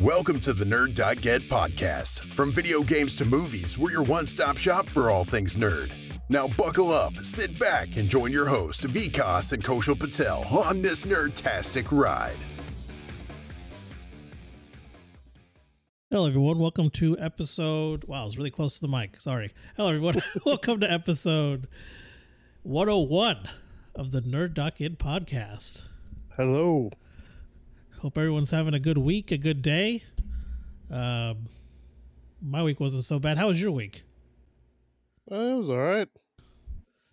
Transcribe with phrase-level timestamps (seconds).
[0.00, 2.30] Welcome to the Nerd.get podcast.
[2.34, 5.90] From video games to movies, we're your one stop shop for all things nerd.
[6.28, 11.06] Now, buckle up, sit back, and join your host, Vikas and Koshal Patel, on this
[11.06, 12.36] nerdtastic ride.
[16.10, 16.58] Hello, everyone.
[16.58, 18.04] Welcome to episode.
[18.04, 19.18] Wow, I was really close to the mic.
[19.18, 19.54] Sorry.
[19.78, 20.22] Hello, everyone.
[20.44, 21.68] Welcome to episode
[22.64, 23.48] 101
[23.94, 25.84] of the Nerd.get podcast.
[26.36, 26.90] Hello.
[28.06, 30.00] Hope everyone's having a good week, a good day.
[30.92, 31.48] Um,
[32.40, 33.36] my week wasn't so bad.
[33.36, 34.04] How was your week?
[35.28, 36.06] Uh, it was all right.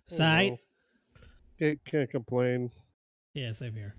[0.06, 0.60] Sight?
[1.58, 2.70] Can't, can't complain
[3.34, 3.96] Yeah, same here.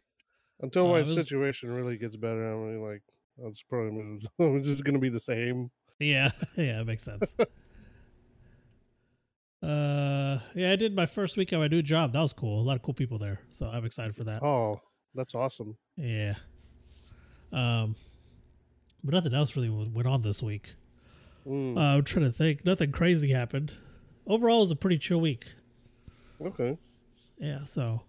[0.60, 2.52] until Uh, my was- situation really gets better.
[2.52, 3.02] I'm really like,
[3.42, 5.72] it's probably I'm just gonna be the same.
[5.98, 7.34] Yeah, yeah, it makes sense.
[9.64, 12.12] uh, yeah, I did my first week at my new job.
[12.12, 12.60] That was cool.
[12.60, 14.44] A lot of cool people there, so I'm excited for that.
[14.44, 14.80] Oh,
[15.16, 15.76] that's awesome.
[15.96, 16.34] Yeah.
[17.54, 17.94] Um,
[19.04, 20.74] but nothing else really went on this week.
[21.46, 22.64] Mm, Uh, I'm trying to think.
[22.64, 23.74] Nothing crazy happened.
[24.26, 25.46] Overall, it was a pretty chill week.
[26.40, 26.76] okay.
[27.38, 27.64] Yeah.
[27.64, 28.02] So,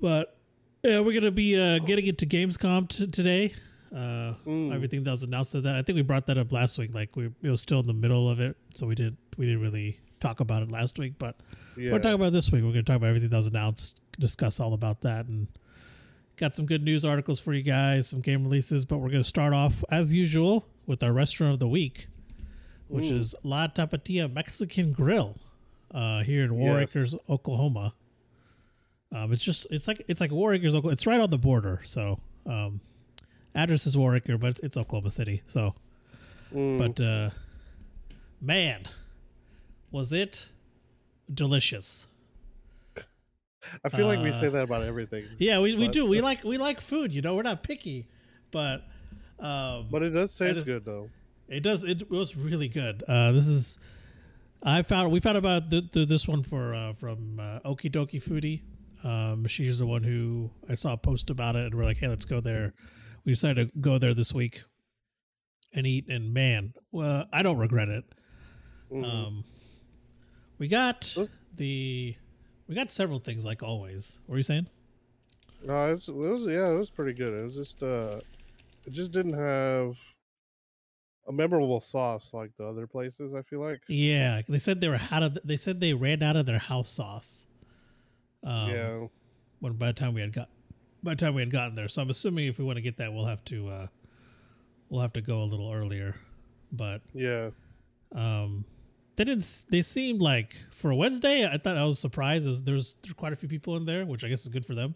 [0.00, 0.36] but
[0.82, 3.54] yeah, we're gonna be uh, getting into Gamescom t- today.
[3.94, 4.74] Uh, Mm.
[4.74, 5.76] everything that was announced at that.
[5.76, 6.92] I think we brought that up last week.
[6.92, 9.60] Like we, it was still in the middle of it, so we didn't we didn't
[9.62, 11.14] really talk about it last week.
[11.18, 11.36] But
[11.76, 11.92] Yeah.
[11.92, 12.62] we're talking about this week.
[12.64, 15.46] We're going to talk about everything that was announced, discuss all about that, and
[16.36, 18.84] got some good news articles for you guys, some game releases.
[18.84, 22.08] But we're going to start off as usual with our restaurant of the week,
[22.88, 23.16] which Ooh.
[23.16, 25.36] is La Tapatia Mexican Grill
[25.92, 26.90] uh, here in Warr Yes.
[26.96, 27.92] Acres, Oklahoma.
[29.12, 30.92] Um, it's just it's like it's like Warr Acres, Oklahoma.
[30.94, 31.80] It's right on the border.
[31.84, 32.80] So um,
[33.54, 35.42] address is Warr Acre, but it's, it's Oklahoma City.
[35.46, 35.74] So
[36.54, 37.30] Mm, but uh,
[38.40, 38.82] man,
[39.90, 40.46] was it
[41.32, 42.06] delicious?
[43.84, 46.06] I feel like we say uh, that about everything, Yeah, we, we but- do.
[46.06, 47.12] We like we like food.
[47.12, 48.06] You know, we're not picky,
[48.50, 48.82] but
[49.40, 51.10] um, but it does taste just- good though.
[51.48, 51.84] it does.
[51.84, 53.02] It was really good.
[53.06, 53.78] Uh, this is
[54.62, 58.22] I found we found about th- th- this one for uh, from uh, Okie Dokie
[58.22, 58.62] Foodie.
[59.06, 62.08] Um, she's the one who I saw a post about it, and we're like, hey,
[62.08, 62.72] let's go there.
[63.26, 64.62] We decided to go there this week
[65.74, 68.04] and eat, and man, well, I don't regret it.
[68.90, 69.04] Mhm.
[69.04, 69.44] Um,
[70.58, 71.14] we got
[71.56, 72.14] the
[72.68, 74.20] we got several things like always.
[74.26, 74.66] What were you saying?
[75.64, 77.32] no, it was, it was yeah, it was pretty good.
[77.32, 78.20] It was just uh,
[78.86, 79.96] it just didn't have
[81.26, 83.34] a memorable sauce like the other places.
[83.34, 83.80] I feel like.
[83.88, 85.38] Yeah, they said they were out of.
[85.44, 87.46] They said they ran out of their house sauce.
[88.42, 89.06] Um, yeah.
[89.60, 90.50] When by the time we had got,
[91.02, 92.98] by the time we had gotten there, so I'm assuming if we want to get
[92.98, 93.86] that, we'll have to, uh,
[94.90, 96.16] we'll have to go a little earlier.
[96.70, 97.50] But Yeah.
[98.14, 98.66] um,
[99.16, 99.62] they didn't.
[99.68, 101.46] They seemed like for a Wednesday.
[101.46, 102.46] I thought I was surprised.
[102.46, 104.94] There's there's, quite a few people in there, which I guess is good for them.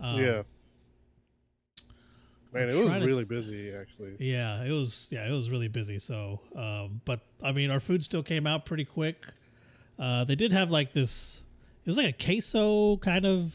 [0.00, 0.42] Um, yeah.
[2.52, 4.16] Man, it was trying to- really busy actually.
[4.18, 5.08] Yeah, it was.
[5.12, 5.98] Yeah, it was really busy.
[5.98, 9.26] So, um, but I mean, our food still came out pretty quick.
[9.98, 11.40] Uh, they did have like this.
[11.84, 13.54] It was like a queso kind of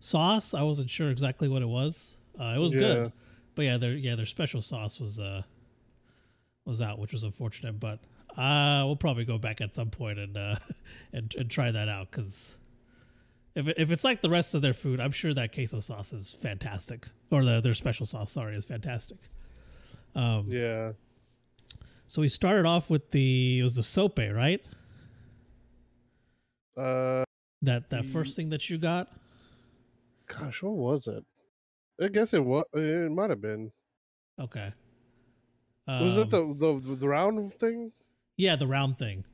[0.00, 0.54] sauce.
[0.54, 2.16] I wasn't sure exactly what it was.
[2.38, 2.78] Uh, it was Yeah.
[2.80, 3.12] good,
[3.54, 5.42] but yeah, their yeah their special sauce was uh
[6.64, 7.80] was out, which was unfortunate.
[7.80, 7.98] But
[8.36, 10.56] uh, we'll probably go back at some point and uh,
[11.12, 12.54] and and try that out because.
[13.54, 16.12] If, it, if it's like the rest of their food, I'm sure that queso sauce
[16.12, 19.16] is fantastic, or the, their special sauce, sorry, is fantastic.
[20.14, 20.92] Um, Yeah.
[22.06, 24.62] So we started off with the it was the sope, right?
[26.76, 27.24] Uh,
[27.62, 29.08] That that first thing that you got.
[30.26, 31.24] gosh, what was it?
[32.00, 32.64] I guess it was.
[32.74, 33.72] It might have been.
[34.38, 34.72] Okay.
[35.88, 37.90] was it Um, the, the the round thing?
[38.36, 39.24] Yeah the round thing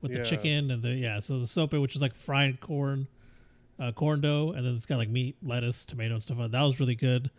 [0.00, 3.06] with the chicken and the yeah so the sope which is like fried corn,
[3.78, 6.38] uh, corn dough and then it's got like meat, lettuce, tomato and stuff.
[6.38, 6.58] like that.
[6.58, 7.30] That was really good.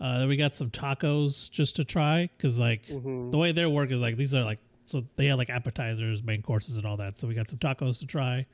[0.00, 3.70] Uh, then we got some tacos just to try because like hmm the way their
[3.70, 6.96] work is like these are like so they have like appetizers, main courses, and all
[6.98, 7.18] that.
[7.18, 8.44] So we got some tacos to try,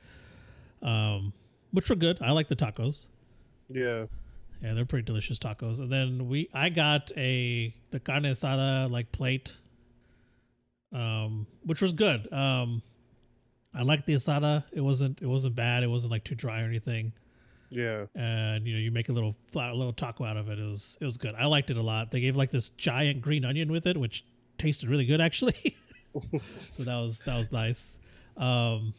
[0.81, 1.33] um,
[1.71, 2.19] which were good.
[2.21, 3.05] I like the tacos.
[3.67, 4.05] Yeah.
[4.61, 5.79] Yeah, they're pretty delicious tacos.
[5.79, 9.55] And then we I got a the carne asada like plate,
[10.93, 12.31] um, which was good.
[12.33, 12.81] Um,
[13.73, 14.63] I liked the asada.
[14.71, 15.83] It wasn't it wasn't bad.
[15.83, 17.13] It wasn't like too dry or anything.
[17.69, 18.05] Yeah.
[18.15, 20.57] And you know you make a little flat, a little taco out of it.
[20.59, 21.35] It was it was good.
[21.35, 22.09] I liked it a lot.
[22.11, 24.25] They gave like this giant green onion with it, which
[24.57, 25.75] tasted really good actually.
[26.71, 27.99] so that was that was nice.
[28.37, 28.93] Um,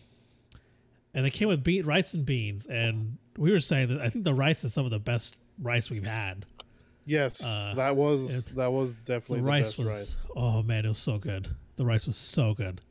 [1.15, 4.25] and they came with beet rice and beans, and we were saying that I think
[4.25, 6.47] the rice is some of the best rice we've had.
[7.07, 10.15] Yes, Uh, that was it- that was definitely the, rice best was rice.
[10.37, 11.49] oh man, it was so good.
[11.81, 12.83] The rice was so good.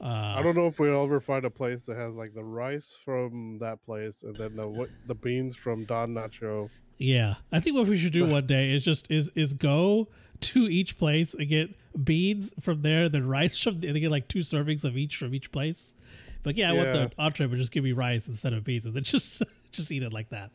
[0.00, 2.96] Uh, I don't know if we'll ever find a place that has like the rice
[3.04, 6.68] from that place and then the what the beans from Don Nacho.
[6.96, 10.08] Yeah, I think what we should do one day is just is is go
[10.40, 11.70] to each place and get
[12.04, 15.52] beans from there, then rice from and get like two servings of each from each
[15.52, 15.94] place.
[16.42, 18.94] But yeah, I want the entree, but just give me rice instead of beans, and
[18.94, 20.50] then just just eat it like that.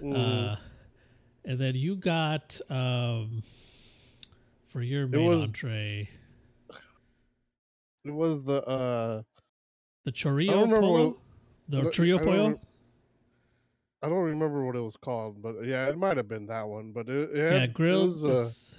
[0.00, 0.52] Mm.
[0.52, 0.56] Uh,
[1.44, 3.42] and then you got um
[4.68, 6.08] for your main was- entree
[8.04, 9.22] it was the uh
[10.04, 11.16] the chorrillo remember polo, what-
[11.68, 12.60] the I don't pollo.
[14.04, 16.90] I don't remember what it was called, but yeah, it might have been that one.
[16.90, 18.02] But it, it had, Yeah, grilled.
[18.02, 18.74] It was, uh, it's-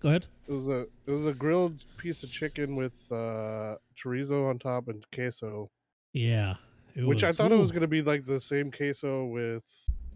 [0.00, 0.26] Go ahead.
[0.48, 4.88] it was a it was a grilled piece of chicken with uh chorizo on top
[4.88, 5.70] and queso,
[6.12, 6.54] Yeah,
[6.94, 9.64] it which I was- thought it was going to be like the same queso with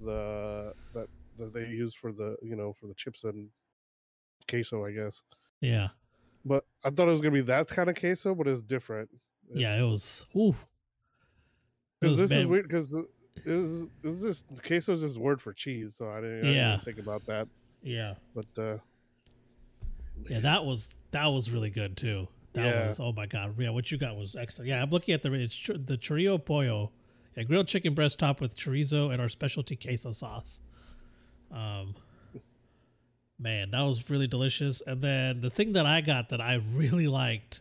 [0.01, 3.49] the that that they use for the you know for the chips and
[4.49, 5.23] queso, I guess.
[5.61, 5.89] Yeah,
[6.45, 9.09] But I thought it was going to be that kind of queso, but it's different.
[9.53, 10.27] Yeah, it was.
[10.37, 10.55] Ooh.
[12.01, 12.67] Because this is weird.
[12.69, 12.97] Because
[13.45, 16.81] is is this queso is just word for cheese, so I didn't, I didn't Yeah.
[16.81, 17.49] think about that.
[17.83, 18.79] Yeah, But uh,
[20.29, 22.29] yeah, that was that was really good too.
[22.55, 22.89] That Yeah.
[22.89, 23.55] was oh my god.
[23.59, 24.69] Yeah, what you got was excellent.
[24.69, 26.91] Yeah, I'm looking at the it's chor- the chorrillo pollo,
[27.37, 30.61] yeah, grilled chicken breast topped with chorizo and our specialty queso sauce.
[31.51, 31.95] Um,
[33.43, 34.81] man, that was really delicious.
[34.87, 37.61] And then the thing that I got that I really liked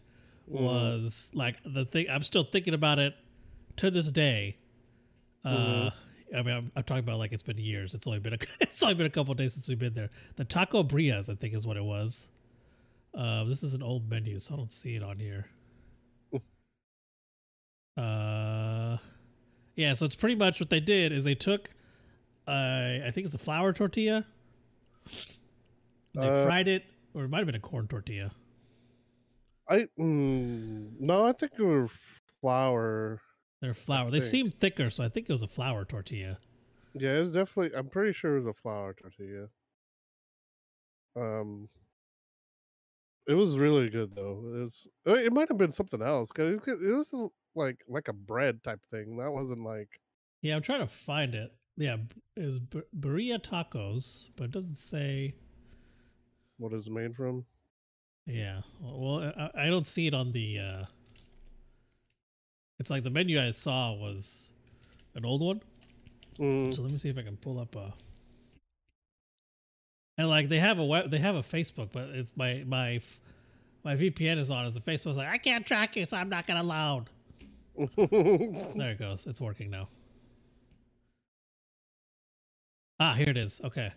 [0.51, 0.62] Mm.
[0.62, 3.16] was like the thing I'm still thinking about it
[3.78, 4.57] to this day.
[5.45, 5.89] Uh,
[6.36, 7.94] I mean, I'm, I'm talking about like it's been years.
[7.94, 10.10] It's only been a, it's only been a couple days since we've been there.
[10.36, 12.27] The taco brias, I think, is what it was.
[13.13, 15.48] Uh, this is an old menu, so I don't see it on here.
[17.98, 18.98] Uh,
[19.75, 19.94] yeah.
[19.94, 21.69] So it's pretty much what they did is they took,
[22.48, 22.51] uh,
[23.06, 24.25] I think it's a flour tortilla.
[26.13, 28.31] They Uh, fried it, or it might have been a corn tortilla.
[29.69, 31.90] I mm, no, I think it was
[32.42, 33.22] flour.
[33.62, 34.10] They're flour.
[34.12, 34.30] They think.
[34.30, 36.40] seem thicker, so I think it was a flour tortilla.
[36.94, 37.78] Yeah, it's definitely.
[37.78, 39.48] I'm pretty sure it was a flour tortilla.
[41.16, 41.69] Um,
[43.28, 44.42] it was really good though.
[44.56, 44.88] It was.
[45.08, 48.13] uh, It might have been something else because it, it was uh, like like a
[48.13, 49.18] bread type thing.
[49.18, 49.90] That wasn't like.
[50.42, 51.52] Yeah, I'm trying to find it.
[51.78, 51.98] Yeah,
[52.36, 55.36] is b- burrilla tacos, but it doesn't say.
[56.62, 57.44] What it's made from?
[58.28, 60.60] Yeah, well, I, I don't see it on the.
[60.60, 60.86] uh
[62.80, 64.52] It's like the menu I saw was
[65.16, 65.62] an old one.
[66.38, 67.92] Mm, So let me see if I can pull up a.
[70.19, 73.19] And like they have a web, they have a Facebook, but it's my my f-
[73.84, 74.68] my VPN is on.
[74.68, 77.10] As the Facebook's like I can't track you, so I'm not gonna loud.
[77.98, 79.25] There it goes.
[79.25, 79.88] It's working now.
[83.00, 83.60] Ah, here it is.
[83.63, 83.92] Okay.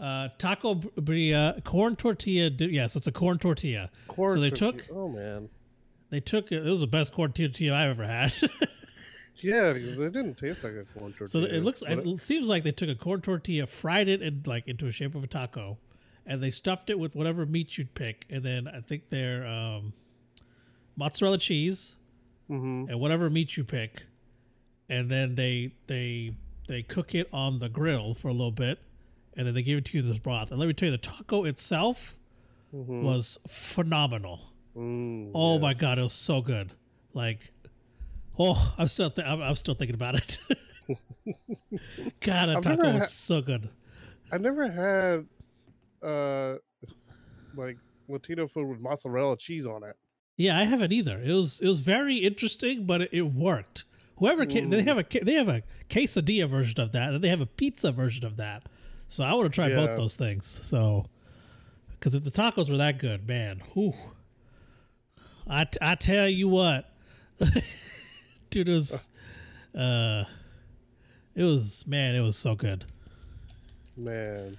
[0.00, 2.50] Uh, taco br- birria, corn tortilla.
[2.58, 3.90] Yeah, so it's a corn tortilla.
[4.08, 5.48] corn So they tortilla- took- Oh man.
[6.08, 6.66] They took it.
[6.66, 8.32] It was the best corn tortilla I've ever had.
[9.42, 11.28] Yeah, because it didn't taste like a corn tortilla.
[11.28, 11.80] so it looks.
[11.80, 14.92] but It seems like they took a corn tortilla, fried it in like into a
[14.92, 15.78] shape of a taco,
[16.26, 19.94] and they stuffed it with whatever meat you'd pick, and then I think they're um,
[20.94, 21.96] mozzarella cheese
[22.50, 22.90] Mhm.
[22.90, 24.02] and whatever meat you pick,
[24.90, 26.34] and then they they
[26.68, 28.78] they cook it on the grill for a little bit,
[29.36, 30.50] and then they give it to you in this broth.
[30.50, 32.16] And let me tell you, the taco itself
[32.74, 33.02] Mhm.
[33.02, 34.40] was phenomenal.
[34.76, 36.72] Mm, Oh my god, it was so good.
[37.14, 37.52] Like,
[38.38, 40.38] oh, I'm still th- I'm, I'm still thinking about it.
[42.20, 43.68] god, that I've taco was ha- so good.
[44.32, 45.26] I never had
[46.08, 46.56] uh
[47.56, 47.76] like
[48.08, 49.96] Latino food with mozzarella cheese on it.
[50.36, 51.20] Yeah, I haven't either.
[51.22, 53.84] It was it was very interesting, but it, it worked.
[54.18, 54.86] Whoever ca- they Mm.
[54.86, 58.24] have a they have a quesadilla version of that, and they have a pizza version
[58.24, 58.64] of that.
[59.10, 59.86] So I want to try Yeah.
[59.86, 60.46] both those things.
[60.46, 61.04] So,
[61.90, 63.92] because if the tacos were that good, man, whew,
[65.48, 66.88] I t- I tell you what,
[68.50, 69.08] dude, it was,
[69.76, 70.24] uh,
[71.34, 72.84] it was man, it was so good.
[73.96, 74.56] Man.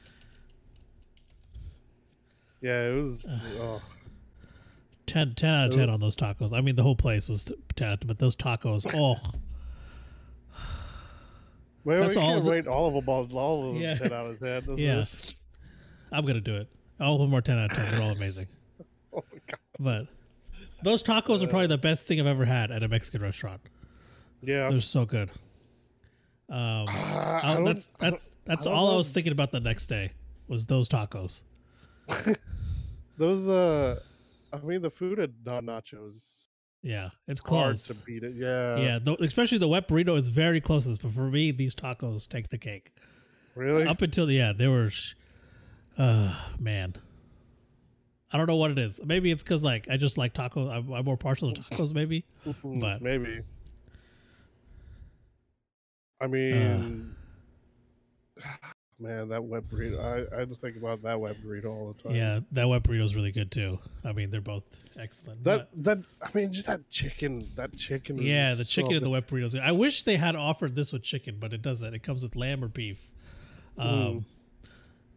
[2.59, 3.25] Yeah, it was.
[3.57, 3.81] oh,
[5.07, 6.51] 10, 10 out of ten on those tacos.
[6.51, 9.15] I mean, the whole place was t- ten, but those tacos, oh.
[11.85, 13.09] Man, That's we all the- rate all of them.
[13.09, 13.95] All, all of them Yeah.
[13.95, 14.65] ten out of ten.
[14.65, 14.99] This Yeah.
[14.99, 15.35] is-
[16.11, 16.67] I'm gonna do it.
[16.99, 17.91] All of them are ten out of ten.
[17.91, 18.47] They're all amazing.
[19.13, 19.59] oh my god.
[19.79, 20.07] But
[20.83, 23.61] those tacos are probably the best thing I've ever had at a Mexican restaurant.
[24.41, 24.69] Yeah.
[24.69, 25.29] They're so good.
[26.49, 29.59] Um, Ah, I uh, don't- that's that's that's I all I was thinking about the
[29.59, 30.11] next day
[30.47, 31.43] was those tacos.
[33.17, 33.99] Those uh,
[34.51, 36.47] I mean the food at Don Nachos
[36.83, 37.87] Yeah, it's close.
[37.87, 38.33] hard to beat it.
[38.35, 38.77] Yeah.
[38.77, 42.49] Yeah, the, especially the wet burrito is very closest, But for me, these tacos take
[42.49, 42.91] the cake.
[43.55, 43.85] Really?
[43.85, 45.13] Up until the yeah, they were, sh-
[45.97, 46.95] uh, man.
[48.33, 48.99] I don't know what it is.
[49.03, 50.71] Maybe it's because like I just like tacos.
[50.73, 51.93] I'm, I'm more partial to tacos.
[51.93, 52.25] Maybe.
[52.63, 53.41] But- maybe.
[56.21, 57.15] I mean,
[59.01, 59.99] man, that web burrito.
[59.99, 62.15] I I think about that web burrito all the time.
[62.15, 63.79] Yeah, that web burrito is really good too.
[64.05, 64.63] I mean, they're both
[64.97, 65.43] excellent.
[65.43, 67.49] That that I mean, just that chicken.
[67.55, 68.17] That chicken.
[68.21, 69.59] yeah, the so chicken and the web burritos.
[69.59, 71.93] I wish they had offered this with chicken, but it doesn't.
[71.93, 73.09] It comes with lamb or beef.
[73.77, 74.23] Um, Mm.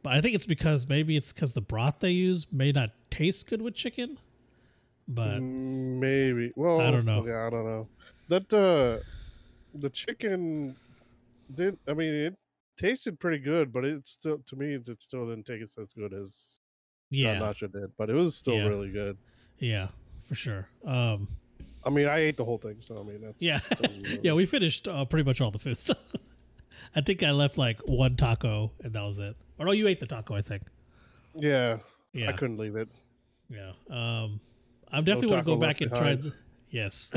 [0.02, 3.48] but I think it's because maybe it's because the broth they use may not taste
[3.48, 4.18] good with chicken.
[5.06, 6.52] But Mm, maybe.
[6.56, 7.26] Well, I don't know.
[7.26, 7.88] Yeah, I don't know.
[8.28, 9.02] That uh,
[9.74, 10.76] the chicken
[11.54, 11.76] did.
[11.86, 12.34] I mean, it
[12.76, 16.58] tasted pretty good, but it still, to me, it still didn't taste as good as
[17.10, 17.90] yeah, Nacho did.
[17.96, 18.68] But it was still Yeah.
[18.68, 19.16] really good.
[19.58, 19.88] yeah,
[20.22, 20.68] for sure.
[20.84, 21.28] Um,
[21.84, 23.60] I mean, I ate the whole thing, so I mean, that's yeah,
[24.22, 25.78] yeah, we finished uh, pretty much all the food.
[25.84, 25.94] So
[26.96, 29.34] I think I left like one taco, and that was it.
[29.58, 30.34] Or no, you ate the taco.
[30.34, 30.62] I think.
[31.34, 31.78] yeah.
[32.12, 32.28] Yeah.
[32.28, 32.88] I couldn't leave it.
[33.50, 33.72] Yeah.
[33.90, 34.38] Um,
[34.92, 36.14] I'm definitely want to go back and try.
[36.14, 36.32] The,
[36.70, 37.12] yes.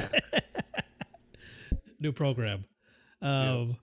[1.99, 2.65] New program.
[3.21, 3.77] Um, Yes.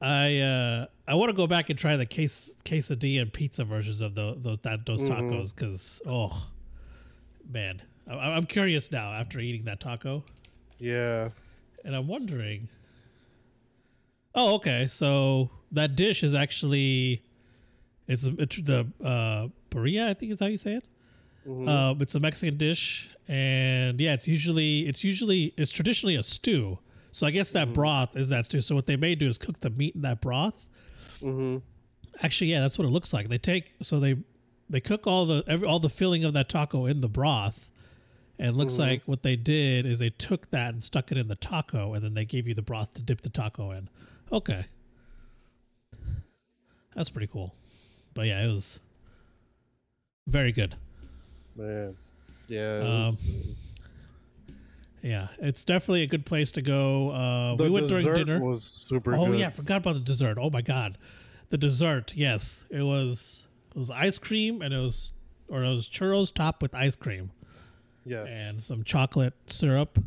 [0.00, 4.00] I uh, I want to go back and try the case quesadilla and pizza versions
[4.00, 5.08] of the, the that those Mhm.
[5.30, 6.48] tacos because oh
[7.52, 10.22] man, I, I'm curious now after eating that taco,
[10.78, 11.30] Yeah.
[11.84, 12.68] and I'm wondering.
[14.34, 14.86] Oh, okay.
[14.86, 17.22] So that dish is actually,
[18.06, 20.08] it's, it's the uh, burrilla.
[20.08, 20.84] I think is how you say it.
[21.48, 21.68] Mhm.
[21.68, 26.78] Um, it's a Mexican dish, and yeah, it's usually it's usually it's traditionally a stew.
[27.10, 27.74] So I guess that Mhm.
[27.74, 28.60] broth is that stew.
[28.60, 30.68] So what they may do is cook the meat in that broth.
[31.20, 31.62] Mhm.
[32.22, 33.28] Actually, yeah, that's what it looks like.
[33.28, 34.16] They take so they
[34.70, 37.70] they cook all the every, all the filling of that taco in the broth,
[38.38, 38.78] and it looks Mhm.
[38.80, 42.04] like what they did is they took that and stuck it in the taco, and
[42.04, 43.88] then they gave you the broth to dip the taco in.
[44.30, 44.66] Okay,
[46.94, 47.54] that's pretty cool.
[48.14, 48.80] But yeah, it was
[50.26, 50.74] very good.
[51.56, 51.96] Man.
[52.48, 52.80] Yeah.
[52.80, 53.70] It Um, was, it was-
[55.02, 57.10] Yeah, it's definitely a good place to go.
[57.10, 58.40] Uh, the we went during dinner.
[58.40, 59.38] was super oh good.
[59.38, 60.38] yeah, I forgot about the dessert.
[60.40, 60.98] Oh my god,
[61.50, 62.12] the dessert.
[62.16, 63.46] Yes, it was.
[63.74, 65.12] It was ice cream, and it was,
[65.48, 67.30] or it was churros topped with ice cream
[68.04, 68.26] Yes.
[68.28, 70.02] and some chocolate syrup.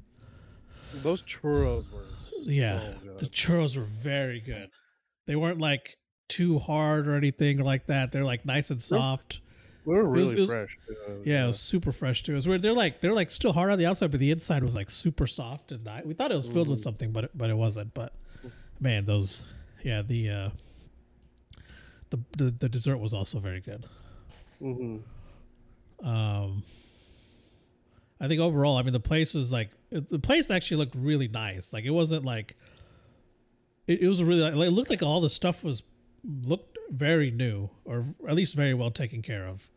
[0.96, 2.04] Those churros were.
[2.44, 4.70] Yeah, So the churros were very good.
[5.28, 5.96] They weren't like
[6.28, 8.12] too hard or anything like that.
[8.12, 9.41] They're like nice and soft.
[9.86, 10.78] They were was- really it was- fresh.
[10.88, 11.22] too.
[11.26, 12.34] Yeah, it was super fresh too.
[12.34, 12.62] It was weird.
[12.62, 15.28] They're like they're like still hard on the outside, but the inside was like super
[15.28, 15.88] soft and.
[16.06, 16.84] We thought it was filled with Mhm.
[16.84, 17.94] something, but it, but it wasn't.
[17.94, 18.14] But
[18.80, 19.46] man, those
[19.84, 20.50] yeah the uh,
[22.12, 23.86] the, the the dessert was also very good.
[24.62, 25.02] Mhm.
[26.04, 26.64] Um,
[28.20, 31.74] I think overall, I mean, the place was like the place actually looked really nice.
[31.74, 32.56] Like it wasn't like
[33.88, 35.82] it, it was really like, it looked like all the stuff was
[36.44, 39.68] looked very new or at least very well taken care of.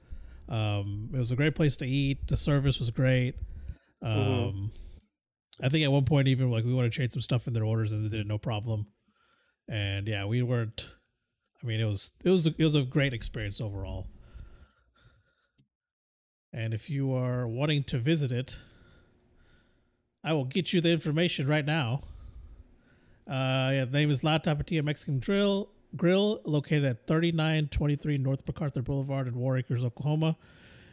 [0.48, 2.26] Um, it was a great place to eat.
[2.26, 3.36] The service was great.
[4.02, 4.70] Um, Mhm.
[5.62, 7.64] I think at one point even like we want to change some stuff in their
[7.64, 8.88] orders and they did it no problem.
[9.68, 10.88] And yeah, we weren't.
[11.62, 14.08] I mean, it was it was a, it was a great experience overall.
[16.52, 18.56] And if you are wanting to visit it,
[20.22, 22.02] I will get you the information right now.
[23.26, 28.82] Uh, yeah, the name is La Tapatia Mexican Drill Grill, located at 3923 North MacArthur
[28.82, 30.36] Boulevard in Warr Acres, Oklahoma.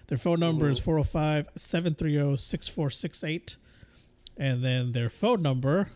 [0.07, 3.55] Their phone number is 405 730 6468.
[4.37, 5.89] And then their phone number,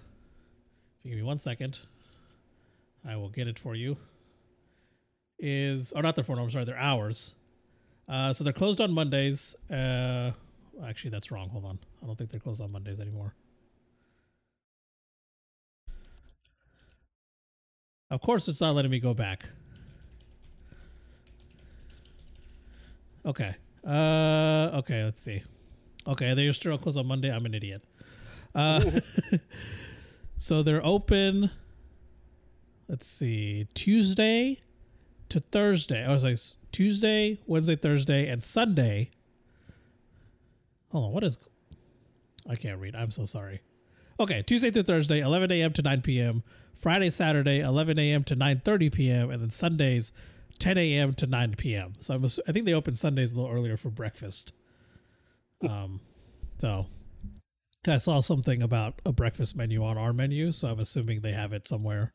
[1.00, 1.80] if you give me one second,
[3.08, 3.98] I will get it for you,
[5.40, 7.36] is, or not their phone number, sorry, their hours.
[8.08, 9.56] Uh, so they're closed on Mondays.
[9.70, 10.32] Uh,
[10.86, 11.50] actually, that's wrong.
[11.50, 11.80] Hold on.
[12.02, 13.34] I don't think they're closed on Mondays anymore.
[18.12, 19.50] Of course, it's not letting me go back.
[23.26, 23.56] Okay.
[23.86, 25.42] Uh, okay, let's see.
[26.08, 27.32] Okay, they're still closed on Monday.
[27.32, 27.84] I'm an idiot.
[28.54, 28.84] Uh,
[30.38, 31.50] so they're open.
[32.88, 34.62] Let's see, Tuesday
[35.30, 36.06] to Thursday.
[36.06, 36.38] I was like
[36.72, 39.10] Tuesday, Wednesday, Thursday, and Sunday.
[40.92, 41.40] Hold on, what is?
[42.48, 42.96] I can't read.
[42.96, 43.62] I'm so sorry.
[44.20, 45.74] Okay, Tuesday through Thursday, 11 a.m.
[45.74, 46.44] to 9 p.m.
[46.78, 48.24] Friday, Saturday, 11 a.m.
[48.26, 49.32] to 9:30 p.m.
[49.32, 50.12] and then Sundays,
[50.60, 51.14] 10 a.m.
[51.16, 51.94] to 9 p.m.
[52.00, 54.52] So I'm I think they open Sundays a little earlier for breakfast.
[55.68, 56.00] Um,
[56.58, 56.86] so
[57.88, 61.54] I saw something about a breakfast menu on our menu, so I'm assuming they have
[61.54, 62.14] it somewhere.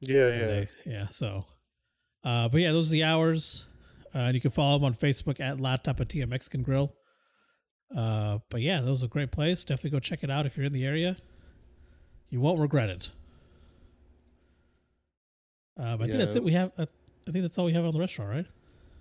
[0.00, 0.46] Yeah, yeah.
[0.46, 1.08] they- yeah.
[1.10, 1.46] So,
[2.24, 3.66] uh, but yeah, those are the hours.
[4.14, 6.92] Uh, and you can follow them on Facebook at La Tapatia Mexican Grill.
[7.96, 9.62] Uh, but yeah, those are a great place.
[9.64, 11.16] Definitely go check it out if you're in the area.
[12.28, 13.10] You won't regret it.
[15.76, 16.42] Um, I think Yeah, that's it.
[16.44, 16.72] We have.
[16.76, 16.86] Uh,
[17.28, 18.46] I think that's all we have on the restaurant, right?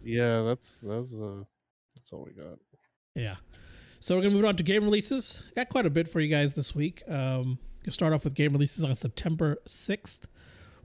[0.03, 1.49] Yeah, that's that's uh, that's
[1.95, 2.59] That's all we got.
[3.15, 3.35] Yeah.
[3.99, 5.41] So we're gonna move on to game releases.
[5.55, 7.03] Got quite a bit for you guys this week.
[7.07, 10.27] Um, gonna start off with game releases on September sixth.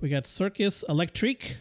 [0.00, 1.58] We got Circus Electrique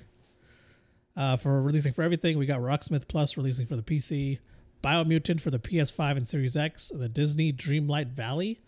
[1.15, 2.37] uh, for releasing for everything.
[2.37, 4.39] We got Rocksmith Plus releasing for the PC,
[4.83, 8.61] Biomutant for the PS5 and Series X, the Disney Dreamlight Valley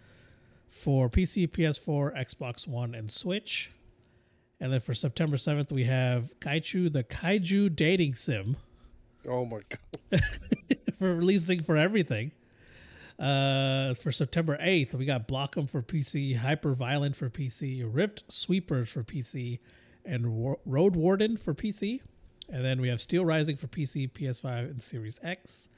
[0.69, 3.71] for PC, PS4, Xbox One, and Switch.
[4.59, 8.55] And then for September 7th, we have Kaichu, the Kaiju Dating Sim
[9.27, 10.21] Oh my god.
[11.00, 12.31] for releasing for everything.
[13.17, 18.89] Uh, for September 8th, we got Blockum for PC, Hyper Violent for PC, Rift Sweepers
[18.89, 19.59] for PC,
[20.03, 22.01] and War- Road Warden for PC.
[22.50, 25.69] And then we have Steel Rising for PC, PS5, and Series X.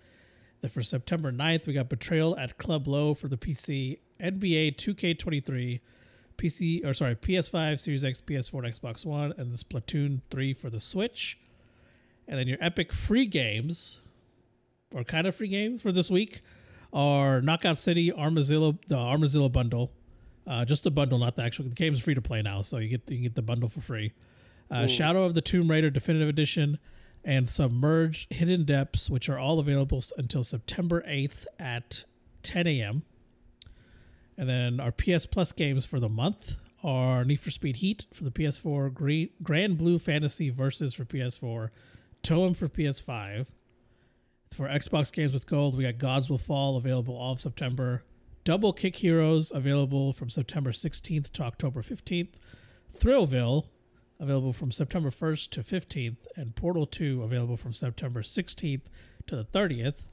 [0.62, 5.80] Then for September 9th, we got Betrayal at Club Low for the PC, NBA 2K23,
[6.38, 10.70] PC, or sorry, PS5, Series X, PS4, and Xbox One, and the Splatoon 3 for
[10.70, 11.40] the Switch.
[12.28, 14.02] And then your Epic free games,
[14.94, 16.42] or kind of free games for this week,
[16.94, 19.92] are Knockout City, Armazilla, the Armazilla bundle.
[20.46, 21.66] Uh, just the bundle, not the actual.
[21.66, 23.68] The game is free to play now, so you get you can get the bundle
[23.68, 24.14] for free.
[24.72, 26.78] Uh, Shadow of the Tomb Raider Definitive Edition
[27.24, 32.06] and Submerged Hidden Depths, which are all available until September 8th at
[32.44, 33.04] 10 a.m.
[34.38, 38.24] And then our PS Plus games for the month are Need for Speed Heat for
[38.24, 41.70] the PS4, Gre- Granblue Fantasy Versus for PS4,
[42.24, 43.48] Toem for PS5.
[44.54, 48.04] For Xbox games with gold, we got Gods Will Fall available all of September.
[48.44, 52.36] Double Kick Heroes available from September 16th to October 15th.
[52.96, 53.66] Thrillville
[54.20, 56.18] available from September 1st to 15th.
[56.36, 58.84] And Portal 2 available from September 16th
[59.28, 60.08] to the 30th.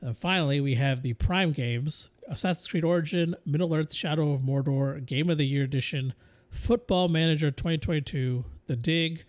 [0.00, 5.04] And finally, we have the Prime games Assassin's Creed Origin, Middle Earth Shadow of Mordor,
[5.04, 6.14] Game of the Year Edition,
[6.50, 9.24] Football Manager 2022, The Dig,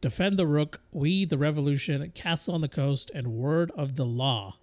[0.00, 4.56] Defend the Rook, We the Revolution, Castle on the Coast, and Word of the Law.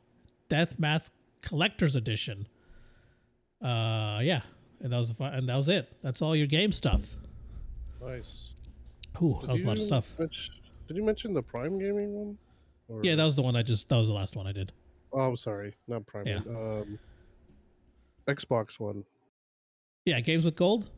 [0.49, 1.11] Death Mask
[1.41, 2.47] Collector's Edition.
[3.61, 4.41] Uh, yeah,
[4.81, 5.91] and that was the and that was it.
[6.01, 7.01] That's all your game stuff.
[8.01, 8.51] Nice.
[9.21, 10.09] Ooh, Did that was a lot of stuff.
[10.17, 12.37] did you mention the Prime Gaming one?
[12.87, 13.89] Or- Yeah, that was the one I just.
[13.89, 14.71] That was the last one I did.
[15.11, 16.27] Oh, I'm sorry, not Prime.
[16.27, 16.39] Yeah.
[16.47, 16.99] Um,
[18.27, 19.03] Xbox One.
[20.05, 20.89] Yeah, games with gold.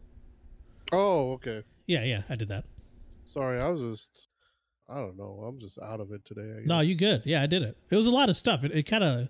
[0.91, 1.63] Oh, okay.
[1.85, 2.65] Yeah, yeah, I did that.
[3.25, 4.27] Sorry, I was just.
[4.89, 5.43] I don't know.
[5.45, 6.59] I'm just out of it today.
[6.61, 7.23] I No, you good.
[7.25, 7.77] Yeah, I did it.
[7.89, 8.63] It was a lot of stuff.
[8.63, 9.27] It, it kind of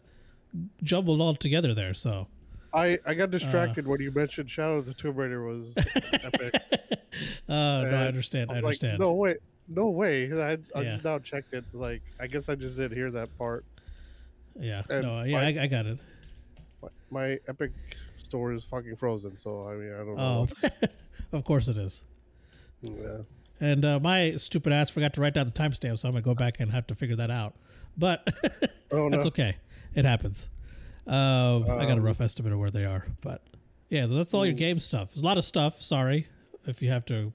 [0.83, 1.93] jumbled all together there.
[1.93, 2.27] So.
[2.73, 3.13] I I Uh.
[3.15, 5.73] got distracted when you mentioned Shadow of the Tomb Raider was
[6.23, 6.53] epic.
[7.49, 8.51] uh, no, I understand.
[8.51, 8.93] I I'm understand.
[8.99, 9.35] Like, no way,
[9.67, 10.31] no way.
[10.31, 10.91] I, I Yeah.
[10.91, 11.65] just now checked it.
[11.73, 13.65] Like, I guess I just didn't hear that part.
[14.59, 15.97] Yeah, and no, yeah, I, I got it.
[17.09, 17.71] My, Epic
[18.17, 20.21] store is fucking frozen, so I mean, I don't know.
[20.23, 20.63] Oh, what's-
[21.31, 22.03] of course it is.
[22.81, 23.19] yeah.
[23.59, 26.35] And uh, my stupid ass forgot to write down the timestamp, so I'm gonna go
[26.35, 27.55] back and have to figure that out.
[27.97, 28.27] But
[28.91, 29.29] Oh that's no.
[29.29, 29.55] okay.
[29.95, 30.49] It happens.
[31.07, 33.41] Uh, I got a Um, rough estimate of where they are, but
[33.89, 35.09] yeah, that's all your game stuff.
[35.13, 35.81] There's a lot of stuff.
[35.81, 36.27] Sorry
[36.67, 37.31] if you have to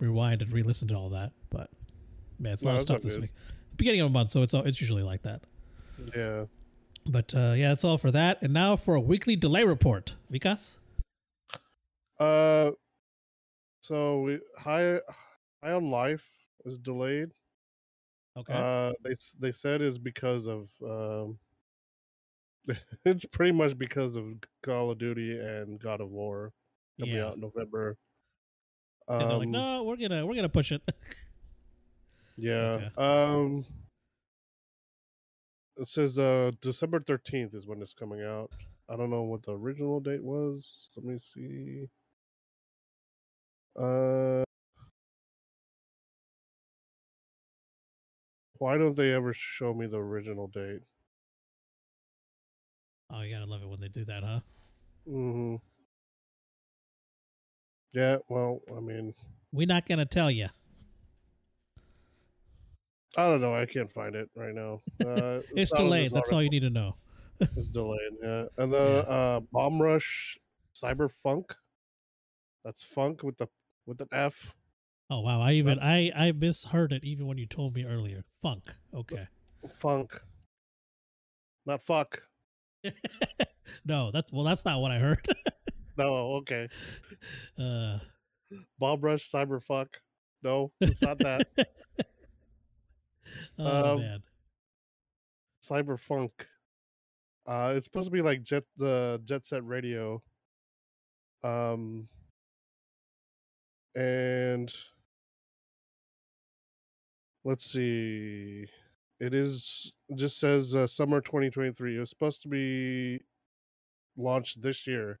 [0.00, 1.70] rewind and re-listen to all that, but
[2.38, 3.22] man, it's a No, lot of stuff this good.
[3.22, 3.30] week.
[3.76, 5.42] Beginning of a month, so it's all, it's usually like that.
[6.16, 6.44] Yeah.
[7.06, 8.42] But uh, yeah, that's all for that.
[8.42, 10.78] And now for a weekly delay report, Vikas.
[12.18, 12.72] Uh,
[13.82, 15.00] so we, high
[15.62, 16.24] high on life
[16.64, 17.30] is delayed.
[18.36, 18.52] Okay.
[18.52, 21.38] Uh, they they said is because of um.
[23.06, 24.24] it's pretty much because of
[24.62, 26.52] Call of Duty and God of War
[27.00, 27.26] coming yeah.
[27.26, 27.96] out in November.
[29.08, 30.82] And they're like, Um, no, we're gonna we're gonna push it.
[32.36, 32.88] Yeah.
[32.96, 32.96] Okay.
[32.96, 33.66] Um
[35.80, 38.50] it says uh December 13th is when it's coming out.
[38.88, 40.88] I don't know what the original date was.
[40.96, 41.88] Let me see.
[43.78, 44.44] Uh
[48.58, 50.82] Why don't they ever show me the original date?
[53.10, 54.40] oh, you gotta love it when they do that, huh?
[55.08, 55.60] Mhm.
[57.92, 59.14] Yeah, well, I mean,
[59.52, 60.48] We're not gonna tell you.
[63.16, 63.54] I don't know.
[63.54, 64.80] I can't find it right now.
[65.06, 66.12] Uh, It's delayed.
[66.12, 66.96] That's all you need to know.
[67.40, 68.44] It's delayed, yeah.
[68.58, 70.38] And the uh Bomb Rush
[70.76, 71.54] cyber funk.
[72.64, 73.48] That's funk with the
[73.86, 74.52] with an F.
[75.08, 78.24] Oh wow, I even I I misheard it even when you told me earlier.
[78.42, 78.74] Funk.
[78.94, 79.26] Okay.
[79.70, 80.20] Funk.
[81.66, 82.22] Not fuck.
[83.84, 85.26] no, that's well, that's not what I heard.
[85.98, 86.68] No, okay.
[87.58, 87.98] uh,
[88.78, 89.88] Bomb Rush Cyberfuck.
[90.42, 91.48] No, it's not that.
[93.58, 94.22] Oh Um, man.
[95.68, 96.30] Cyberfunk.
[97.46, 100.22] Uh it's supposed to be like jet the Jet Set Radio.
[101.42, 102.08] Um
[103.94, 104.72] and
[107.44, 108.66] let's see.
[109.20, 111.96] it is just says uh, summer 2023.
[111.96, 113.20] It was supposed to be
[114.16, 115.18] launched this year,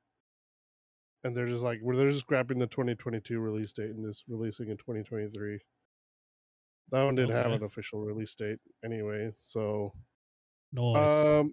[1.24, 4.68] and they're just like, well, they're just grabbing the 2022 release date and just releasing
[4.68, 5.58] in 2023.
[6.90, 9.92] That one didn't have an official release date anyway, so
[10.72, 11.26] Nice.
[11.28, 11.52] um,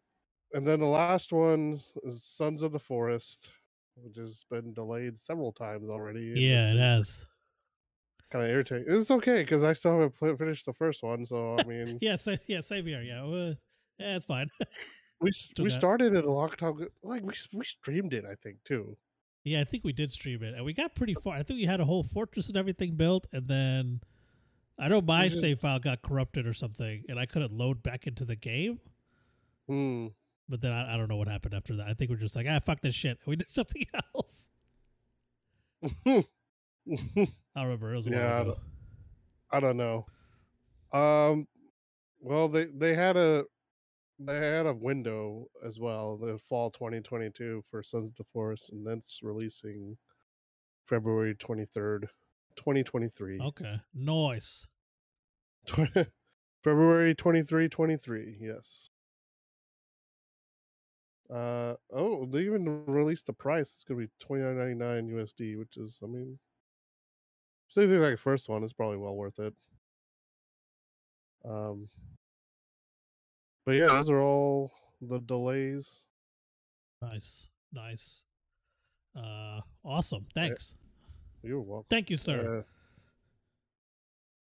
[0.54, 3.50] and then the last one is Sons of the Forest,
[3.96, 6.34] which has been delayed several times already.
[6.36, 7.28] yeah, it has.
[8.32, 8.86] kind of irritating.
[8.88, 12.18] It's okay because I still haven't pl- finished the first one, so I mean, Yeah,
[12.48, 13.02] yeah, same here.
[13.02, 13.54] Yeah, uh,
[14.00, 14.50] yeah, it's fine.
[15.22, 16.88] we still we got- started it a long time.
[17.04, 18.98] Like we we streamed it, I think too.
[19.44, 21.36] yeah, I think we did stream it, and we got pretty far.
[21.36, 24.02] I think we had a whole fortress and everything built, and then
[24.80, 28.06] I know my just- save file got corrupted or something, and I couldn't load back
[28.08, 28.80] into the game.
[29.68, 30.08] Hmm.
[30.50, 31.88] But then I, I don't know what happened after that.
[31.88, 33.18] I think we're just like, ah, fuck this shit.
[33.26, 33.84] We did something
[34.16, 34.50] else.
[36.06, 36.24] I
[36.86, 37.94] don't remember.
[37.94, 38.52] It was a Yeah, while ago.
[38.52, 38.60] don't-
[39.50, 40.06] I don't know.
[40.92, 41.48] Um,
[42.20, 43.46] well, they they had a
[44.20, 48.86] they had a window as well, the fall 2022 for Sons of the Forest, and
[48.86, 49.96] that's releasing
[50.88, 52.08] February 23rd,
[52.58, 53.40] 2023.
[53.40, 54.68] Okay, nice.
[56.64, 58.38] February 23, 23.
[58.42, 58.90] Yes.
[61.30, 63.74] Uh oh, they even released the price.
[63.76, 66.40] It's gonna be twenty nine ninety nine USD, which is, I mean,
[67.70, 68.64] same thing like the first one.
[68.64, 69.54] It's probably well worth it.
[71.44, 71.90] Um,
[73.66, 76.06] but yeah, those are all the delays.
[77.02, 78.24] Nice, nice.
[79.14, 80.28] Uh, awesome.
[80.34, 80.76] Thanks.
[81.48, 81.86] You're welcome.
[81.90, 82.66] Thank you, sir.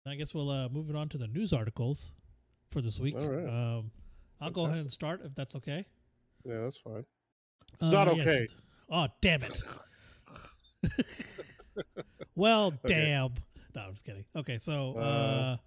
[0.06, 2.14] Uh, I guess we'll uh, move it on to the news articles
[2.72, 3.16] for this week.
[3.18, 3.48] All right.
[3.78, 3.92] Um,
[4.40, 5.86] I'll go ahead and start if that's okay.
[6.46, 7.04] yeah, that's fine.
[7.74, 8.22] It's not okay.
[8.22, 8.56] it's-
[8.90, 9.62] Oh, damn it.
[12.36, 12.94] well, Okay.
[12.94, 13.34] damn.
[13.76, 14.24] No, I'm just kidding.
[14.34, 15.58] Okay, so uh, Uh.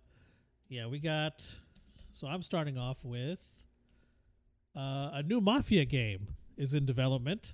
[0.70, 1.46] yeah, we got.
[2.12, 3.46] So I'm starting off with
[4.74, 7.52] uh, a new Mafia game is in development.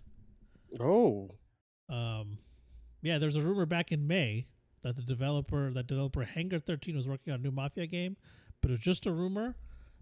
[0.81, 1.31] Oh,
[1.89, 2.39] Um,
[3.07, 4.47] yeah, there's a rumor back in May
[4.83, 8.17] that the developer, that developer Hangar 13 was working on a new Mafia game,
[8.61, 9.55] but it was just a rumor.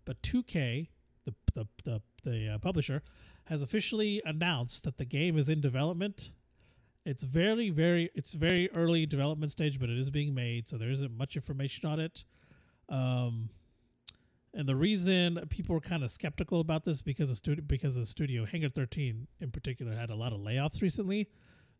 [0.06, 0.88] But 2K,
[1.24, 3.02] the the the, the uh, publisher,
[3.44, 6.32] has officially announced that the game is in development.
[7.04, 10.90] It's very very it's very early development stage, but it is being made, so there
[10.90, 12.24] isn't much information on it.
[12.88, 13.50] Um,
[14.54, 18.06] and the reason people were kind of skeptical about this because the studio because the
[18.06, 21.28] studio Hangar 13 in particular had a lot of layoffs recently.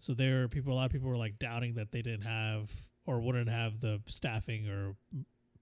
[0.05, 2.71] So there are people a lot of people were like doubting that they didn't have
[3.07, 4.95] or wouldn't have the staffing or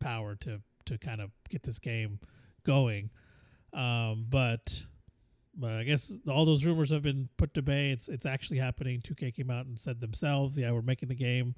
[0.00, 2.18] power to to kind of get this game
[2.64, 3.08] going.
[3.72, 4.82] Um, but
[5.54, 7.92] but I guess all those rumors have been put to bay.
[7.92, 9.00] It's it's actually happening.
[9.00, 11.54] 2K came out and said themselves, yeah, we're making the game.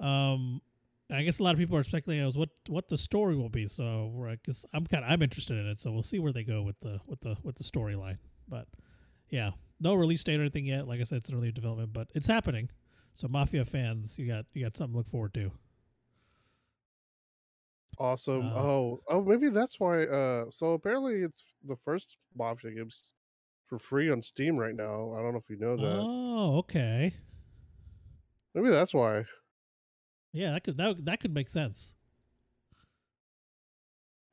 [0.00, 0.62] Um,
[1.10, 3.68] I guess a lot of people are speculating as what what the story will be.
[3.68, 5.78] So I guess I'm kind of I'm interested in it.
[5.78, 8.16] So we'll see where they go with the with the with the storyline.
[8.48, 8.66] But
[9.28, 10.86] yeah, no release date or anything yet.
[10.86, 12.68] Like I said, it's in early development, but it's happening.
[13.14, 15.50] So Mafia fans, you got you got something to look forward to.
[17.98, 18.46] awesome.
[18.46, 20.04] Uh, oh, oh, maybe that's why.
[20.04, 23.12] Uh, so apparently it's the first Mafia games
[23.66, 25.12] for free on Steam right now.
[25.14, 25.98] I don't know if you know that.
[26.00, 27.14] Oh, okay.
[28.54, 29.24] Maybe that's why.
[30.32, 31.94] Yeah, that could that, that could make sense.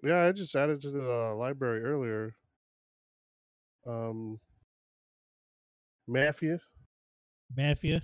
[0.03, 2.35] Yeah, I just added to the uh, library earlier.
[3.87, 4.39] Um,
[6.07, 6.59] Mafia.
[7.55, 8.01] Mafia.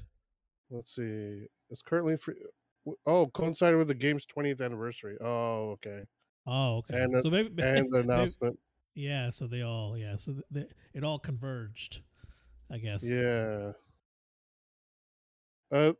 [0.69, 1.45] Let's see.
[1.69, 2.35] It's currently free.
[3.05, 5.17] Oh, coincided with the game's 20th anniversary.
[5.21, 6.01] Oh, okay.
[6.47, 7.01] Oh, okay.
[7.01, 8.57] And, so maybe, And the maybe- announcement.
[8.95, 9.29] yeah.
[9.29, 10.15] So they all yeah.
[10.15, 12.01] So th- th- it all converged,
[12.71, 13.07] I guess.
[13.07, 13.71] Yeah.
[15.71, 15.93] Uh,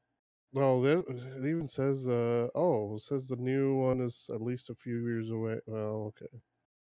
[0.54, 1.06] no, it
[1.38, 5.30] even says, uh, oh, it says the new one is at least a few years
[5.30, 5.60] away.
[5.66, 6.26] Well, okay.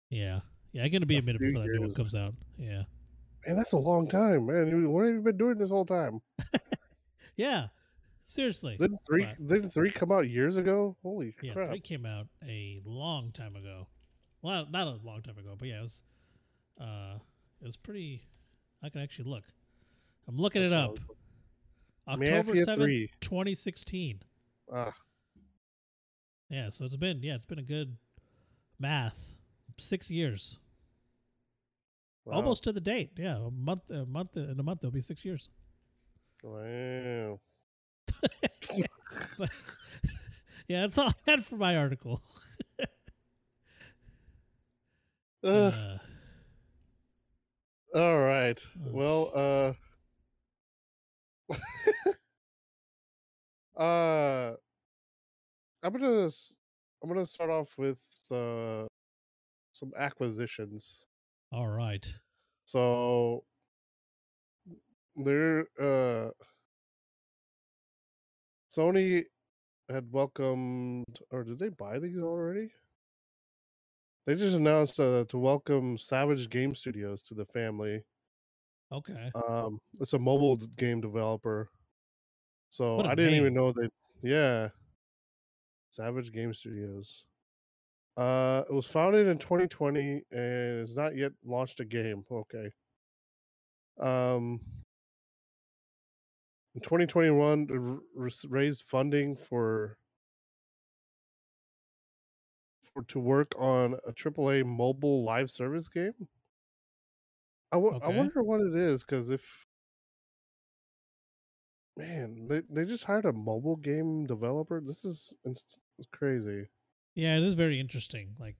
[0.10, 0.42] Yeah.
[0.74, 0.84] Yeah.
[0.84, 2.34] It's gonna be a, A minute before that new one comes out.
[2.58, 2.84] Yeah.
[3.48, 4.92] Man, that's a long time, man.
[4.92, 6.22] What have you been doing this whole time?
[7.38, 7.68] Yeah.
[8.24, 8.78] Seriously.
[8.80, 10.98] Didn't three But- didn't three come out years ago?
[11.04, 11.44] Holy crap!
[11.44, 11.68] Yeah, crap!
[11.70, 13.86] three came out a long time ago.
[14.42, 16.04] Well, not a long time ago, but yeah, it was.
[16.82, 17.20] Uh,
[17.62, 18.24] it was pretty.
[18.84, 19.44] I can actually look.
[20.28, 20.98] I'm looking it up.
[22.08, 24.20] October 7th, 2016.
[24.74, 24.92] Ah,
[26.50, 27.96] Yeah, so it's been yeah, it's been a good
[28.80, 29.36] math.
[29.78, 30.58] Six years,
[32.28, 32.36] wow.
[32.36, 33.12] almost to the date.
[33.18, 35.50] Yeah, a month, a month in a month it'll be six years.
[36.44, 37.40] Wow.
[39.38, 39.50] But
[40.68, 42.22] yeah, that's all I had for my article.
[45.44, 45.74] Ugh,
[47.94, 48.62] Uh, all right.
[48.86, 48.92] oh.
[48.92, 49.74] Well, uh,
[53.82, 54.56] uh,
[55.84, 56.30] I'm gonna
[57.02, 58.88] I'm gonna start off with uh
[59.74, 61.07] some acquisitions.
[61.52, 62.06] All right.
[62.66, 63.44] So
[65.16, 66.30] they're uh
[68.76, 69.24] Sony
[69.90, 72.72] had welcomed or did they buy these already?
[74.26, 78.04] They just announced uh, to welcome Savage Game Studios to the family.
[78.92, 79.32] Okay.
[79.48, 81.70] Um it's a mobile game developer.
[82.70, 83.90] So I didn't even know they
[84.22, 84.70] yeah.
[85.92, 87.24] Savage Game Studios.
[88.18, 92.26] Uh it was founded in 2020 and has not yet launched a game.
[92.32, 92.72] Okay.
[94.00, 94.60] Um
[96.76, 97.78] in 2021 they
[98.50, 99.98] raised funding for
[102.82, 106.28] for to work on a AAA mobile live service game.
[107.72, 109.66] I wo- I wonder what it is because if
[111.98, 114.80] man they, they just hired a mobile game developer.
[114.80, 116.68] This is it's, it's crazy.
[117.18, 118.36] Yeah, it is very interesting.
[118.38, 118.58] Like,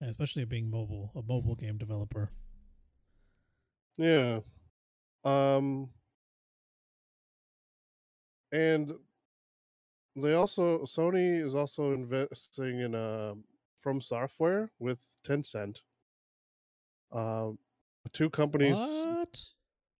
[0.00, 2.30] especially being mobile, a mobile game developer.
[3.96, 4.40] Yeah.
[5.24, 5.88] Um
[8.52, 8.92] and
[10.14, 13.34] they also Sony is also investing in uh
[13.82, 15.78] from software with Tencent.
[17.10, 17.58] Um
[18.04, 19.40] the two companies What?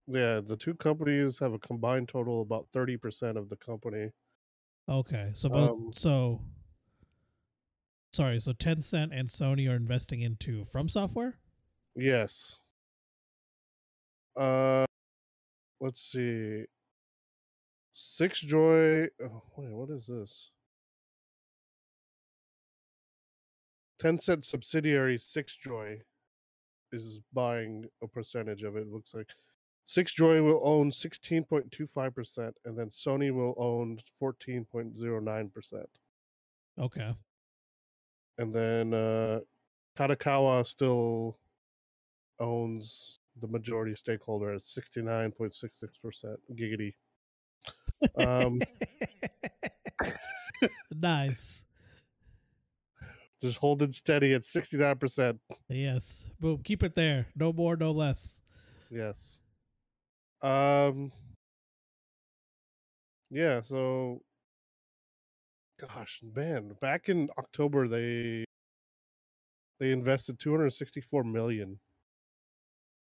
[0.07, 4.11] yeah, the two companies have a combined total of about 30% of the company.
[4.89, 5.33] Okay.
[5.35, 5.71] So both.
[5.71, 6.41] Um, so.
[8.15, 8.39] Sorry.
[8.39, 11.37] So Tencent and Sony are investing into From Software.
[11.97, 12.59] Yes.
[14.37, 14.87] Uh
[15.81, 16.63] let's see.
[17.93, 20.51] Six Joy oh, wait, what is this?
[24.01, 26.01] Tencent subsidiary Six Joy
[26.93, 28.83] is buying a percentage of it.
[28.83, 29.27] it looks like
[29.87, 35.85] Six Joy will own 16.25%, and then Sony will own 14.09%.
[36.79, 37.15] Okay.
[38.39, 39.41] And then uh,
[39.97, 41.39] Katakawa still
[42.41, 46.37] owns the majority stakeholder at 69.66%.
[46.55, 46.95] Giggity.
[48.17, 48.61] Um,
[50.95, 51.65] nice.
[53.41, 55.39] just holding steady at 69%.
[55.69, 56.29] Yes.
[56.41, 56.61] Boom.
[56.65, 57.27] Keep it there.
[57.37, 58.41] No more, no less.
[58.91, 59.39] Yes.
[60.43, 61.13] Um
[63.31, 64.21] Yeah, so
[65.81, 68.45] gosh, man, back in October they
[69.81, 71.79] they invested 264 million.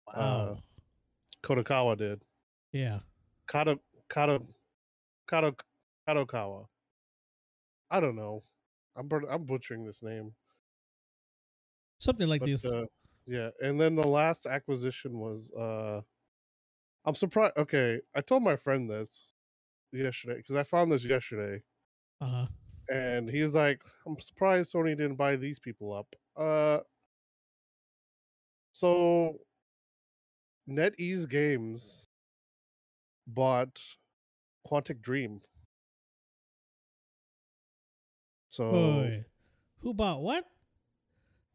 [0.07, 0.59] Wow.
[1.43, 2.21] Kodakawa did.
[2.73, 2.99] yeah.
[3.47, 4.45] Kato Kato
[5.27, 5.55] Kato
[6.07, 6.65] Kadokawa.
[7.91, 8.43] I don't know.
[8.95, 10.33] I'm I'm butchering this name.
[11.99, 12.65] Something like But, this.
[12.65, 12.85] uh,
[13.25, 16.01] yeah, and then the last acquisition was uh
[17.05, 19.33] I'm surprised okay, I told my friend this
[19.91, 21.63] yesterday because I found this yesterday.
[22.21, 22.47] Uh huh.
[22.89, 26.79] and he's like, "I'm surprised Sony didn't buy these people up." Uh,
[28.73, 29.39] so
[30.67, 32.07] NetEase Games
[33.27, 33.79] bought
[34.67, 35.41] Quantic Dream.
[38.49, 39.25] So Boy.
[39.79, 40.45] Who bought what?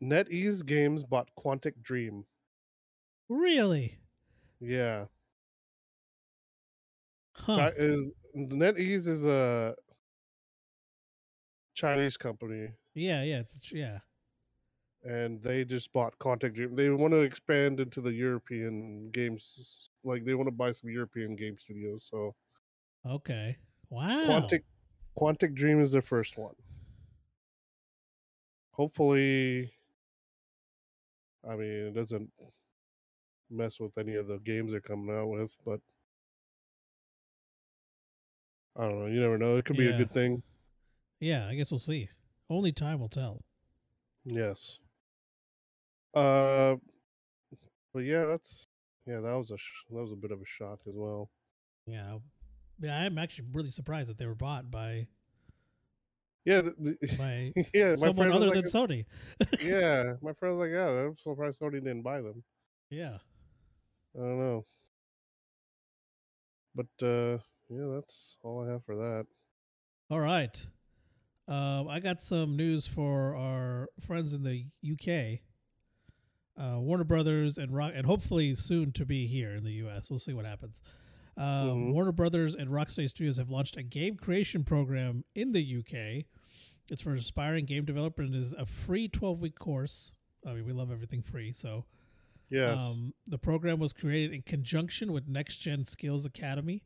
[0.00, 2.26] NetEase Games bought Quantic Dream.
[3.28, 3.98] Really?
[4.60, 5.06] Yeah,
[7.32, 7.56] Huh.
[7.56, 9.74] Chi- is, NetEase is a
[11.74, 14.00] Chinese company, Yeah, yeah, it's yeah.
[15.02, 16.74] and they just bought Quantic Dream.
[16.74, 21.36] They want to expand into the European games, like they want to buy some European
[21.36, 22.06] game studios.
[22.10, 22.34] So
[23.06, 23.58] Okay.
[23.88, 24.08] Wow.
[24.26, 24.64] Quantic
[25.16, 26.56] Quantic Dream is their first one.
[28.72, 29.72] Hopefully,
[31.44, 32.32] I mean it doesn't
[33.48, 35.80] mess with any of the games they're coming out with, but
[38.76, 39.06] I don't know.
[39.06, 39.56] You never know.
[39.56, 40.42] It could be a good thing.
[41.24, 42.10] Yeah, I guess we'll see.
[42.50, 43.42] Only time will tell.
[44.26, 44.78] Yes.
[46.12, 46.74] Uh,
[47.94, 48.68] but yeah, that's
[49.06, 51.30] yeah, that was a sh- that was a bit of a shock as well.
[51.86, 52.18] Yeah.
[52.78, 55.06] Yeah, I'm actually really surprised that they were bought by
[56.44, 57.94] Yeah, the, the, by yeah.
[57.94, 59.06] Someone other like, than Sony.
[59.64, 62.42] yeah, my friend was like, yeah, I'm surprised Sony didn't buy them.
[62.90, 63.16] Yeah.
[64.14, 64.66] I don't know.
[66.74, 67.38] But uh
[67.70, 69.24] yeah, that's all I have for that.
[70.10, 70.66] All right.
[71.46, 75.40] Um, I got some news for our friends in the UK.
[76.56, 80.08] Uh, Warner Brothers and Rock, and hopefully soon to be here in the US.
[80.08, 80.82] We'll see what happens.
[81.36, 81.92] Uh, Mhm.
[81.92, 86.24] Warner Brothers and Rocksteady Studios have launched a game creation program in the UK.
[86.88, 90.12] It's for aspiring game developers and is a free 12 week course.
[90.46, 91.84] I mean, we love everything free, so
[92.50, 92.78] Yes.
[92.78, 96.84] um, the program was created in conjunction with Next Gen Skills Academy.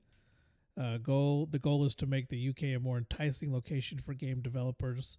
[0.79, 4.41] Uh, goal the goal is to make the UK a more enticing location for game
[4.41, 5.19] developers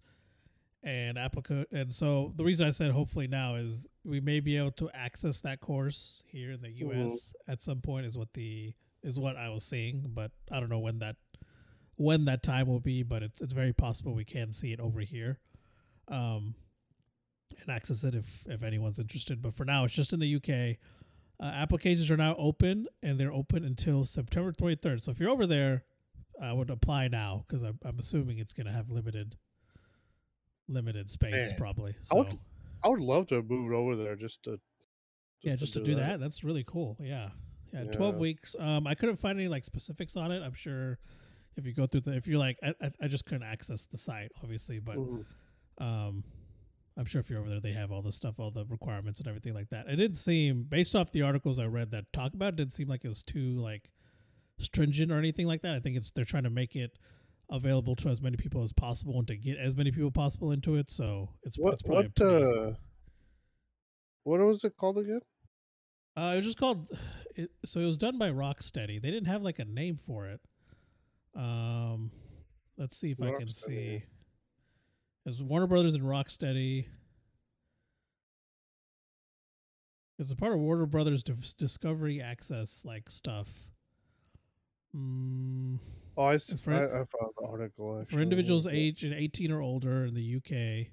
[0.82, 4.70] and applicant and so the reason I said hopefully now is we may be able
[4.72, 6.70] to access that course here in the.
[6.70, 10.70] US at some point is what the is what I was seeing, but I don't
[10.70, 11.16] know when that
[11.96, 15.00] when that time will be, but it's it's very possible we can see it over
[15.00, 15.38] here.
[16.08, 16.54] Um
[17.60, 20.78] and access it if if anyone's interested, but for now it's just in the UK.
[21.40, 25.02] Uh, applications are now open and they're open until September 23rd.
[25.02, 25.84] So if you're over there,
[26.42, 29.36] I would apply now because I'm, I'm assuming it's going to have limited
[30.68, 31.92] limited space Man, probably.
[31.92, 32.38] I So would-
[32.82, 34.58] I would love to have moved over there just to.
[35.42, 36.18] yeah, just to do that.
[36.18, 36.96] That's really cool.
[36.98, 37.28] Yeah,
[37.74, 37.84] yeah.
[37.84, 38.56] Twelve weeks.
[38.58, 40.42] Um, I couldn't find any like specifics on it.
[40.42, 40.98] I'm sure
[41.58, 43.98] if you go through the, if you're like, I, I, I just couldn't access the
[43.98, 45.24] site obviously, but Mhm.
[45.76, 46.24] um,
[47.00, 49.26] I'm sure if you're over there, they have all the stuff, all the requirements and
[49.26, 49.86] everything like that.
[49.88, 52.88] It didn't seem, based off the articles I read that talk about, it didn't seem
[52.88, 53.90] like it was too like
[54.58, 55.74] stringent or anything like that.
[55.74, 56.90] I think it's they're trying to make it
[57.50, 60.76] available to as many people as possible and to get as many people possible into
[60.76, 60.90] it.
[60.90, 62.72] So it's What it's probably what uh,
[64.24, 65.20] what was it called again?
[66.18, 66.86] Uh, it was just called.
[67.36, 69.00] It, so it was done by Rocksteady.
[69.00, 70.40] They didn't have like a name for it.
[71.36, 72.10] Um,
[72.76, 74.02] let's see if I can Rocksteady.
[75.24, 75.30] See.
[75.30, 76.86] It's Warner Brothers and Rocksteady.
[80.18, 83.48] It's a part of Warner Brothers Discovery Access like stuff.
[84.94, 85.78] Mm,
[86.16, 88.00] Oh, I, s- For- I, I found the article.
[88.00, 88.16] Actually.
[88.16, 90.88] for individuals aged 18 or older in the UK.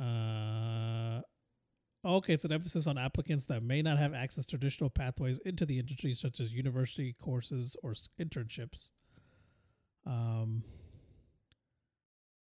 [0.00, 1.20] Uh,
[2.08, 5.66] okay, it's an emphasis on applicants that may not have access to traditional pathways into
[5.66, 8.88] the industry, such as university courses or internships.
[10.06, 10.62] Um,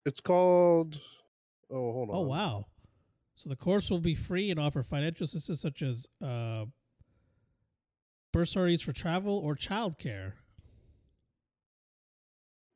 [0.05, 0.99] It's called.
[1.71, 2.15] Oh, hold on.
[2.15, 2.65] oh, wow.
[3.35, 6.65] So the course will be free and offer financial assistance such as uh,
[8.31, 10.33] bursaries for travel or childcare.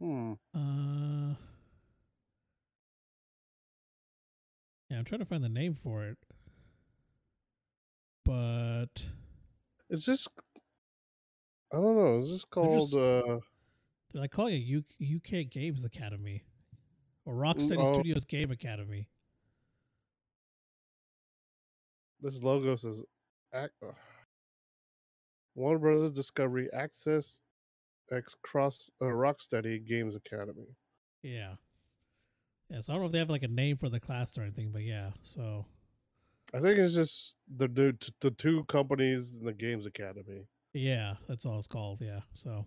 [0.02, 0.34] Hmm.
[0.56, 1.36] Uh,
[4.90, 6.18] yeah, I'm trying to find the name for it,
[8.26, 8.88] but
[9.90, 10.28] is this?
[11.72, 12.20] I don't know.
[12.20, 12.80] Is this called?
[12.80, 13.40] just- uh
[14.12, 14.84] they're like calling it U-
[15.18, 16.42] UK Games Academy
[17.30, 17.94] or Rocksteady oh.
[17.94, 19.08] Studios Game Academy.
[22.22, 23.04] This logo says.
[23.54, 23.92] Ac- uh,
[25.56, 27.40] Warner Brothers Discovery Access
[28.12, 30.68] X Cross uh, Rocksteady Games Academy.
[31.22, 31.54] Yeah,
[32.70, 32.82] yeah.
[32.82, 34.72] So I don't know if they have like a name for the class or anything,
[34.72, 35.12] but yeah.
[35.22, 35.66] So
[36.54, 40.46] I think it's just the new the two companies in the Games Academy.
[40.74, 42.02] yeah, that's all it's called.
[42.02, 42.22] Yeah.
[42.34, 42.66] So,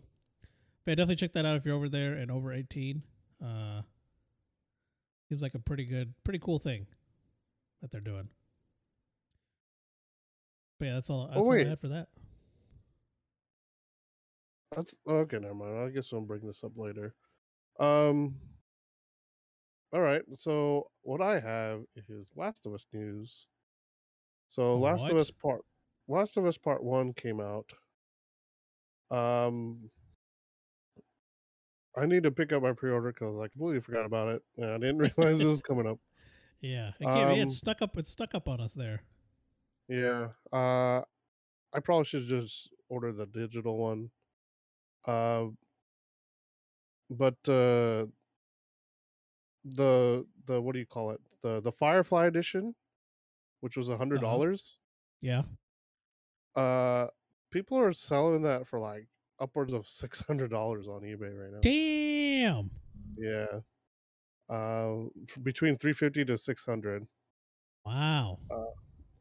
[0.84, 3.02] but yeah, definitely check that out if you're over there and over 18.
[3.44, 3.82] Uh,
[5.32, 6.86] seems like a pretty good, pretty cool thing
[7.80, 8.28] that they're doing.
[10.78, 11.26] But yeah, that's all.
[11.26, 12.08] That's all I had for that.
[14.76, 15.38] That's okay.
[15.38, 15.78] Never mind.
[15.78, 17.14] I guess I'll bring this up later.
[17.80, 18.34] Um.
[19.94, 20.20] All right.
[20.36, 23.46] So what I have is Last of Us news.
[24.50, 25.62] So Last of Us Part
[26.08, 27.72] Last of Us Part One came out.
[29.10, 29.88] Um.
[31.96, 34.78] I need to pick up my pre-order because I completely forgot about it, and I
[34.78, 35.98] didn't realize this was coming up.
[36.60, 37.28] Yeah, it came.
[37.28, 37.96] Um, it stuck up.
[37.98, 39.02] It stuck up on us there.
[39.88, 40.28] Yeah.
[40.52, 41.02] Uh,
[41.74, 44.10] I probably should just order the digital one.
[45.06, 45.46] Uh,
[47.10, 48.06] but uh,
[49.64, 51.20] the the what do you call it?
[51.42, 52.74] The the Firefly edition,
[53.60, 54.30] which was a hundred Uh-huh.
[54.32, 54.78] dollars.
[55.20, 55.42] Yeah.
[56.54, 57.08] Uh,
[57.50, 59.08] people are selling that for like
[59.42, 61.58] upwards of six hundred dollars on eBay right now.
[61.60, 62.70] Damn.
[63.18, 63.60] Yeah.
[64.48, 65.08] Uh,
[65.42, 67.06] between three fifty to six hundred.
[67.84, 68.38] Wow.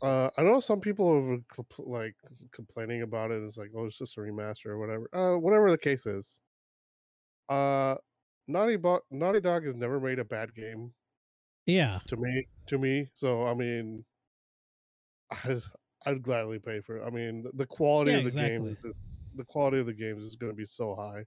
[0.02, 2.16] Uh, I know some people are compl- like
[2.52, 3.42] complaining about it.
[3.44, 5.10] It's like, oh, it's just a remaster or whatever.
[5.14, 6.40] Uh, whatever the case is.
[7.50, 7.96] Uh,
[8.48, 10.92] Naughty, Bo- Naughty Dog has never made a bad game
[11.66, 12.00] Yeah.
[12.08, 12.48] to me.
[12.68, 14.04] To me, so I mean,
[15.46, 15.62] I'd,
[16.06, 17.04] I'd gladly pay for it.
[17.06, 18.58] I mean, the, quality Yeah, of the exactly.
[18.58, 21.24] game, is, the quality of the games is going to be so high.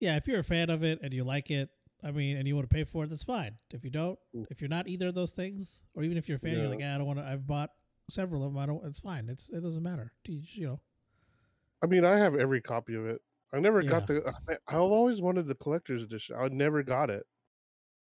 [0.00, 0.16] Yeah.
[0.16, 1.68] If you're a fan of it and you like it,
[2.02, 3.56] I mean, and you want to pay for it, that's fine.
[3.70, 4.46] If you don't, Mm.
[4.50, 6.80] if you're not either of those things, or even if you're a fan, you're like,
[6.82, 7.26] "Ah, I don't want to.
[7.26, 7.70] I've bought
[8.10, 8.58] several of them.
[8.58, 8.84] I don't.
[8.84, 9.28] It's fine.
[9.30, 10.12] It's it doesn't matter.
[10.26, 10.80] You, you know.
[11.82, 13.20] I mean, I have every copy of it.
[13.54, 13.90] I never Yeah.
[13.90, 14.22] got the.
[14.24, 14.32] uh,
[14.68, 16.36] I've always wanted the collector's edition.
[16.38, 17.24] I never got it.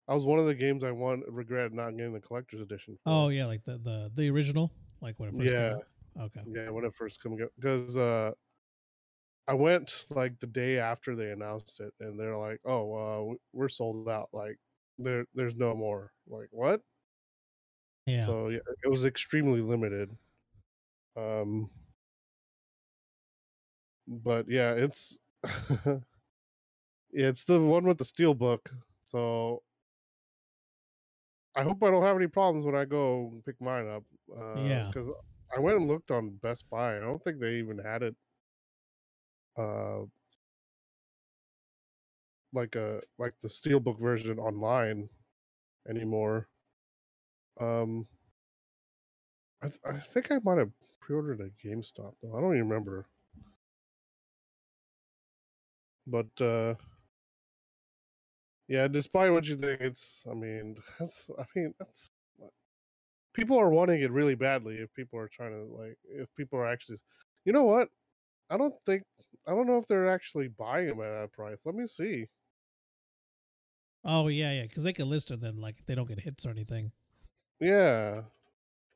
[0.07, 2.95] I was one of the games I want regret not getting the collector's edition.
[3.03, 3.11] For.
[3.11, 5.69] Oh yeah, like the the the original, like when it first Yeah.
[5.71, 5.85] came out.
[6.27, 6.43] Okay.
[6.49, 8.33] Yeah, when it first come out because uh,
[9.51, 13.69] I went like the day after they announced it, and they're like, "Oh, uh, we're
[13.69, 14.31] sold out.
[14.33, 14.59] Like,
[14.99, 16.83] there, there's no more." Like, what?
[18.07, 18.27] Yeah.
[18.27, 20.17] So yeah, it was extremely limited.
[21.17, 21.71] Um,
[24.07, 25.19] but yeah, it's
[25.69, 26.01] yeah,
[27.13, 28.71] it's the one with the steel book.
[29.05, 29.63] So
[31.55, 34.05] I hope I don't have any problems when I go pick mine up.
[34.35, 34.87] Uh, Yeah.
[34.87, 35.11] because
[35.57, 36.97] I went and looked on Best Buy.
[36.97, 38.17] I don't think they even had it.
[39.57, 40.05] Uh,
[42.53, 45.09] like a like the steelbook version online
[45.89, 46.49] anymore.
[47.61, 48.07] Um,
[49.63, 50.71] I th- I think I might have
[51.01, 52.37] pre-ordered at GameStop though.
[52.37, 53.07] I don't even remember.
[56.07, 56.75] But uh,
[58.69, 60.25] yeah, despite what you think, it's.
[60.31, 61.31] I mean, that's.
[61.39, 62.11] I mean, that's.
[63.35, 64.77] People are wanting it really badly.
[64.77, 66.99] If people are trying to like, if people are actually,
[67.45, 67.89] you know what?
[68.51, 69.05] I don't think.
[69.47, 71.61] I don't know if they're actually buying them at that price.
[71.65, 72.27] Let me see.
[74.05, 76.47] Oh yeah, yeah, because they can list it then, like if they don't get hits
[76.47, 76.93] or anything.
[77.61, 78.23] Yeah,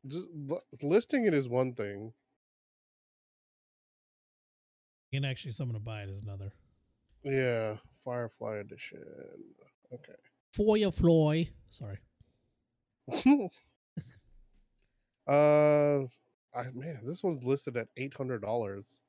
[0.06, 2.12] just li- listing it is one thing.
[5.12, 6.52] And actually, someone to buy it is another.
[7.22, 9.04] Yeah, Firefly Edition.
[9.92, 10.12] Okay.
[10.52, 11.48] For your Floy.
[11.70, 11.98] Sorry.
[15.28, 16.06] uh,
[16.56, 19.02] I man, this one's listed at eight hundred dollars.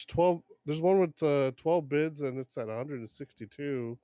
[0.00, 0.42] There's twelve.
[0.64, 3.98] There's one with uh, twelve bids, and it's at one hundred and sixty-two.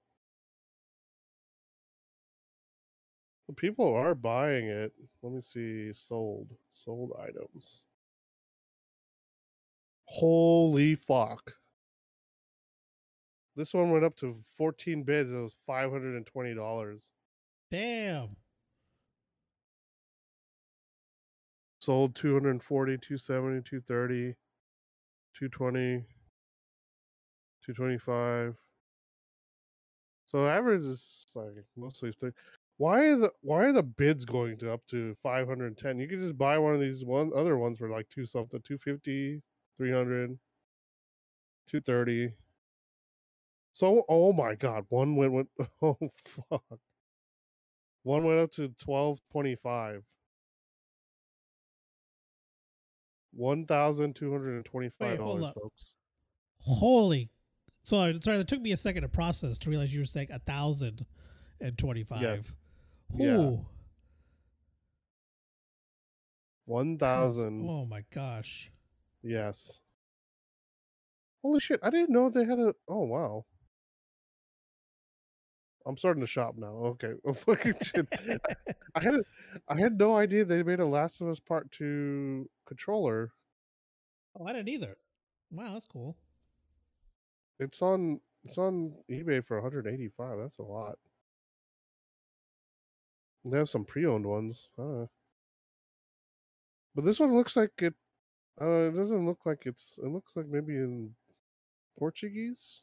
[3.56, 4.92] People are buying it.
[5.22, 5.92] Let me see.
[5.94, 6.48] Sold.
[6.74, 7.84] Sold items.
[10.04, 11.54] Holy fuck.
[13.54, 15.32] This one went up to 14 bids.
[15.32, 16.98] It was $520.
[17.70, 18.36] Damn.
[21.80, 24.34] Sold 240, 270, 230,
[25.38, 26.04] 220,
[27.64, 28.56] 225.
[30.26, 32.32] So average is like mostly thing.
[32.78, 35.98] Why are the why are the bids going to up to 510?
[35.98, 39.42] You could just buy one of these one other ones for like two something, 250,
[39.78, 40.38] 300,
[41.68, 42.32] 230.
[43.72, 45.48] So oh my god, one went went
[45.82, 45.98] oh
[46.50, 46.80] fuck.
[48.04, 50.02] One went up to 1225.
[53.36, 55.92] One thousand two hundred and twenty-five dollars, folks.
[56.60, 57.30] Holy.
[57.84, 58.38] Sorry, sorry.
[58.38, 61.04] That took me a second to process to realize you were saying a thousand
[61.60, 62.50] and twenty-five.
[63.14, 63.36] Yeah.
[63.36, 63.66] Ooh.
[66.64, 67.68] One That's- thousand.
[67.68, 68.70] Oh my gosh.
[69.22, 69.80] Yes.
[71.42, 71.78] Holy shit!
[71.82, 72.74] I didn't know they had a.
[72.88, 73.44] Oh wow.
[75.86, 76.74] I'm starting to shop now.
[76.96, 77.12] Okay.
[77.24, 78.08] Oh, fucking shit.
[78.94, 79.14] I had.
[79.68, 83.32] I had no idea they made a Last of Us Part Two controller.
[84.38, 84.96] Oh, I didn't either.
[85.50, 86.16] Wow, that's cool.
[87.60, 88.20] It's on.
[88.44, 90.38] It's on eBay for 185.
[90.38, 90.98] That's a lot.
[93.44, 94.68] They have some pre-owned ones.
[94.76, 95.08] But
[97.04, 97.94] this one looks like it.
[98.60, 99.98] Uh, it doesn't look like it's.
[100.02, 101.14] It looks like maybe in
[101.98, 102.82] Portuguese.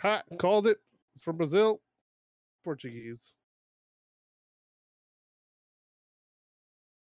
[0.00, 0.22] Ha!
[0.38, 0.78] Called it.
[1.14, 1.80] It's from Brazil.
[2.64, 3.34] Portuguese.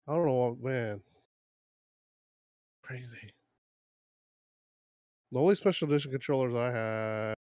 [0.08, 1.00] I don't know, man.
[2.82, 3.32] Crazy.
[5.32, 7.34] The only special edition controllers I have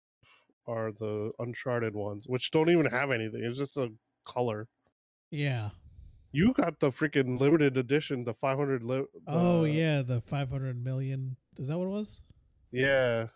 [0.68, 3.44] are the Uncharted ones, which don't even have anything.
[3.44, 3.92] It's just a
[4.26, 4.68] color.
[5.32, 5.70] Yeah.
[6.32, 8.84] You got the freaking limited edition, the 500.
[8.84, 11.36] Li- Oh yeah, the five hundred million.
[11.58, 12.22] Is that what it was?
[12.72, 13.28] yeah.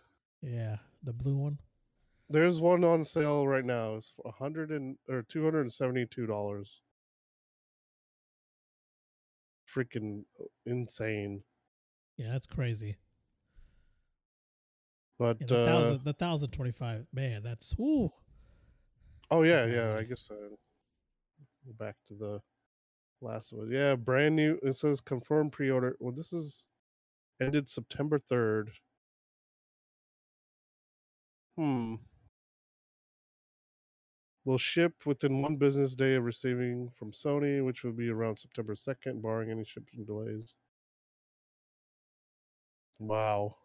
[0.42, 1.58] Yeah, the blue one.
[2.30, 3.96] There's one on sale right now.
[3.96, 6.80] It's a hundred and or two hundred and seventy-two dollars.
[9.74, 10.24] Freaking
[10.66, 11.42] insane.
[12.16, 12.96] Yeah, that's crazy.
[15.18, 17.06] But Yeah, the uh, thousand, the thousand twenty-five.
[17.12, 18.10] Man, that's woo.
[19.30, 19.92] oh yeah, not yeah.
[19.92, 20.08] I bad.
[20.08, 20.54] guess uh,
[21.78, 22.40] back to the
[23.20, 23.70] last one.
[23.70, 24.58] Yeah, brand new.
[24.62, 25.96] It says confirmed pre-order.
[26.00, 26.66] Well, this is
[27.40, 28.70] ended September third.
[31.56, 31.96] Hmm.
[34.44, 38.74] Will ship within one business day of receiving from Sony, which will be around September
[38.74, 40.54] 2nd, barring any shipping delays.
[42.98, 43.56] Wow.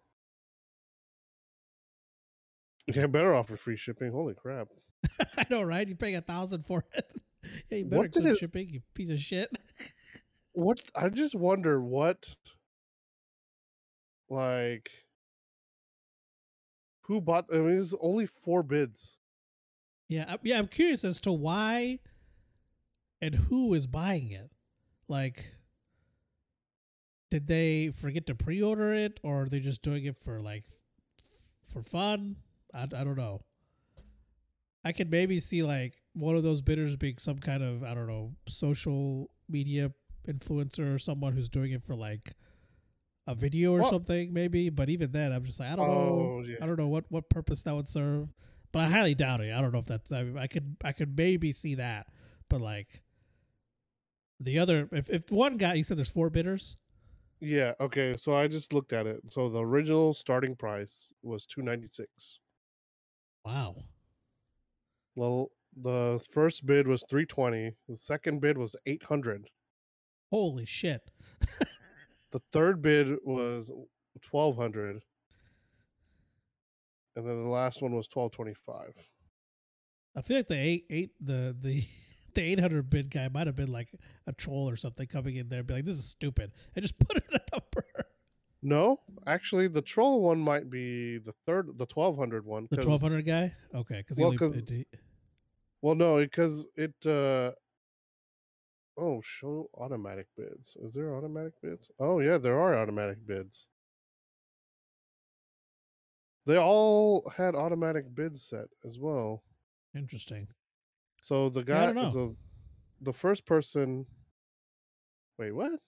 [2.87, 4.11] Yeah, better offer free shipping.
[4.11, 4.69] Holy crap.
[5.37, 5.87] I know, right?
[5.87, 7.11] You're paying a thousand for it.
[7.69, 9.49] yeah, you better include it- shipping, you piece of shit.
[10.53, 12.27] What I just wonder what
[14.29, 14.89] like
[17.03, 19.15] who bought I mean it's only four bids.
[20.09, 20.57] Yeah, I- yeah.
[20.59, 21.99] I'm curious as to why
[23.21, 24.49] and who is buying it.
[25.07, 25.53] Like,
[27.31, 30.63] did they forget to pre-order it, or are they just doing it for like
[31.67, 32.35] for fun?
[32.73, 33.41] I, I don't know.
[34.83, 38.07] I could maybe see like one of those bidders being some kind of I don't
[38.07, 39.91] know social media
[40.27, 42.33] influencer or someone who's doing it for like
[43.27, 44.69] a video or Well- something maybe.
[44.69, 45.93] But even then, I'm just like I don't know.
[45.93, 46.57] Oh yeah.
[46.61, 48.29] I don't know what what purpose that would serve.
[48.71, 49.53] But I highly doubt it.
[49.53, 50.11] I don't know if that's.
[50.11, 52.07] I, mean, I could I could maybe see that,
[52.49, 53.01] but like
[54.39, 56.77] the other, if if one guy, you said there's four bidders.
[57.39, 57.73] Yeah.
[57.79, 58.15] Okay.
[58.17, 59.21] So I just looked at it.
[59.29, 62.39] So the original starting price was two ninety six.
[63.45, 63.75] Wow.
[65.15, 67.73] Well, the first bid was three twenty.
[67.87, 69.49] The second bid was eight hundred.
[70.31, 71.01] Holy shit.
[72.31, 73.71] The third bid was
[74.21, 75.01] twelve hundred.
[77.19, 78.93] And then the last one was twelve twenty five.
[80.15, 81.83] I feel like the eight eight the the
[82.33, 83.89] the eight hundred bid guy might have been like
[84.27, 86.97] a troll or something coming in there and be like, "This is stupid," and just
[87.07, 87.85] put in a number.
[88.61, 92.67] No, actually, the troll one might be the third, the twelve hundred one.
[92.69, 93.53] The twelve hundred guy.
[93.73, 94.87] Okay, because Well, only 'cause- it- it-
[95.81, 96.93] Well, no, because it.
[97.05, 97.51] uh
[99.01, 100.75] Oh, show automatic bids.
[100.83, 101.89] Is there automatic bids?
[101.99, 103.67] Oh, yeah, there are automatic bids.
[106.49, 109.43] They all had automatic bids set as well.
[109.95, 110.47] interesting.
[111.23, 112.09] So the Yeah, I guy, don't know.
[112.09, 112.35] so
[113.01, 114.03] the first person.
[115.37, 115.79] Wait, what?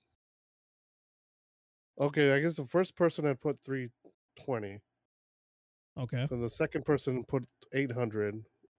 [1.99, 3.89] Okay, I guess the first person had put three
[4.39, 4.80] twenty.
[5.97, 6.28] Okay.
[6.30, 7.43] So the second person put
[7.74, 8.36] eight hundred.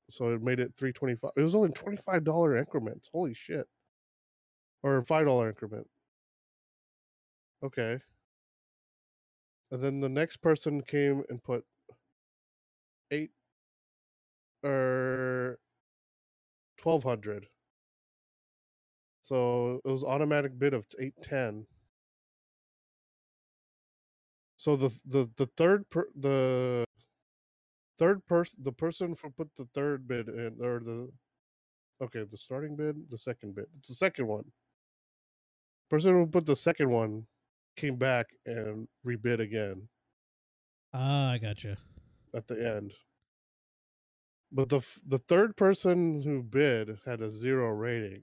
[0.09, 1.33] So it made it three twenty five.
[1.37, 3.11] It was only twenty five dollar increments.
[3.13, 3.67] Holy shit!
[4.85, 5.89] Or five dollar increment.
[7.65, 7.99] Okay.
[9.73, 11.65] And then the next person came and put
[13.13, 13.31] eight
[14.65, 15.59] or
[16.79, 17.47] twelve hundred.
[19.23, 21.67] So it was automatic bid of eight ten.
[24.57, 26.85] So the the the third per the
[27.99, 31.11] third person the person who put the third bid in or the
[32.03, 34.45] okay the starting bid the second bid it's the second one
[35.91, 37.27] person who put the second one
[37.77, 39.89] came back and rebid again
[40.95, 41.77] Ah, I got you.
[42.35, 42.93] At the end
[44.51, 48.23] but the the third person who bid had a zero rating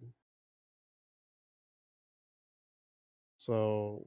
[3.38, 4.06] so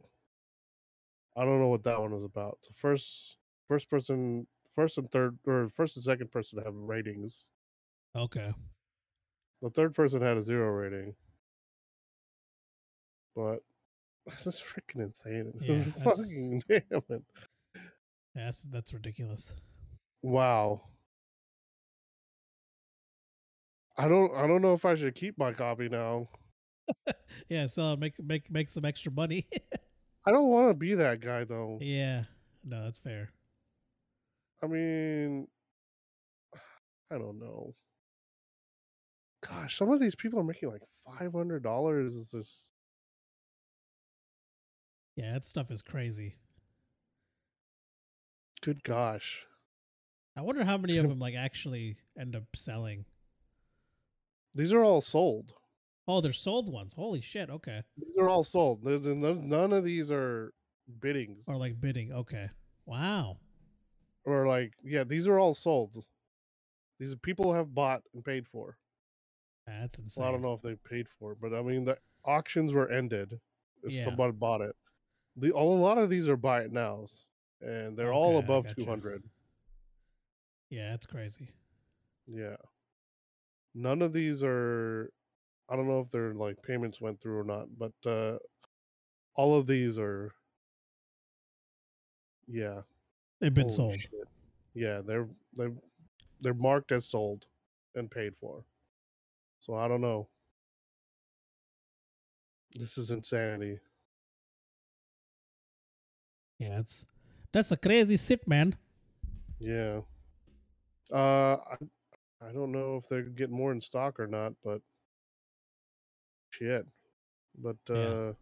[1.37, 3.37] i don't know what that one was about the first
[3.69, 7.49] first person first and third or first and second person have ratings
[8.15, 8.53] Okay.
[9.63, 11.15] The third person had a zero rating.
[13.35, 13.61] But
[14.27, 15.53] this is freaking insane.
[15.55, 17.23] This Yeah, is fucking damn it.
[18.35, 19.55] Yeah, that's that's ridiculous.
[20.23, 20.83] Wow.
[23.97, 26.29] I don't I don't know if I should keep my copy now.
[27.49, 29.47] Yeah, so make make make some extra money.
[30.27, 31.79] I don't want to be that guy though.
[31.81, 32.25] yeah.
[32.65, 33.33] No, that's fair.
[34.63, 35.49] I mean
[37.11, 37.75] I don't know.
[39.47, 42.15] Gosh, some of these people are making like five hundred dollars.
[42.15, 42.73] Is this
[45.17, 46.37] Yeah, that stuff is crazy.
[48.63, 49.45] good gosh.
[50.37, 53.05] I wonder how many of them like actually end up selling.
[54.55, 55.53] These are all sold.
[56.09, 56.95] Oh, they're sold ones.
[56.95, 57.49] Holy shit.
[57.51, 57.83] Okay.
[57.97, 58.83] These are all sold.
[58.85, 60.53] There's none, none of these are
[61.01, 61.45] biddings.
[61.47, 62.13] Or like bidding.
[62.13, 62.51] Okay.
[62.87, 63.39] Wow.
[64.25, 66.05] or like yeah these are all sold
[66.99, 68.77] these are people have bought and paid for
[69.67, 70.21] That's insane.
[70.23, 72.89] well, i don't know if they paid for it but i mean the auctions were
[72.91, 73.39] ended
[73.85, 74.05] if Yeah.
[74.05, 74.75] somebody bought it
[75.37, 77.25] the a lot of these are buy it nows
[77.61, 78.75] and they're all Okay, I above gotcha.
[78.77, 79.23] 200
[80.73, 81.49] Yeah, that's crazy.
[82.27, 82.57] yeah
[83.75, 85.11] none of these are
[85.69, 88.39] i don't know if their like payments went through or not but uh
[89.35, 90.33] all of these are
[92.47, 92.81] yeah
[93.41, 93.99] They've been Holy sold.
[94.01, 94.29] shit.
[94.73, 95.73] Yeah, they're they're
[96.41, 97.45] they're marked as sold
[97.97, 98.65] and paid for.
[99.59, 100.29] So I don't know.
[102.79, 103.81] This is insanity.
[106.61, 107.05] Yeah, it's
[107.53, 108.77] that's a crazy shit, man.
[109.59, 110.03] Yeah.
[111.13, 111.77] Uh I
[112.49, 114.81] I don't know if they're getting more in stock or not, but
[116.51, 116.87] shit.
[117.59, 118.33] But uh Yeah.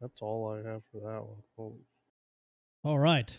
[0.00, 1.42] that's all I have for that one.
[1.56, 1.86] Holy-
[2.84, 3.38] All right.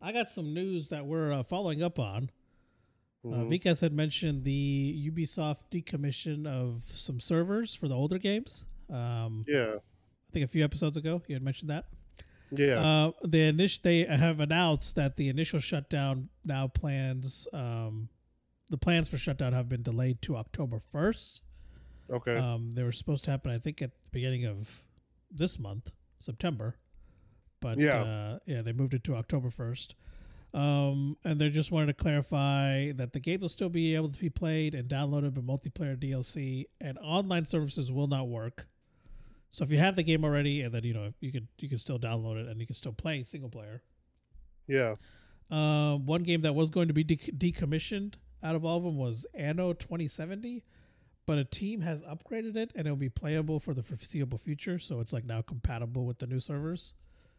[0.00, 2.30] I got some news that we're uh, following up on.
[3.24, 3.50] Uh, Mhm.
[3.52, 8.66] Vikas had mentioned the Ubisoft decommission of some servers for the older games.
[8.90, 9.76] Um, Yeah.
[9.76, 11.86] I think a few episodes ago you had mentioned that.
[12.54, 12.80] Yeah.
[12.80, 18.08] Uh, the initial they have announced that the initial shutdown now plans um,
[18.68, 21.42] the plans for shutdown have been delayed to October first.
[22.10, 22.36] okay.
[22.36, 24.82] Um, they were supposed to happen, I think, at the beginning of
[25.30, 25.90] this month,
[26.20, 26.76] September.
[27.60, 28.02] But Yeah.
[28.02, 29.94] uh, yeah, they moved it to October first.
[30.54, 34.18] Um, and they just wanted to clarify that the game will still be able to
[34.18, 38.66] be played and downloaded, but multiplayer DLC and online services will not work.
[39.52, 41.78] So if you have the game already, and then you know you could you can
[41.78, 43.82] still download it and you can still play single player.
[44.66, 44.96] yeah.
[45.50, 48.96] Uh, one game that was going to be de- decommissioned out of all of them
[48.96, 50.64] was Anno 2070,
[51.26, 54.78] but a team has upgraded it and it'll be playable for the foreseeable future.
[54.78, 56.94] So it's like now compatible with the new servers.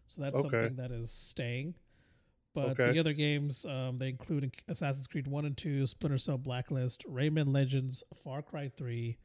[0.05, 0.49] So that's Okay.
[0.49, 1.73] something that is staying.
[2.53, 2.91] But Okay.
[2.91, 7.51] the other games, um, they include Assassin's Creed 1 and 2, Splinter Cell Blacklist, Rayman
[7.51, 9.17] Legends, Far Cry 3,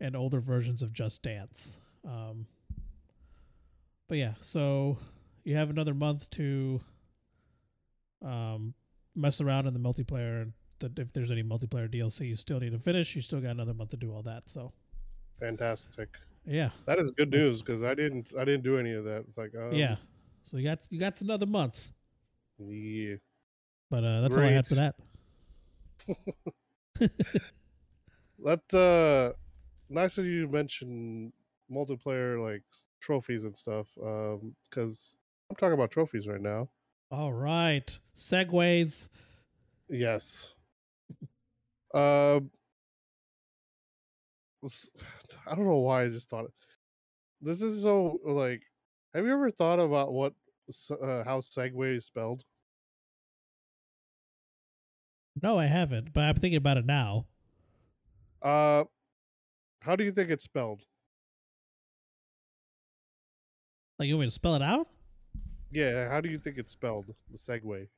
[0.00, 1.78] and older versions of Just Dance.
[2.06, 2.46] Um,
[4.08, 4.98] but yeah, so
[5.44, 6.80] you have another month to
[8.24, 8.74] um,
[9.14, 10.42] mess around in the multiplayer.
[10.42, 10.52] and
[10.98, 13.90] if there's any multiplayer DLC you still need to finish, you still got another month
[13.90, 14.42] to do all that.
[14.46, 14.72] So
[15.40, 16.08] Fantastic.
[16.44, 19.24] yeah, That is good news because I didn't I didn't do any of that.
[19.26, 19.96] It's like um, yeah.
[20.42, 21.92] So you got you got another month.
[22.58, 23.16] yeah.
[23.90, 24.94] But uh, that's all I had for that.
[28.44, 29.32] That uh
[29.88, 31.32] nice that you mentioned
[31.70, 32.62] multiplayer like
[33.00, 33.86] trophies and stuff.
[34.02, 35.16] Um because
[35.50, 36.68] I'm talking about trophies right now.
[37.10, 39.08] All right, segues
[39.88, 40.54] Yes.
[41.94, 42.50] Um
[45.46, 46.52] i don't know why I just thought it.
[47.40, 48.62] This is so like
[49.14, 50.32] have you ever thought about what
[50.90, 52.42] uh, how Segway is spelled?
[55.42, 57.26] No, I haven't, but I'm thinking about it now.
[58.42, 58.84] Uh
[59.80, 60.82] how do you think it's spelled?
[63.98, 64.88] Like you want me to spell it out?
[65.70, 67.06] Yeah, how do you think it's spelled?
[67.30, 67.88] The Segway.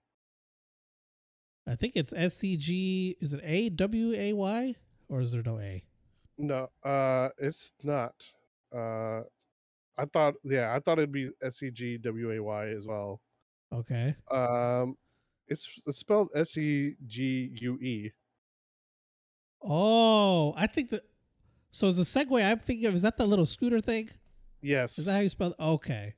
[1.66, 3.16] I think it's S C G.
[3.20, 4.74] Is it A W A Y
[5.08, 5.82] or is there no A?
[6.38, 8.14] No, uh, it's not.
[8.74, 9.22] Uh,
[9.98, 13.20] I thought, yeah, I thought it'd be S E G W A Y as well.
[13.72, 14.14] Okay.
[14.30, 14.96] Um,
[15.48, 18.10] it's it's spelled S E G U E.
[19.62, 21.04] Oh, I think that.
[21.70, 22.94] So is the Segway I'm thinking of?
[22.94, 24.10] Is that the little scooter thing?
[24.66, 25.50] Yes, Is that how you spell?
[25.52, 25.60] it?
[25.60, 26.12] Okay.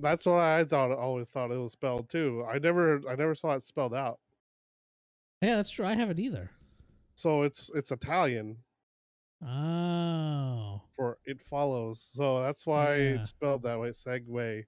[0.00, 0.90] that's what I thought.
[0.90, 2.44] Always thought it was spelled too.
[2.50, 4.18] I never, I never saw it spelled out.
[5.40, 5.86] Yeah, that's true.
[5.86, 6.50] I haven't either.
[7.14, 8.56] So it's it's Italian
[9.46, 10.80] Oh.
[10.96, 12.04] for it follows.
[12.12, 13.02] So that's why Yeah.
[13.20, 13.90] it's spelled that way.
[13.90, 14.64] Segway.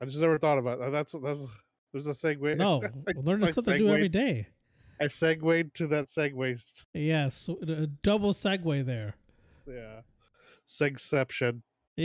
[0.00, 0.90] I just never thought about that.
[0.90, 1.40] That's that's
[1.92, 2.56] there's a segue.
[2.56, 4.46] No, I learning something to do every day.
[5.00, 6.60] I segued to that segue.
[6.94, 9.16] Yes, a double segue there.
[9.66, 10.02] Yeah.
[10.68, 11.62] Segception.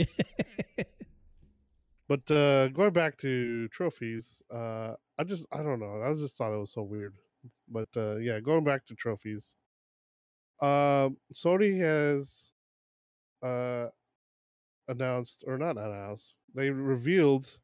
[2.08, 6.02] But uh going back to trophies, uh I just I don't know.
[6.02, 7.14] I just thought it was so weird.
[7.68, 9.56] But uh yeah, going back to trophies.
[10.60, 12.52] Um Sony has
[13.42, 13.88] uh
[14.88, 16.34] announced or not announced.
[16.54, 17.58] They revealed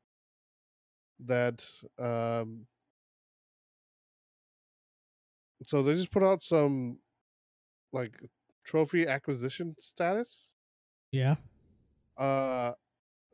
[1.26, 1.66] that
[1.98, 2.66] um
[5.66, 6.98] so they just put out some
[7.92, 8.18] like
[8.64, 10.56] trophy acquisition status
[11.12, 11.36] yeah.
[12.16, 12.72] uh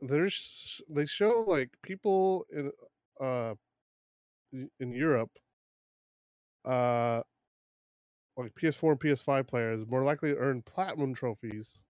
[0.01, 2.71] there's they show like people in
[3.21, 3.55] uh
[4.79, 5.31] in Europe
[6.65, 7.21] uh
[8.37, 11.83] like PS4 and PS5 players more likely to earn platinum trophies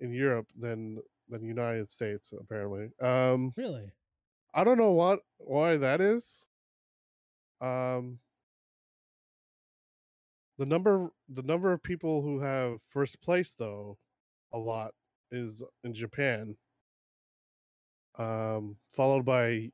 [0.00, 0.98] in Europe than
[1.28, 2.90] than United States apparently.
[3.00, 3.92] Um Really?
[4.52, 6.46] I don't know what why that is.
[7.60, 8.18] Um
[10.58, 13.96] the number the number of people who have first place though
[14.52, 14.94] a lot
[15.30, 16.56] is in Japan.
[18.14, 19.72] Um followed by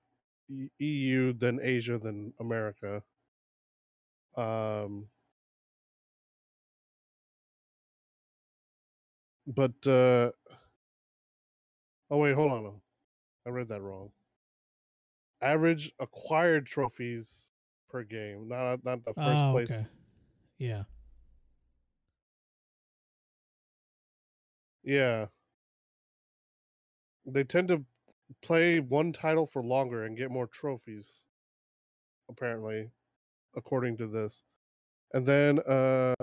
[0.48, 3.04] EU then Asia then America.
[4.36, 5.10] Um
[9.46, 10.32] but uh
[12.10, 12.82] oh wait, hold on.
[13.46, 14.12] I read that wrong.
[15.40, 17.50] Average acquired trophies
[17.88, 19.70] per game, not not the first Oh, place.
[19.70, 19.86] okay.
[20.58, 20.84] Yeah.
[24.86, 25.26] Yeah.
[27.26, 27.84] They tend to
[28.42, 31.24] play one title for longer and get more trophies,
[32.30, 32.90] apparently,
[33.56, 34.42] according to this.
[35.14, 36.14] And then uh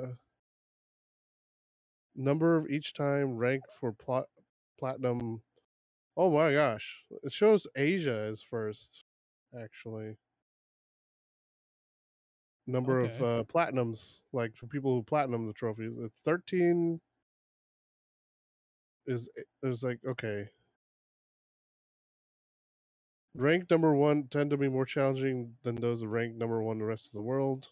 [2.16, 4.30] number of each time rank for plat-
[4.80, 5.42] platinum.
[6.18, 7.04] Oh my gosh.
[7.24, 9.04] It shows Asia as first,
[9.60, 10.18] actually.
[12.68, 15.94] Number of uh, platinums, like for people who platinum the trophies.
[16.00, 17.02] It's 13
[19.08, 19.30] is
[19.64, 20.50] is like okay.
[23.36, 27.06] Ranked number one tend to be more challenging than those ranked number one the rest
[27.06, 27.72] of the world.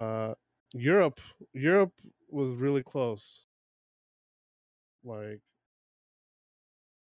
[0.00, 0.34] Uh,
[0.72, 1.20] Europe,
[1.52, 1.92] Europe
[2.28, 3.44] was really close.
[5.04, 5.40] Like,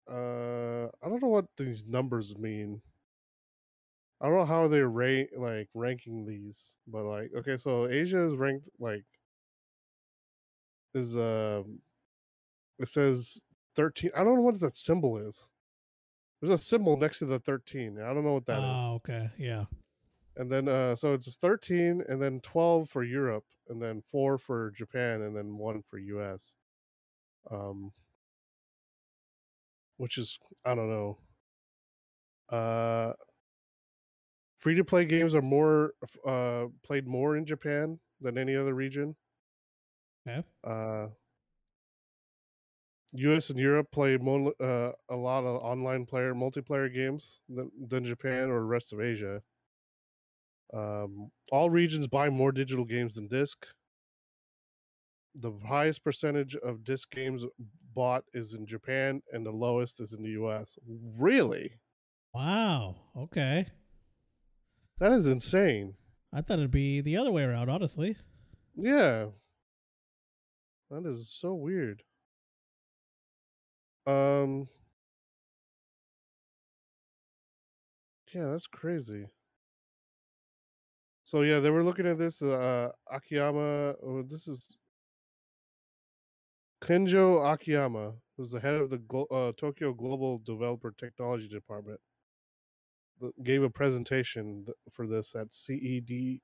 [0.09, 2.81] uh, I don't know what these numbers mean.
[4.21, 8.37] I don't know how they rate like ranking these, but like, okay, so Asia is
[8.37, 9.05] ranked like
[10.95, 11.81] is um,
[12.79, 13.41] it says
[13.75, 14.11] thirteen.
[14.17, 15.49] I don't know what that symbol is.
[16.41, 17.99] There's a symbol next to the thirteen.
[18.01, 18.65] I don't know what that is.
[18.65, 19.31] oh, okay.
[19.39, 19.65] Yeah.
[20.37, 24.71] and then uh, so it's 13, and then 12 for Europe, and then four for
[24.73, 26.55] Japan, and then one for US.
[27.51, 27.93] Um,
[29.99, 31.19] which is I don't know.
[32.51, 33.13] Uh,
[34.57, 35.93] free to play games are more
[36.27, 39.17] uh played more in Japan than any other region.
[40.27, 40.43] Yeah.
[40.65, 41.09] Uh,
[43.13, 43.51] U.S.
[43.51, 48.51] and Europe play more, uh, a lot of online player multiplayer games than, than Japan
[48.51, 49.41] or the rest of Asia.
[50.75, 53.67] Um, all regions buy more digital games than disc.
[55.37, 57.45] The highest percentage of disc games
[57.95, 60.77] bought is in Japan, and the lowest is in the U.S.
[61.19, 61.73] Really?
[62.35, 62.97] Wow.
[63.17, 63.67] Okay.
[64.99, 65.95] That is insane.
[66.33, 68.17] I thought it'd be the other way around, honestly.
[68.77, 69.27] Yeah.
[70.91, 72.03] That is so weird.
[74.07, 74.69] Um
[78.33, 79.31] Yeah, that's crazy.
[81.25, 84.77] So yeah, they were looking at this uh Akiyama oh, this is
[86.81, 92.01] Kenjo Akiyama, who's the head of the Glo- uh, Tokyo Global Developer Technology Department,
[93.43, 96.41] gave a presentation th- for this at CEDEC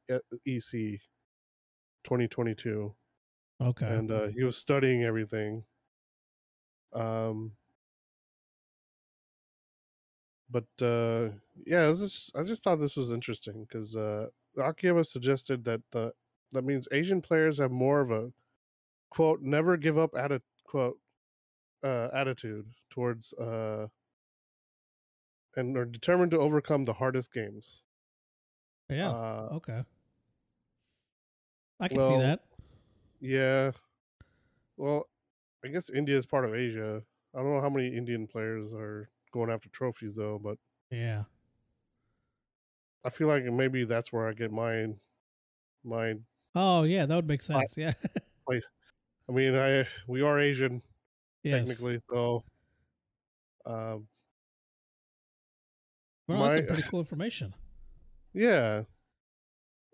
[2.05, 2.97] 2022.
[3.61, 3.87] Okay.
[3.87, 5.65] and uh, he was studying everything.
[6.95, 7.53] Um,
[10.51, 11.31] but uh,
[11.67, 14.27] yeah, this I just thought this was interesting because uh,
[14.59, 16.13] Akiyama suggested that the
[16.53, 18.31] that means Asian players have more of a
[19.11, 20.99] quote never give up atti- quote
[21.83, 23.87] uh, attitude towards uh,
[25.57, 27.83] and are determined to overcome the hardest games.
[28.89, 29.11] yeah.
[29.11, 29.83] Uh, okay.
[31.81, 32.41] I can well, see that.
[33.21, 33.73] Yeah.
[34.77, 35.09] Well,
[35.65, 37.03] I guess India is part of Asia.
[37.35, 40.59] I don't know how many Indian players are going after trophies though, but
[40.91, 41.25] Yeah.
[43.05, 45.01] I feel like maybe that's where I get mine.
[45.85, 46.25] Mine.
[46.55, 47.07] Oh, yeah.
[47.07, 47.77] That would make sense.
[47.77, 47.95] Yeah.
[49.29, 50.83] I mean, I we are Asian
[51.43, 51.69] yes.
[51.69, 52.43] technically, so
[53.65, 54.07] um,
[56.27, 57.55] Well, that's some pretty cool information.
[58.35, 58.83] yeah.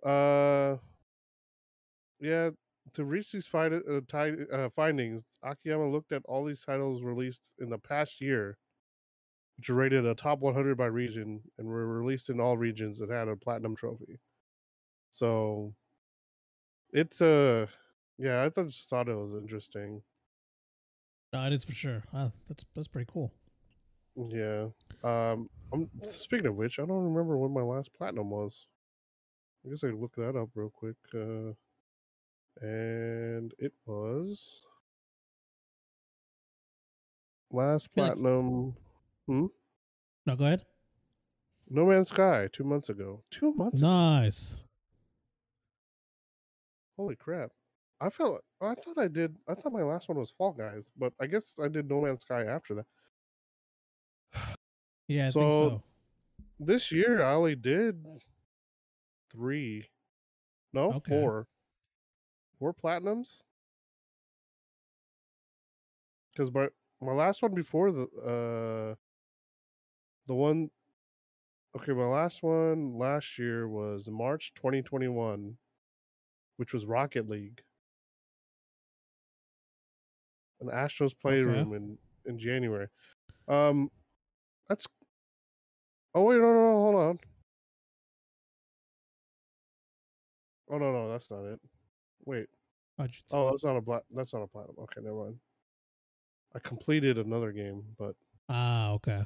[0.02, 0.76] Uh,
[2.20, 2.50] yeah.
[2.95, 7.51] To reach these find, uh, ti- uh, findings, Akiyama looked at all these titles released
[7.59, 8.57] in the past year,
[9.57, 13.11] which are rated a top 100 by region and were released in all regions that
[13.11, 14.18] had a platinum trophy.
[15.11, 15.74] So,
[16.93, 17.66] it's uh,
[18.18, 20.03] yeah, I thought- just thought it was interesting.
[21.32, 22.03] No, it is for sure.
[22.12, 23.30] Uh, that's that's pretty cool.
[24.16, 24.68] Yeah.
[25.05, 25.51] Um.
[25.70, 28.66] I'm speaking of which, I don't remember when my last platinum was.
[29.66, 30.97] I guess I could look that up real quick.
[31.14, 31.53] Uh,
[32.61, 34.61] and it was
[37.50, 38.76] last like- platinum.
[39.26, 39.46] Hmm?
[40.26, 40.64] No, go ahead.
[41.70, 43.22] No Man's Sky two months ago.
[43.30, 43.80] Two months.
[43.80, 44.59] Nice.
[46.96, 47.50] Holy crap!
[48.00, 48.42] I felt.
[48.61, 49.36] I thought I did.
[49.46, 52.22] I thought my last one was Fall Guys, but I guess I did No Man's
[52.22, 52.86] Sky after that.
[55.09, 55.82] Yeah, I think So- so.
[56.61, 58.04] This year I only did
[59.30, 59.86] three.
[60.74, 61.11] No, Okay.
[61.12, 61.46] four.
[62.59, 63.42] Four platinums.
[66.32, 66.68] Because my
[67.00, 68.94] my last one before the uh
[70.26, 70.70] the one
[71.76, 75.56] okay, my last one last year was March 2021,
[76.56, 77.62] which was Rocket League.
[80.61, 82.88] An Astro's Playroom in in January.
[83.46, 83.90] Um
[84.68, 84.86] that's
[86.14, 87.18] Oh wait, no, no, no, hold on.
[90.70, 91.61] Oh no, no, that's not it.
[92.28, 92.46] Wait.
[93.30, 94.02] Oh, that's not a black.
[94.14, 94.76] That's not a platinum.
[94.80, 95.36] Okay, never mind.
[96.54, 98.14] I completed another game, but
[98.50, 99.24] Ah, okay.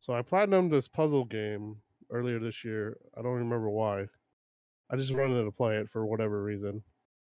[0.00, 1.76] so I platinumed this puzzle game
[2.10, 2.96] earlier this year.
[3.16, 4.06] I don't remember why.
[4.90, 6.82] I just wanted to play it for whatever reason,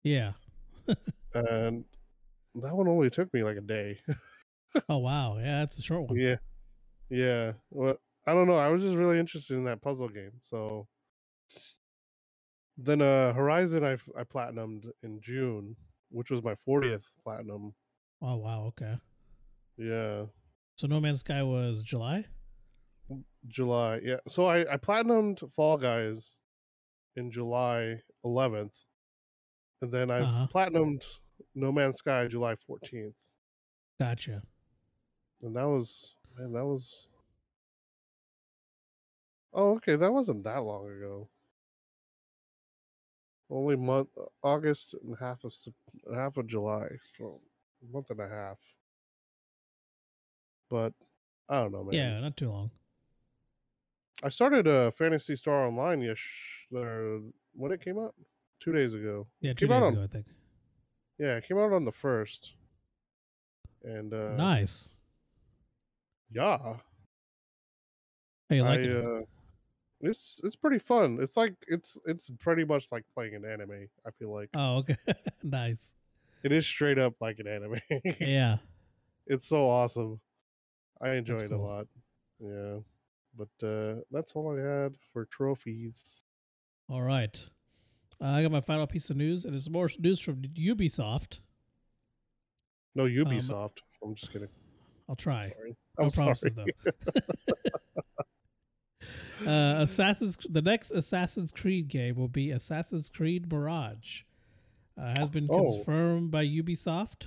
[0.04, 0.32] Yeah.
[1.34, 1.84] and
[2.54, 3.98] that one only took me like a day.
[4.88, 5.36] Oh wow.
[5.38, 6.16] Yeah, that's a short one.
[6.16, 6.36] yeah,
[7.08, 7.52] yeah.
[7.70, 8.54] Well, I don't know.
[8.56, 10.86] I was just really interested in that puzzle game, so
[12.82, 15.76] then uh Horizon I I platinumed in June,
[16.10, 17.74] which was my 40th platinum.
[18.22, 18.64] Oh wow.
[18.68, 18.96] Okay.
[19.76, 20.26] Yeah.
[20.76, 22.24] So No Man's Sky was July.
[23.48, 24.00] July.
[24.02, 24.16] Yeah.
[24.28, 26.38] So I, I platinumed Fall Guys
[27.16, 28.84] in July 11th.
[29.82, 30.46] And then I've Uh-huh.
[30.52, 31.04] platinumed
[31.54, 33.14] No Man's Sky July 14th.
[33.98, 34.42] Gotcha.
[35.42, 37.08] And that was, man, that was.
[39.52, 39.96] Oh, okay.
[39.96, 41.28] That wasn't that long ago.
[43.50, 44.08] Only month,
[44.44, 45.52] August and half of
[46.14, 46.86] half of July,
[47.18, 47.40] so
[47.92, 48.58] month and a half.
[50.70, 50.92] But
[51.48, 51.94] I don't know, man.
[51.94, 52.70] Yeah, not too long.
[54.22, 56.18] I started uh, Phantasy Star Online yes,
[56.76, 57.18] uh,
[57.54, 58.14] when it came out
[58.60, 59.26] two days ago.
[59.40, 60.26] Yeah, two Came days on- ago, I think.
[61.18, 62.52] Yeah, it came out on the first.
[63.82, 64.88] And uh, nice.
[66.30, 66.76] yeah,
[68.48, 69.04] Hey, you I, like it?
[69.04, 69.20] uh,
[70.00, 71.18] it's it's pretty fun.
[71.20, 73.86] It's like it's it's pretty much like playing an anime.
[74.06, 74.96] I feel like Oh, okay.
[75.42, 75.92] nice.
[76.42, 77.80] it is straight up like an anime.
[78.20, 78.58] Yeah.
[79.26, 80.20] it's so awesome.
[81.02, 81.86] I enjoy That's it a lot.
[82.42, 82.78] Yeah,
[83.36, 86.24] but uh, that's all I had for trophies.
[86.88, 87.36] All right.
[88.20, 91.38] Uh, I got my final piece of news, and it's more news from Ubisoft.
[92.94, 93.78] No Ubisoft.
[94.02, 94.48] I'm just kidding.
[95.08, 95.52] I'll try.
[95.56, 95.76] Sorry.
[95.98, 96.74] No I'm promises, sorry.
[96.84, 96.92] though.
[99.46, 104.22] Uh, Assassin's the next Assassin's Creed game will be Assassin's Creed Mirage.
[104.96, 105.76] Uh, has been Oh.
[105.76, 107.26] confirmed by Ubisoft.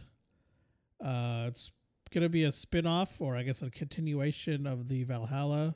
[1.01, 1.71] Uh, it's
[2.11, 5.75] gonna be a spin-off or I guess a continuation of the Valhalla.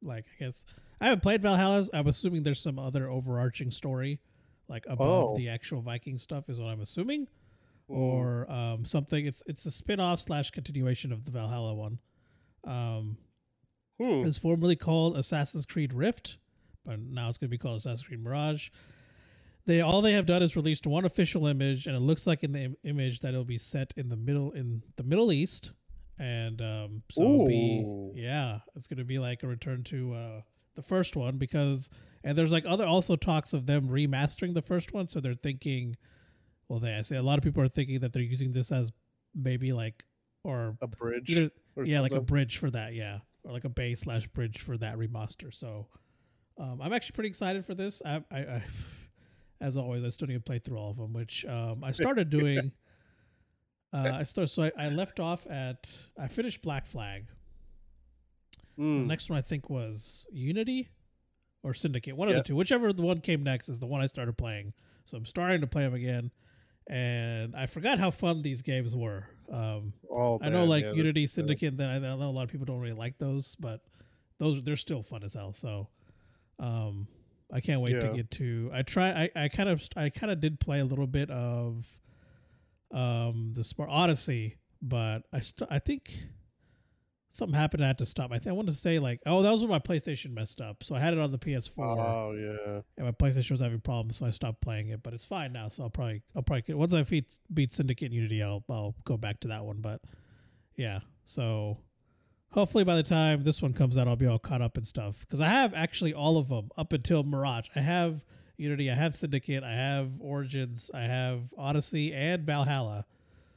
[0.00, 0.64] Like I guess
[1.00, 1.86] I haven't played Valhalla.
[1.92, 4.20] I'm assuming there's some other overarching story,
[4.68, 5.36] like above Oh.
[5.36, 7.26] the actual Viking stuff, is what I'm assuming
[7.90, 7.96] Mm.
[7.96, 9.26] or um, something.
[9.26, 11.98] It's it's a spin-off slash continuation of the Valhalla one.
[12.64, 13.16] Um,
[14.02, 14.22] Hmm.
[14.22, 16.38] it was formerly called Assassin's Creed Rift,
[16.84, 18.70] but now it's going to be called Assassin's Creed Mirage.
[19.64, 22.52] They all they have done is released one official image, and it looks like in
[22.52, 25.70] the Im- image that it'll be set in the middle in the Middle East,
[26.18, 30.40] and um, so it'll be yeah, it's going to be like a return to uh,
[30.74, 31.90] the first one because
[32.24, 35.96] and there's like other also talks of them remastering the first one, so they're thinking,
[36.68, 38.90] well, they I say a lot of people are thinking that they're using this as
[39.32, 40.04] maybe like
[40.42, 41.30] or a bridge.
[41.30, 44.58] either or yeah, like a bridge for that, yeah, or like a base slash bridge
[44.60, 45.52] for that remaster.
[45.52, 45.86] So,
[46.58, 48.02] um, I'm actually pretty excited for this.
[48.04, 48.62] I, I, I
[49.60, 52.30] as always, I still need to play through all of them, which um, I started
[52.40, 52.72] doing.
[53.92, 57.26] uh, I started, so I, I left off at I finished Black Flag.
[58.78, 59.06] The Mm.
[59.06, 60.88] next one I think was Unity
[61.62, 64.06] or Syndicate, one of the two, whichever the one came next is the one I
[64.06, 64.72] started playing.
[65.04, 66.30] So I'm starting to play them again,
[66.88, 69.26] and I forgot how fun these games were.
[69.52, 71.76] Um, Oh, I know man, like yeah, Unity Syndicate.
[71.76, 73.82] Then I, know a lot of people don't really like those, but
[74.38, 75.52] those they're still fun as hell.
[75.52, 75.88] So,
[76.58, 77.06] um,
[77.52, 78.70] I can't wait to get to.
[78.72, 79.10] I try.
[79.36, 81.84] I, I kind of I kind of did play a little bit of,
[82.92, 86.24] um, the Smart Odyssey, but I st- I think
[87.32, 87.82] something happened.
[87.82, 88.30] I had to stop.
[88.30, 90.84] I think I want to say like oh that was when my PlayStation messed up.
[90.84, 92.80] So I had it on the PS4 Oh yeah.
[92.96, 95.02] and my PlayStation was having problems, so I stopped playing it.
[95.02, 98.14] But it's fine now, so I'll probably I'll probably once I beat beat Syndicate and
[98.14, 99.80] Unity, I'll I'll go back to that one.
[99.80, 100.00] But
[100.76, 101.78] yeah, so
[102.52, 105.20] hopefully by the time this one comes out, I'll be all caught up and stuff
[105.20, 107.68] because I have actually all of them up until Mirage.
[107.74, 108.22] I have
[108.58, 113.06] Unity, I have Syndicate, I have Origins, I have Odyssey and Valhalla.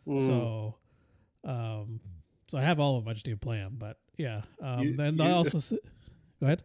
[0.08, 0.26] Mm.
[0.26, 0.76] So,
[1.44, 2.00] um,
[2.48, 3.12] so I have all of them.
[3.12, 3.76] I just need to play them.
[3.78, 5.72] But yeah, um, You- then I also s-
[6.40, 6.64] go ahead.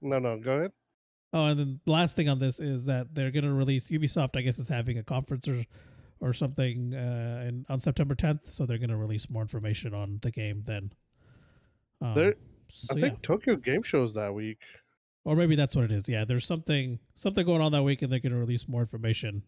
[0.00, 0.72] No, no, go ahead.
[1.32, 4.36] Oh, and then the last thing on this is that they're going to release Ubisoft.
[4.36, 5.64] I guess is having a conference or
[6.22, 10.18] or something uh, in, on September 10th, so they're going to release more information on
[10.20, 10.92] the game then.
[12.02, 12.34] Um, There-
[12.72, 13.00] so, I yeah.
[13.00, 14.58] think Tokyo Game Show's that week.
[15.24, 16.08] or maybe that's what it is.
[16.08, 19.42] Yeah, there's something something going on that week, and they're going to release more information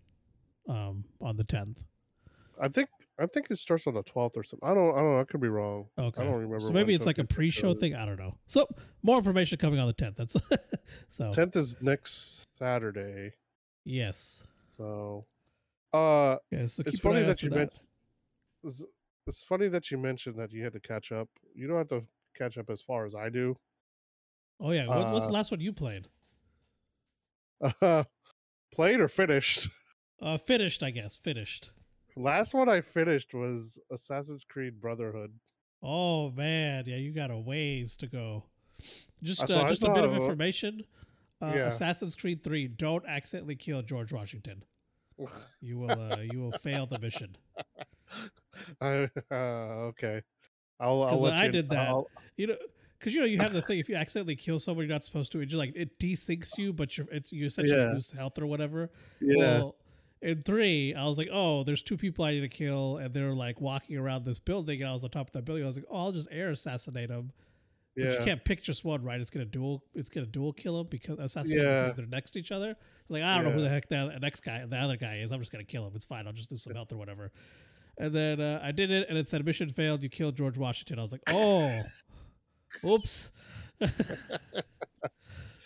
[0.69, 1.85] um, on the 10th.
[2.61, 2.89] I think
[3.21, 4.69] I think it starts on the twelfth or something.
[4.69, 5.21] I don't I don't know.
[5.21, 5.87] I could be wrong.
[5.99, 6.23] Okay.
[6.23, 6.61] I don't remember.
[6.61, 7.95] So maybe it's like a pre-show thing.
[7.95, 8.37] I don't know.
[8.47, 8.67] So
[9.03, 10.17] more information coming on the 10th.
[10.17, 10.37] That's
[11.09, 13.33] so Tenth is next Saturday.
[13.85, 14.45] yes.
[14.77, 15.27] So,
[15.93, 17.81] uh, Yeah, so It's funny that you mentioned-
[18.65, 18.83] it's,
[19.27, 21.29] it's funny that you mentioned that you had to catch up.
[21.55, 22.05] You don't have to
[22.35, 23.57] catch up as far as I do.
[24.59, 26.09] Oh yeah, what, what's the uh, last one you played?
[27.61, 28.05] Uh,
[28.73, 29.69] played or finished?
[30.21, 31.19] Uh, finished, I guess.
[31.19, 31.71] Finished.
[32.17, 35.33] Last one I finished was Assassin's Creed Brotherhood.
[35.83, 38.45] Oh man, yeah, you got a ways to go.
[39.23, 40.85] Just uh, just a bit of information.
[41.41, 41.67] Uh, Yeah.
[41.69, 44.63] Assassin's Creed Three: Don't accidentally kill George Washington.
[45.61, 47.37] You will uh, you will fail the mission.
[48.81, 50.23] I, uh, okay.
[50.81, 51.89] I'll, I'll I did that.
[51.89, 52.57] I'll- You know,
[52.99, 53.79] because you know you have the thing.
[53.79, 56.73] If you accidentally kill someone you're not supposed to, it just like it desyncs you,
[56.73, 57.93] but you're it's you essentially Yeah.
[57.93, 58.91] lose health or whatever.
[59.21, 59.37] yeah.
[59.39, 59.77] Well,
[60.23, 63.33] in three, I was like, oh, there's two people I need to kill, and they're
[63.33, 65.65] like walking around this building, and I was on top of that building.
[65.65, 67.33] I was like, oh, I'll just air assassinate them.
[67.95, 68.11] But yeah.
[68.13, 69.21] you can't pick just one, right?
[69.21, 69.83] It's gonna dual.
[69.95, 71.83] It's gonna dual kill them because assassinate them Yeah.
[71.83, 72.75] because they're next to each other.
[73.09, 75.33] Like I don't know who the heck the next guy, the other guy is.
[75.33, 75.93] I'm just gonna kill him.
[75.95, 76.27] It's fine.
[76.27, 77.31] I'll just do some health or whatever.
[77.99, 80.03] And then uh, I did it, and it said mission failed.
[80.03, 80.99] You killed George Washington.
[80.99, 81.83] I was like, oh,
[82.85, 83.31] oops.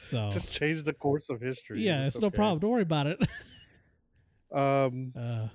[0.03, 1.83] so Just change the course of history.
[1.83, 2.37] yeah, it's no okay.
[2.37, 2.59] problem.
[2.59, 3.21] Don't worry about it.
[4.53, 5.49] Um, uh,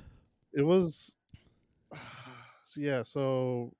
[0.54, 1.16] it was,
[2.76, 3.04] yeah.
[3.04, 3.74] So,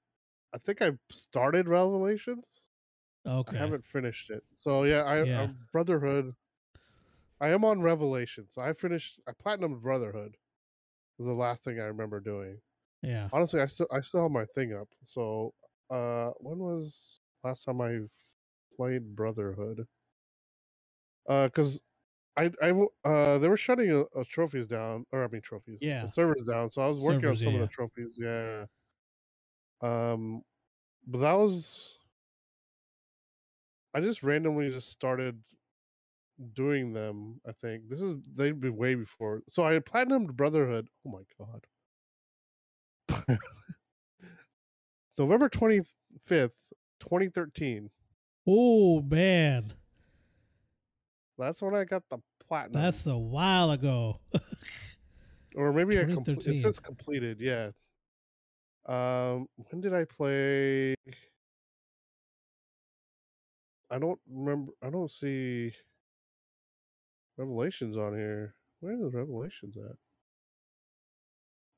[0.54, 2.70] I think I started Revelations.
[3.26, 3.56] Okay.
[3.58, 4.44] I haven't finished it.
[4.56, 5.44] So yeah, I Yeah.
[5.44, 6.36] um, Brotherhood.
[7.42, 9.20] I am on Revelation, so I finished.
[9.28, 10.38] I platinumed Brotherhood.
[11.18, 12.62] Was the last thing I remember doing.
[13.02, 13.30] Yeah.
[13.32, 14.90] Honestly, I still I still have my thing up.
[15.06, 15.54] So
[15.90, 18.00] uh, when was last time I
[18.76, 19.88] played Brotherhood?
[21.28, 21.82] Uh, because
[22.42, 22.72] I I
[23.08, 26.06] uh they were shutting uh, uh, trophies down, or I mean trophies, Yeah.
[26.06, 26.70] the servers down.
[26.70, 28.18] So I was working Servers, on some yeah, of the trophies.
[28.20, 28.66] Yeah.
[29.82, 30.44] Um,
[31.08, 31.98] but that was.
[33.94, 35.42] I just randomly just started
[36.54, 37.42] doing them.
[37.48, 39.42] I think this is they'd be way before.
[39.50, 40.88] So I platinumed Brotherhood.
[41.06, 41.24] Oh my
[43.10, 43.40] god.
[45.18, 45.82] November twenty
[46.26, 46.56] fifth,
[47.00, 47.90] twenty thirteen.
[48.48, 49.74] Oh man,
[51.38, 52.18] That's when I got the
[52.52, 52.82] platinum.
[52.82, 54.20] that's a while ago.
[55.56, 57.40] or maybe I it says completed.
[57.40, 57.70] Yeah.
[58.86, 60.96] Um, when did I play?
[63.90, 64.74] I don't remember.
[64.84, 65.72] I don't see
[67.38, 68.54] Revelations on here.
[68.82, 69.96] Where are the Revelations at?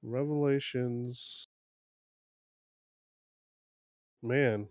[0.02, 1.46] Revelations.
[4.24, 4.68] Man.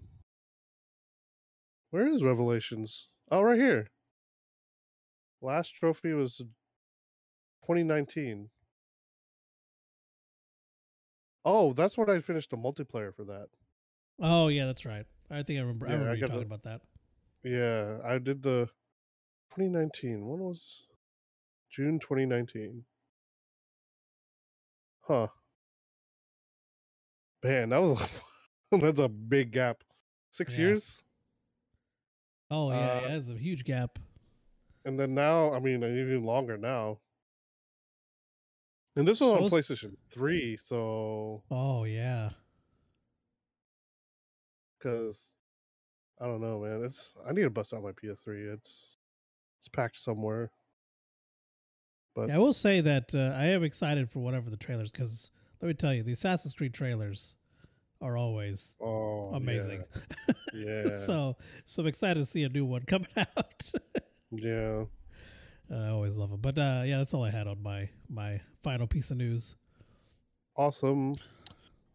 [1.91, 3.09] Where is Revelations?
[3.31, 3.89] Oh, right here.
[5.43, 6.37] Last trophy was
[7.67, 8.49] 2019.
[11.45, 13.49] Oh, that's when I finished the multiplayer for that.
[14.21, 15.07] oh yeah, that's right.
[15.31, 15.89] I think I remember.
[15.89, 16.81] I Yeah, I remember you talking the- about that.
[17.45, 18.69] Yeah, I did the
[19.51, 20.27] 2019.
[20.27, 20.87] When was
[21.71, 22.85] June 2019?
[25.01, 25.27] Huh.
[27.43, 28.09] Man, that was a,
[28.79, 29.83] that's a big gap.
[30.31, 30.61] Six Yeah.
[30.65, 31.03] years,
[32.51, 33.99] Oh yeah, Uh, yeah, that's a huge gap.
[34.85, 36.99] And then now, I mean, even longer now.
[38.97, 42.31] And this was on Those- PlayStation 3, so Oh yeah.
[44.79, 45.35] because
[46.21, 46.83] I don't know, man.
[46.85, 48.53] It's I need to bust out my PS3.
[48.53, 48.97] It's
[49.61, 50.51] it's packed somewhere.
[52.15, 55.31] But Yeah, I will say that uh, I am excited for whatever the trailers because
[55.61, 57.37] let me tell you, the Assassin's Creed trailers
[58.01, 59.85] are always oh, yeah, amazing.
[60.55, 63.73] Yeah, so so I'm excited to see a new one coming out.
[64.33, 64.85] Yeah.
[65.71, 66.41] I always love them.
[66.41, 69.57] But uh, yeah, that's all I had on my my final piece of news.
[70.57, 71.17] awesome.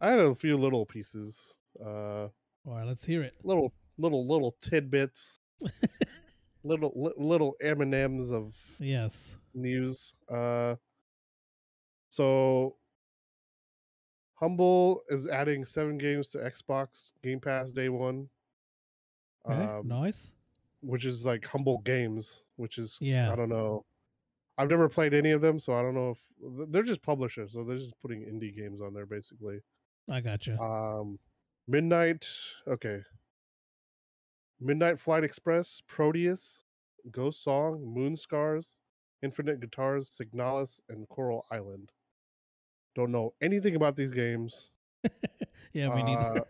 [0.00, 2.30] I had a few little pieces, uh, All
[2.66, 3.34] right, let's hear it.
[3.42, 5.38] little little little tidbits,
[6.64, 9.36] little li- little M and M's of Yes.
[9.54, 10.14] news.
[10.32, 10.76] Uh,
[12.10, 12.76] so
[14.34, 18.28] Humble is adding seven games to Xbox Game Pass day one,
[19.48, 19.62] Okay.
[19.64, 20.32] um, nice.
[20.80, 23.32] Which is like Humble Games, which is Yeah.
[23.32, 23.84] I don't know.
[24.56, 27.64] I've never played any of them, so I don't know if they're just publishers, so
[27.64, 29.60] they're just putting indie games on there basically.
[30.10, 30.60] I gotcha.
[30.60, 31.18] Um,
[31.68, 32.26] Midnight,
[32.66, 33.00] okay.
[34.60, 36.64] Midnight Fight Express, Proteus,
[37.12, 38.78] Ghost Song, Moonscars,
[39.22, 41.90] Infinite Guitars, Signalis, and Coral Island.
[42.96, 44.70] Don't know anything about these games.
[45.72, 46.40] yeah, me neither.
[46.40, 46.44] uh,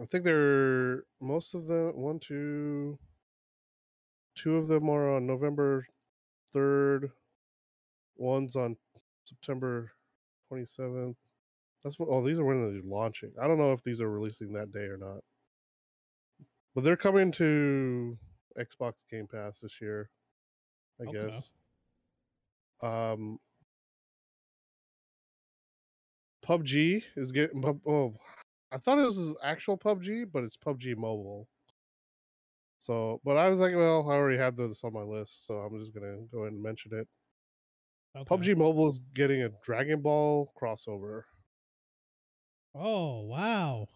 [0.00, 1.96] I think they're most of them.
[1.96, 2.98] One, two,
[4.36, 5.86] two of them are on November
[6.52, 7.10] third.
[8.16, 8.76] One's on
[9.24, 9.92] September
[10.48, 11.16] twenty seventh.
[11.82, 12.08] That's what.
[12.10, 13.32] Oh, these are when they're launching.
[13.40, 15.22] I don't know if these are releasing that day or not.
[16.74, 18.16] But they're coming to
[18.58, 20.10] Xbox Game Pass this year.
[21.00, 21.30] I Okay.
[21.30, 21.50] guess.
[22.82, 23.38] Um.
[26.44, 27.60] PUBG is getting.
[27.62, 28.14] pub- Oh,
[28.70, 31.48] I thought it was actual PUBG, but it's PUBG Mobile.
[32.78, 35.78] So, but I was like, well, I already had this on my list, so I'm
[35.78, 37.08] just gonna go ahead and mention it.
[38.16, 38.24] Okay.
[38.24, 41.22] PUBG Mobile is getting a Dragon Ball crossover.
[42.74, 43.88] Oh wow.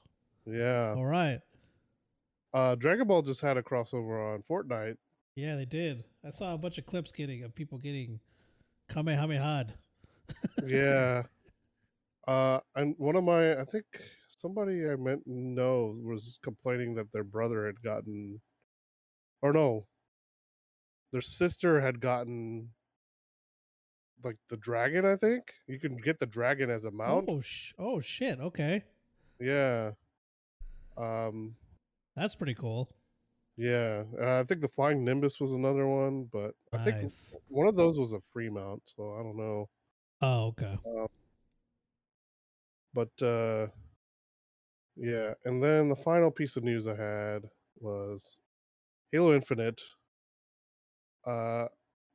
[0.46, 0.94] Yeah.
[0.96, 1.40] All right.
[2.54, 4.96] Uh, Dragon Ball just had a crossover on Fortnite.
[5.34, 6.04] Yeah, they did.
[6.24, 8.20] I saw a bunch of clips getting of people getting
[8.88, 9.66] Kamehameha.
[10.66, 11.22] yeah.
[12.28, 13.84] Uh, and one of my, I think
[14.43, 18.40] somebody I meant know was complaining that their brother had gotten,
[19.40, 19.86] or no,
[21.12, 22.68] their sister had gotten
[24.24, 25.07] like the dragon.
[25.07, 27.26] I think you can get the dragon as a mount.
[27.28, 28.40] Oh sh- oh shit.
[28.40, 28.82] Okay.
[29.40, 29.93] Yeah.
[30.97, 31.55] Um.
[32.16, 32.90] That's pretty cool.
[33.57, 34.05] Yeah.
[34.20, 37.11] Uh, I think the flying nimbus was another one, but I think
[37.49, 38.82] one of those was a free mount.
[38.97, 39.68] So I don't know.
[40.20, 40.78] Oh, okay.
[42.95, 43.66] but uh
[44.97, 47.43] yeah and then the final piece of news i had
[47.80, 48.40] was
[49.11, 49.80] halo infinite
[51.26, 51.66] uh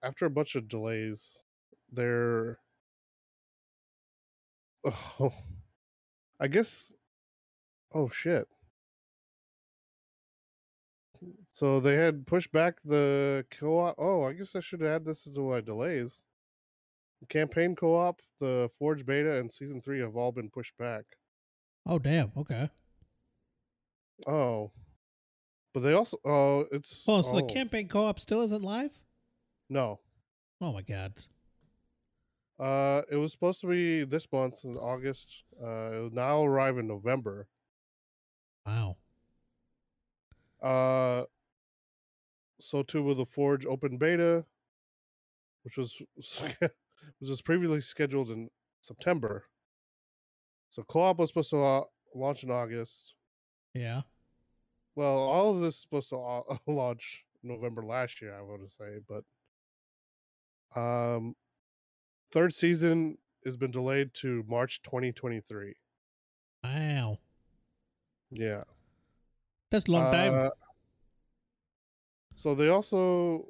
[0.03, 1.43] after a bunch of delays
[1.91, 2.59] they're
[5.19, 5.33] oh
[6.39, 6.93] i guess
[7.93, 8.47] oh shit
[11.51, 13.95] So they had pushed back the co-op.
[13.97, 16.21] Oh, I guess I should add this to my delays.
[17.21, 21.05] The campaign co-op, the Forge beta, and season three have all been pushed back.
[21.87, 22.31] Oh damn.
[22.35, 22.69] Okay.
[24.27, 24.71] Oh,
[25.73, 26.17] but they also.
[26.25, 27.03] Oh, it's.
[27.07, 28.91] Oh, so the campaign co-op still isn't live?
[29.69, 29.99] No.
[30.59, 31.13] Oh my god.
[32.59, 35.43] Uh, it was supposed to be this month in August.
[35.61, 37.47] Uh, it will now arrive in November.
[38.65, 38.97] Wow.
[40.61, 41.23] Uh,
[42.59, 44.43] so too with the Forge open beta,
[45.63, 46.01] which was
[46.49, 46.71] which
[47.21, 48.49] was previously scheduled in
[48.81, 49.45] September.
[50.69, 53.13] So co-op was supposed to uh, launch in August.
[53.73, 54.01] Yeah.
[54.95, 58.75] Well, all of this is supposed to uh, launch November last year, I want to
[58.75, 59.23] say, but
[60.79, 61.35] um,
[62.31, 65.73] third season has been delayed to March 2023.
[66.63, 67.19] Wow.
[68.31, 68.63] Yeah.
[69.71, 70.33] That's a long time.
[70.33, 70.49] Uh,
[72.35, 73.45] so they also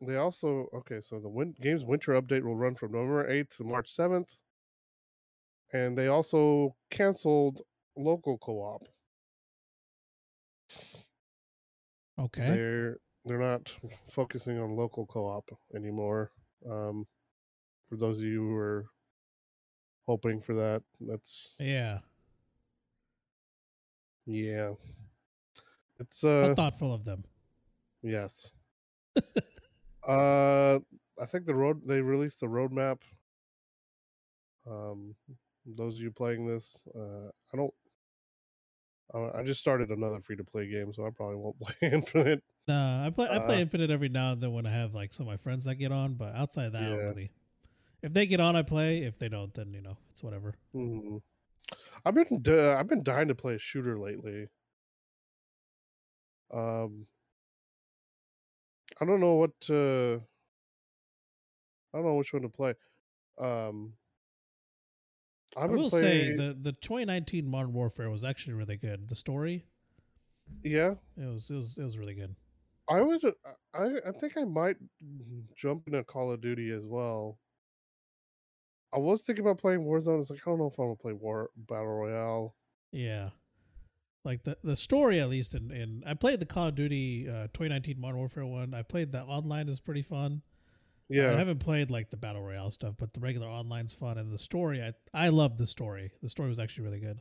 [0.00, 1.00] they also okay.
[1.00, 4.34] So the win- game's winter update will run from November eighth to March seventh,
[5.72, 7.62] and they also canceled
[7.96, 8.86] local co-op.
[12.18, 12.48] Okay.
[12.48, 13.72] They're they're not
[14.10, 16.32] focusing on local co-op anymore.
[16.68, 17.06] Um,
[17.84, 18.86] for those of you who are
[20.06, 22.00] hoping for that, that's Yeah.
[24.26, 24.72] yeah.
[26.00, 27.24] It's How uh thoughtful of them.
[28.02, 28.50] yes.
[30.08, 30.78] uh,
[31.20, 32.98] I think the road they released the roadmap.
[34.66, 35.14] Um,
[35.66, 37.74] those of you playing this, uh, I don't.
[39.14, 42.42] I I just started another free to play game, so I probably won't play Infinite.
[42.68, 45.12] Uh, I play I play Uh, Infinite every now and then when I have like
[45.12, 47.10] some of my friends that get on, but outside of that, I don't Yeah.
[47.10, 47.30] really.
[48.02, 49.02] If they get on, I play.
[49.02, 50.54] If they don't, then you know it's whatever.
[50.72, 51.18] Hmm.
[52.04, 54.48] I've been d- I've been dying to play a shooter lately.
[56.52, 57.06] Um,
[59.00, 60.22] I don't know what to.
[61.92, 62.74] I don't know which one to play.
[63.38, 63.94] Um,
[65.56, 69.08] I been will say the the 2019 Modern Warfare was actually really good.
[69.08, 69.66] The story,
[70.62, 72.34] yeah, it was it was it was really good.
[72.88, 73.22] I would.
[73.74, 74.76] I I think I might
[75.56, 77.38] jump into Call of Duty as well.
[78.94, 80.20] I was thinking about playing Warzone.
[80.20, 82.54] It's like I don't know if I'm gonna play War Battle Royale.
[82.90, 83.30] Yeah,
[84.24, 85.54] like the the story at least.
[85.54, 88.74] In in I played the Call of Duty uh, 2019 Modern Warfare one.
[88.74, 90.42] I played that online is pretty fun.
[91.10, 94.38] I haven't played like the battle royale stuff, but the regular online's fun, and the
[94.38, 94.82] story.
[94.82, 96.10] I I love the story.
[96.22, 97.20] The story was actually really good.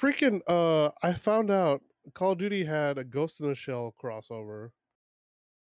[0.00, 0.40] freaking.
[0.48, 1.82] Uh, I found out
[2.14, 4.70] Call of Duty had a Ghost in the Shell crossover.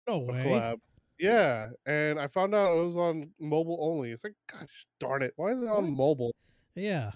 [0.07, 0.43] No way.
[0.45, 0.77] collab.
[1.19, 4.11] Yeah, and I found out it was on mobile only.
[4.11, 5.93] It's like, gosh darn it, why is it on What?
[5.97, 6.35] mobile?
[6.73, 7.11] Yeah,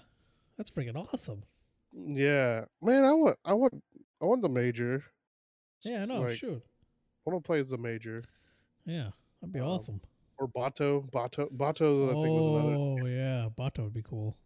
[0.56, 1.42] that's freaking awesome.
[1.92, 3.74] Yeah, man, I want, I want,
[4.22, 5.02] I want the major.
[5.82, 6.20] Yeah, I know.
[6.20, 6.62] Like, shoot.
[7.26, 8.22] I want to play as the major
[8.84, 9.10] Yeah,
[9.40, 10.00] that'd be um, awesome.
[10.38, 11.10] Or Batou.
[11.10, 12.10] Batou, Batou.
[12.10, 12.76] I think was another.
[12.76, 14.36] Oh yeah, Batou would be cool.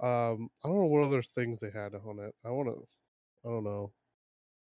[0.00, 2.34] Um, I don't know what other things they had on it.
[2.44, 2.86] I want to,
[3.44, 3.92] I don't know.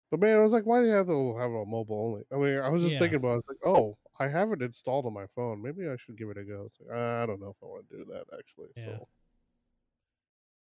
[0.10, 2.24] But man, I was like, why do you have to have a mobile only?
[2.34, 3.00] I mean, I was just Yeah.
[3.00, 3.30] thinking about.
[3.30, 3.32] it.
[3.32, 5.62] I was like, oh, I have it installed on my phone.
[5.62, 6.64] Maybe I should give it a go.
[6.66, 8.70] It's like, I don't know if I want to do that actually.
[8.76, 8.98] Yeah.
[8.98, 9.08] So,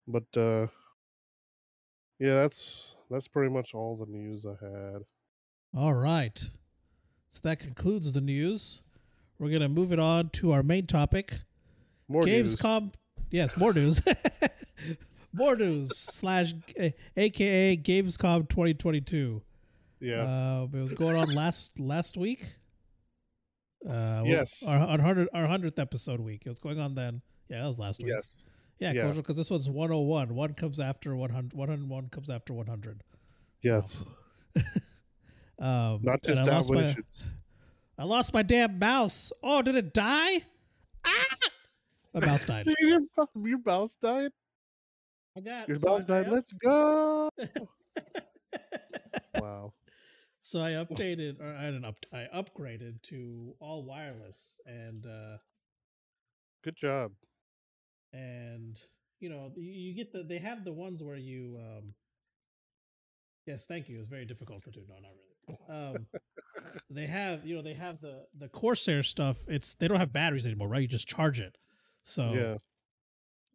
[0.09, 0.67] but uh,
[2.19, 5.03] yeah, that's that's pretty much all the news I had.
[5.77, 6.39] All right.
[7.29, 8.81] So that concludes the news.
[9.39, 11.35] We're gonna move it on to our main topic.
[12.09, 12.57] More news.
[12.57, 12.93] Gamescom.
[13.31, 14.01] Yes, more news.
[15.33, 16.55] more news slash
[17.17, 19.43] AKA Gamescom 2022.
[20.01, 20.23] Yeah.
[20.23, 22.45] Uh, it was going on last last week.
[23.89, 24.63] Uh, Yes.
[24.67, 26.43] Our our hundred our hundredth episode week.
[26.47, 27.21] It was going on then.
[27.49, 28.09] Yeah, that was last week.
[28.15, 28.39] yes.
[28.79, 29.11] Yeah, Yeah.
[29.13, 30.35] because this one's 101.
[30.35, 31.55] One comes after 100.
[31.55, 33.03] 101 comes after 100.
[33.63, 34.05] Yes.
[35.59, 36.95] Um, Not just that my.
[37.99, 39.33] I lost my damn mouse.
[39.43, 40.43] Oh, did it die?
[41.05, 41.25] Ah!
[42.15, 42.67] My mouse died.
[42.81, 43.01] your,
[43.45, 44.31] your mouse died.
[45.37, 46.27] I got Your so mouse I died.
[46.27, 47.31] up- Let's go.
[49.35, 49.73] wow.
[50.43, 55.37] so I updated, or I didn't up, I upgraded to all wireless, and uh,
[56.65, 57.13] Good job.
[58.13, 58.81] and
[59.21, 61.95] you know you, get the they have the ones where you um.
[63.47, 64.01] Yes, thank you.
[64.01, 64.83] It's very difficult for two.
[64.89, 65.13] No, not
[65.71, 65.95] really.
[65.97, 66.07] Um,
[66.91, 69.37] they have you know they have the the Corsair stuff.
[69.49, 70.83] It's they don't have batteries anymore, right?
[70.83, 71.57] You just charge it.
[72.05, 72.57] So Yeah.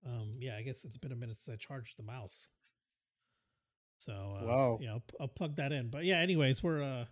[0.05, 2.49] um, yeah, I guess it's been a minute since I charged the mouse.
[3.97, 4.77] So uh, Wow.
[4.81, 5.89] yeah, I'll, I'll plug that in.
[5.89, 7.05] But yeah, anyways, we're uh,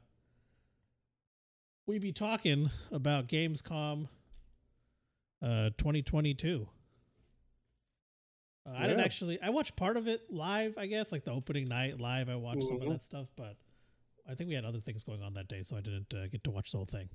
[1.86, 4.08] we be talking about Gamescom
[5.42, 6.68] uh 2022.
[8.66, 9.40] Uh, I didn't actually.
[9.42, 10.78] I watched part of it live.
[10.78, 12.30] I guess like the opening night live.
[12.30, 12.90] I watched some of Mhm.
[12.92, 13.56] that stuff, but
[14.30, 16.44] I think we had other things going on that day, so I didn't uh, get
[16.44, 17.10] to watch the whole thing.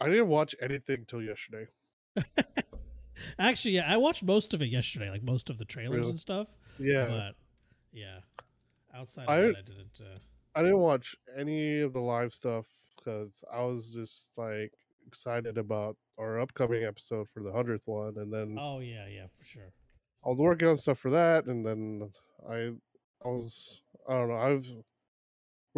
[0.00, 1.66] I didn't watch anything till yesterday.
[3.38, 6.10] Actually, yeah, I watched most of it yesterday, like most of the trailers Really?
[6.10, 6.48] and stuff.
[6.78, 7.34] Yeah, But
[7.92, 8.18] yeah,
[8.94, 10.00] outside of I- that, I didn't.
[10.00, 10.18] Uh,
[10.54, 12.66] I didn't watch any of the live stuff
[12.96, 14.72] because I was just like
[15.06, 19.44] excited about our upcoming episode for the hundredth one, and then oh yeah, yeah, for
[19.44, 19.72] sure.
[20.24, 22.10] I was working on stuff for that, and then
[22.48, 22.72] I
[23.24, 24.66] I was I don't know I've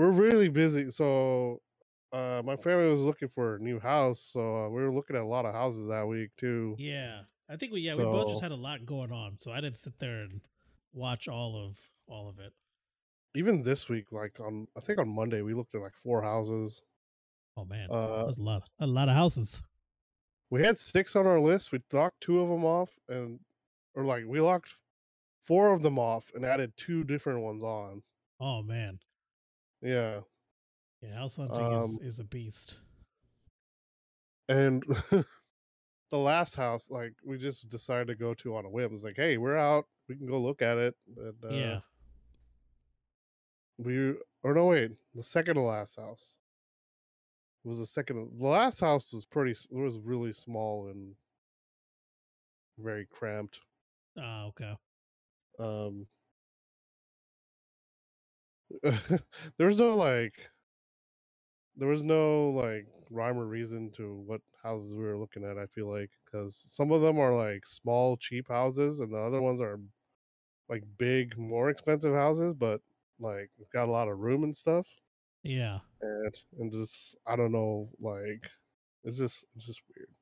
[0.01, 1.60] we're really busy, so
[2.10, 5.20] uh, my family was looking for a new house, so uh, we were looking at
[5.20, 6.74] a lot of houses that week too.
[6.78, 7.20] Yeah,
[7.51, 9.77] I think we yeah we both just had a lot going on, so I didn't
[9.77, 10.40] sit there and
[10.94, 12.55] watch all of all of it.
[13.35, 16.81] Even this week, like on I think on Monday, we looked at like four houses.
[17.59, 19.60] Oh man, Uh, that's a lot, a lot of houses.
[20.48, 21.72] we had six on our list.
[21.72, 23.39] We knocked two of them off, and
[23.94, 24.70] or like we locked
[25.44, 28.02] four of them off and added two different ones on.
[28.40, 28.98] Oh man,
[29.82, 30.20] Yeah,
[31.02, 32.77] yeah, house hunting is Um, is a beast.
[34.48, 34.82] and
[36.11, 38.93] the last house, like we just decided to go to on a whim.
[38.94, 39.86] It's like, hey, we're out.
[40.09, 40.94] We can go look at it.
[41.16, 41.81] And, uh, yeah,
[43.78, 46.36] we or no wait, the second to last house
[47.65, 48.39] was the second.
[48.39, 49.52] The last house was pretty.
[49.52, 51.15] It was really small and
[52.78, 53.61] very cramped.
[54.19, 54.74] ah okay.
[55.59, 56.07] Um,
[59.56, 60.51] there was no like,
[61.76, 65.59] there was no like rhyme or reason to what houses we were looking at.
[65.59, 69.42] I feel like because some of them are like small, cheap houses, and the other
[69.42, 69.78] ones are
[70.68, 72.82] like big, more expensive houses, but
[73.20, 74.86] like got a lot of room and stuff.
[75.42, 78.51] Yeah, And and just I don't know, like
[79.05, 80.14] it's just it's just weird.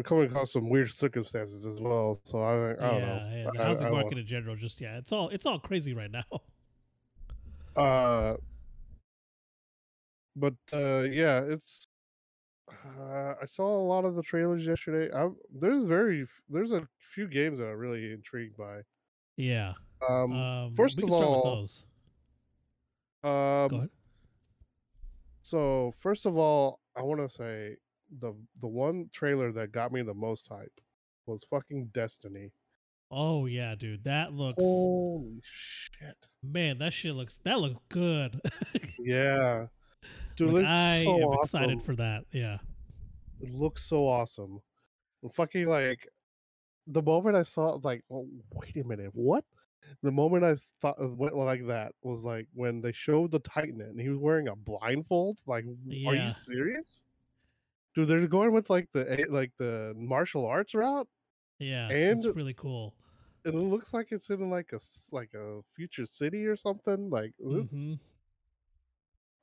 [0.00, 3.30] We're coming across some weird circumstances as well, so I, I don't yeah, know.
[3.36, 3.50] yeah.
[3.52, 5.92] The I- housing I don't- market in general, just yeah, it's all it's all crazy
[5.92, 6.24] right now.
[7.76, 8.34] Uh,
[10.34, 11.86] but uh, yeah, it's.
[12.98, 15.08] Uh, I saw a lot of the trailers yesterday.
[15.16, 18.80] I, there's very there's a few games that I'm really intrigued by.
[19.36, 19.74] yeah.
[20.08, 21.86] Um, Um, first we of start all, with those.
[23.22, 23.90] Go um, ahead.
[25.42, 27.76] so first of all, I want to say
[28.18, 30.80] the the one trailer that got me the most hype
[31.26, 32.50] was fucking Destiny.
[33.10, 36.16] Oh yeah, dude, that looks Holy shit!
[36.42, 38.40] man, that shit looks that looks good.
[39.02, 39.66] Yeah,
[40.36, 41.38] dude, Like, I so am awesome.
[41.62, 42.24] excited for that.
[42.32, 42.58] Yeah.
[43.40, 44.60] It looks so awesome.
[45.22, 46.06] And fucking like
[46.86, 49.44] the moment I saw it, like, oh, wait a minute, what?
[50.02, 53.80] The moment I thought it went like that was like when they showed the Titan
[53.80, 55.38] and he was wearing a blindfold.
[55.46, 57.06] Like, w- are you serious?
[57.94, 61.08] Dude, they're going with like the like the martial arts route,
[61.58, 61.88] Yeah.
[61.88, 62.94] it's really cool.
[63.44, 64.80] and it looks like it's in like a
[65.12, 67.10] like a future city or something.
[67.10, 67.98] Like this, Mhm.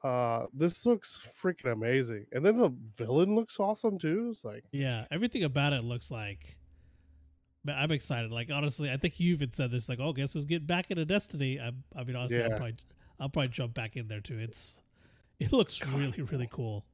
[0.04, 2.26] uh, this looks freaking amazing.
[2.32, 4.30] And then the villain looks awesome too.
[4.32, 6.58] It's like, Yeah, everything about it looks like.
[7.68, 8.32] I'm excited.
[8.32, 9.90] Like honestly, I think you even said this.
[9.90, 11.60] Like, oh, guess who's getting back into Destiny?
[11.60, 12.76] I, I mean, honestly, I'll probably,
[13.20, 14.40] I'll probably jump back in there too.
[14.40, 14.80] It's,
[15.40, 15.94] it looks God.
[16.00, 16.86] really, really cool.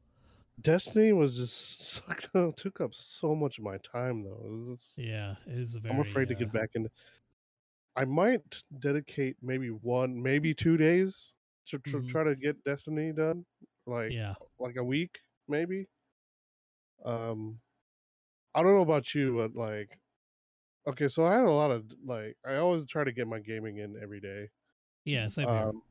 [0.62, 4.42] Destiny was just sucked up, took up so much of my time though.
[4.46, 5.94] It was just- Yeah, it is very.
[5.94, 6.90] I'm afraid to uh, get back into.
[7.96, 11.34] I might dedicate maybe one, maybe two days
[11.68, 12.10] to, to Mhm.
[12.10, 13.46] try to get Destiny done,
[13.86, 15.88] like Yeah, like a week maybe.
[17.06, 17.60] Um,
[18.56, 20.00] I don't know about you, but like,
[20.88, 23.78] okay, so I had a lot of like, I always try to get my gaming
[23.78, 24.50] in every day.
[25.06, 25.58] yeah, same here.
[25.58, 25.82] Um,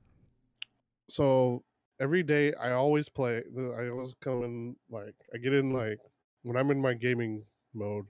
[1.08, 1.62] so
[2.02, 3.42] every day I always play.
[3.78, 5.98] I always come in like I get in like
[6.42, 7.42] when I'm in my gaming
[7.72, 8.06] mode.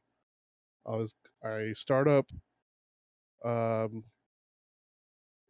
[0.87, 1.15] I was
[1.45, 2.27] I start up.
[3.45, 4.03] Um.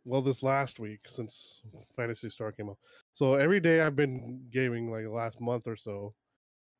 [0.04, 1.60] Well, this last week since
[1.96, 2.78] Phantasy Star came out,
[3.14, 6.12] so every day I've been gaming like the last month or so.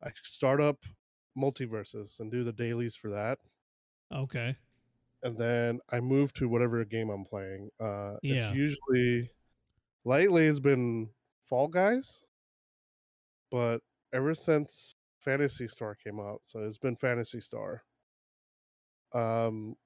[0.03, 0.79] I start up
[1.39, 3.39] MultiVersus and do the dailies for that,
[4.13, 4.57] Okay.
[5.23, 7.71] and then I move to whatever game I'm playing.
[7.79, 8.49] Uh, Yeah.
[8.49, 9.31] It's usually
[10.05, 11.09] lately it's been
[11.49, 12.23] Fall Guys,
[13.51, 13.79] but
[14.13, 17.83] ever since Phantasy Star came out, so it's been Phantasy Star.
[19.15, 19.77] Um,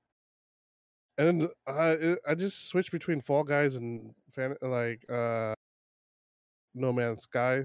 [1.19, 5.55] and I I just switch between Fall Guys and fan like uh,
[6.75, 7.65] No Man's Sky.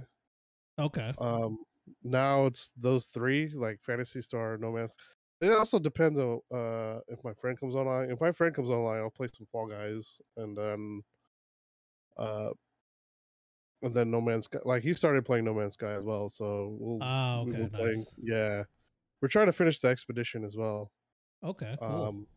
[0.80, 1.14] Okay.
[1.20, 1.60] Um,
[2.04, 4.92] now it's those three like Phantasy Star, No Man's.
[5.42, 8.10] It also depends on uh if my friend comes online.
[8.12, 11.02] If my friend comes online, I'll play some Fall Guys, and then
[12.18, 12.50] uh,
[13.82, 14.60] and then No Man's Sky.
[14.66, 17.70] Like he started playing No Man's Sky as well, so we'll Ah, we okay, were
[17.70, 18.06] playing.
[18.18, 18.64] Yeah,
[19.22, 20.92] we're trying to finish the expedition as well.
[21.44, 21.78] Okay.
[21.82, 22.04] Cool.
[22.08, 22.28] Um,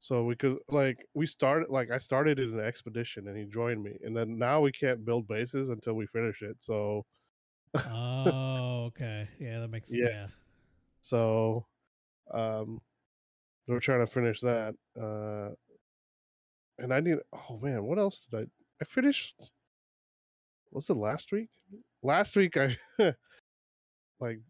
[0.00, 3.82] So we could like we started like I started in an expedition and he joined
[3.82, 6.62] me, and then now we can't build bases until we finish it.
[6.62, 7.06] So
[7.74, 9.28] oh, okay.
[9.38, 10.08] Yeah, that makes Yeah.
[10.08, 10.28] yeah.
[11.02, 11.66] so
[12.32, 12.82] um
[13.68, 14.74] we're trying to finish that.
[15.00, 15.54] Uh
[16.78, 18.50] and I need oh man, what else did I
[18.80, 19.50] I finished
[20.72, 21.48] was it last week?
[22.02, 22.76] Last week I
[24.20, 24.40] like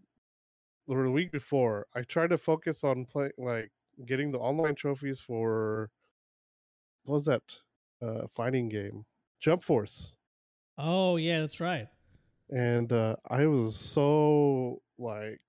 [0.88, 3.70] or the week before, I tried to focus on play like
[4.06, 5.90] getting the online trophies for
[7.04, 7.42] what was that
[8.02, 9.04] uh fighting game?
[9.40, 10.14] Jump Force.
[10.78, 11.88] Oh, yeah, that's right.
[12.50, 15.40] And uh I was so like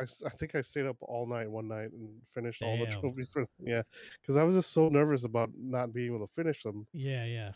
[0.00, 3.30] I, I think I stayed up all night one night and finished all the trophies.
[3.32, 3.82] For, yeah,
[4.20, 7.52] because I was just so nervous about not being able to finish them, Yeah, yeah.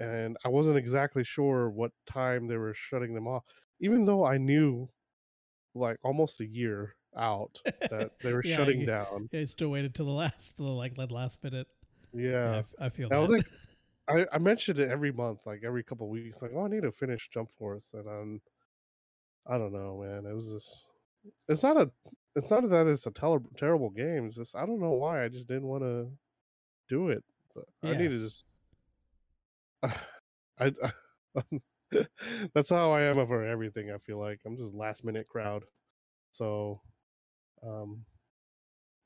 [0.00, 3.44] And I wasn't exactly sure what time they were shutting them off.
[3.80, 4.88] Even though I knew,
[5.74, 7.50] like almost a year out,
[7.90, 9.28] that they were Yeah, shutting you- down.
[9.30, 11.66] Yeah, I still waited till the last, till the, like the last minute.
[12.12, 13.20] Yeah, Yeah, I I, feel I that.
[13.20, 13.44] was like,
[14.08, 16.90] I, I mentioned it every month, like every couple weeks, like, oh, I need to
[16.92, 18.40] finish Jump Force, and I'm,
[19.46, 20.24] I don't know, man.
[20.30, 20.84] It was just,
[21.48, 21.90] it's not a,
[22.34, 24.26] it's not that it's a tel- terrible game.
[24.26, 26.08] It's just I don't know why I just didn't want to
[26.88, 27.22] do it.
[27.54, 27.98] But I Yeah.
[27.98, 28.46] need to just,
[30.58, 30.72] I,
[32.54, 33.90] that's how I am over everything.
[33.90, 35.64] I feel like I'm just last minute crowd.
[36.32, 36.80] So,
[37.66, 38.04] um,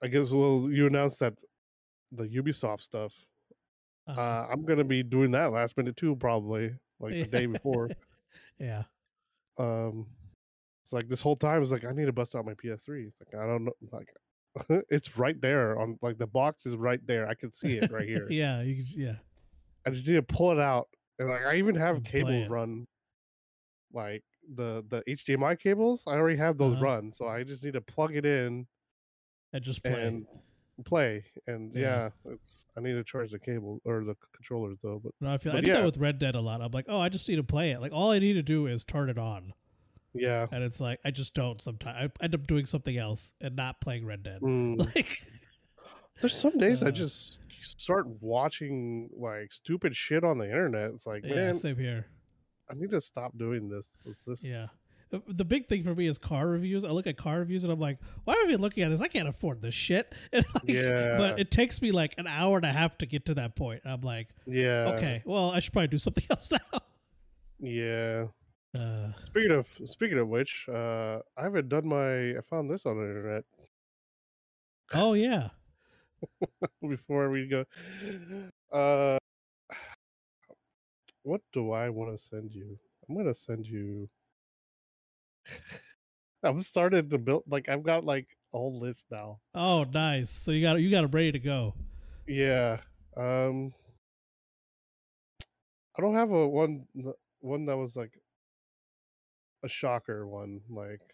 [0.02, 1.34] I guess well, you announced that
[2.12, 3.12] the Ubisoft stuff.
[4.06, 4.20] Uh-huh.
[4.20, 7.88] Uh, I'm gonna be doing that last minute too, probably like the day before.
[8.58, 8.82] yeah.
[9.58, 10.06] um
[10.82, 13.16] it's like this whole time it's like i need to bust out my ps3 it's
[13.20, 14.08] like i don't know like
[14.90, 18.06] it's right there on like the box is right there i can see it right
[18.08, 19.14] here yeah, you could, yeah.
[19.86, 20.88] I just need to pull it out
[21.18, 22.86] and like i even have cables run
[23.92, 24.22] like
[24.56, 26.82] the the hdmi cables i already have those Uh-huh.
[26.84, 28.66] run so i just need to plug it in
[29.52, 30.02] And just play.
[30.06, 30.26] and
[30.84, 32.10] play and Yeah.
[32.26, 35.38] yeah, it's i need to charge the cable or the controllers though but No, I
[35.38, 35.74] feel I do yeah.
[35.76, 36.60] that with Red Dead a lot.
[36.60, 37.80] I'm like, oh, I just need to play it.
[37.80, 39.52] Like all I need to do is turn it on,
[40.12, 41.60] yeah and it's like I just don't.
[41.60, 44.40] Sometimes I end up doing something else and not playing Red Dead.
[44.42, 44.78] Mm.
[44.94, 45.22] Like,
[46.20, 50.90] There's some days I Uh, just start watching like stupid shit on the internet.
[50.90, 52.06] It's like, yeah, man, same here.
[52.70, 54.06] I need to stop doing this.
[54.06, 54.66] It's just Yeah.
[55.28, 56.84] The big thing for me is car reviews.
[56.84, 59.00] I look at car reviews and I'm like, why am I even looking at this?
[59.00, 60.12] I can't afford this shit.
[60.32, 61.16] Like, Yeah.
[61.16, 63.82] But it takes me like an hour and a half to get to that point.
[63.84, 64.94] I'm like, yeah.
[64.96, 66.80] okay, well, I should probably do something else now.
[67.60, 68.26] Yeah.
[68.76, 72.96] Uh, Speaking of speaking of which, uh I haven't done my I found this on
[72.96, 73.44] the internet
[74.92, 75.50] oh yeah.
[76.88, 77.64] before we go.
[78.72, 79.18] Uh
[81.22, 82.78] what do I want to send you?
[83.08, 84.08] I'm gonna send you
[86.42, 89.40] I've started to build like I've got like a whole list now.
[89.54, 90.30] Oh, nice.
[90.30, 91.74] So you got you got it ready to go.
[92.26, 92.78] Yeah.
[93.16, 93.72] Um
[95.96, 96.86] I don't have a one
[97.40, 98.12] one that was like
[99.64, 100.60] a shocker one.
[100.68, 101.13] Like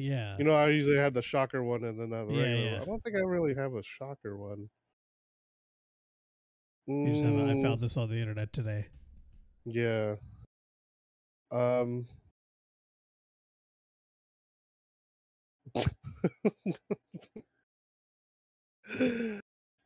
[0.00, 0.36] Yeah.
[0.38, 2.64] you know, I usually had the shocker one and then the Yeah, regular.
[2.64, 2.72] yeah.
[2.72, 2.82] one.
[2.82, 4.68] I don't think I really have a shocker one.
[6.88, 8.88] Have a, I Mm, found this on the internet today.
[9.64, 10.16] Yeah.
[11.50, 12.06] Um.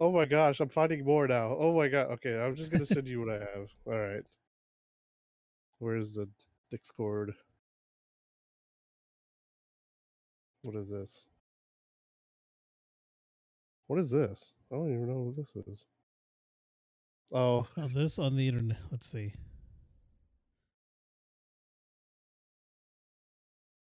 [0.00, 1.56] oh my gosh, I'm finding more now.
[1.58, 2.10] Oh my god.
[2.12, 3.68] Okay, I'm just gonna send you what I have.
[3.86, 4.22] All right.
[5.78, 6.28] Where's the
[6.70, 7.34] Discord?
[10.64, 11.26] What is this?
[13.86, 14.52] What is this?
[14.72, 15.84] I don't even know what this is.
[17.30, 18.78] Oh, Oh, this on the internet.
[18.90, 19.34] Let's see.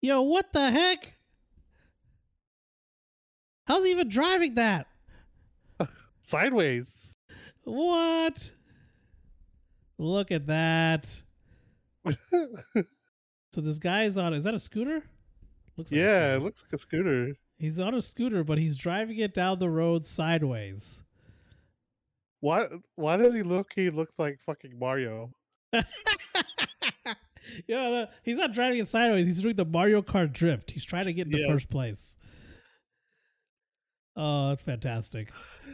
[0.02, 1.12] Yo, what the heck?
[3.68, 4.88] How's he even driving that?
[6.20, 7.14] sideways.
[7.62, 8.50] What?
[9.98, 11.22] Look at that.
[13.54, 14.34] So this guy's on.
[14.34, 15.02] Is that a scooter?
[15.76, 17.34] Looks like yeah, it looks like a scooter.
[17.58, 21.02] He's on a scooter, but he's driving it down the road sideways.
[22.40, 22.66] Why?
[22.96, 23.68] Why does he look?
[23.74, 25.30] He looks like fucking Mario.
[25.72, 25.82] yeah,
[27.68, 29.26] no, he's not driving it sideways.
[29.26, 30.70] He's doing the Mario Kart drift.
[30.70, 31.48] He's trying to get into Yeah.
[31.52, 32.16] first place.
[34.16, 35.30] Oh, that's fantastic.
[35.68, 35.72] I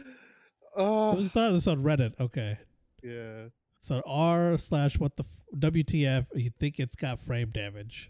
[0.75, 2.19] Oh, just saw this on Reddit.
[2.19, 2.57] Okay.
[3.03, 3.45] yeah.
[3.81, 6.25] So r slash what the f- WTF?
[6.35, 8.09] You think it's got frame damage?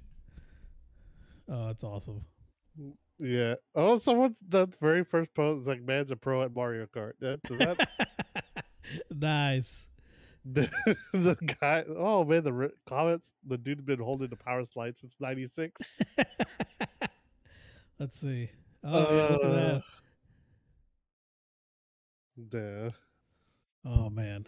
[1.50, 2.24] Oh, that's awesome.
[3.20, 3.56] Yeah.
[3.76, 7.44] Oh, someone's the very first post is like, "Man's a pro at Mario Kart." That,
[7.44, 7.88] that
[9.12, 9.88] nice.
[10.46, 10.70] the,
[11.14, 11.84] the guy?
[11.88, 13.32] Oh man, the comments.
[13.46, 16.02] The dude has been holding the power slide since '96.
[18.00, 18.50] Let's see.
[18.84, 19.84] Oh, yeah, look at that.
[22.52, 22.90] Yeah.
[23.86, 24.46] Oh man.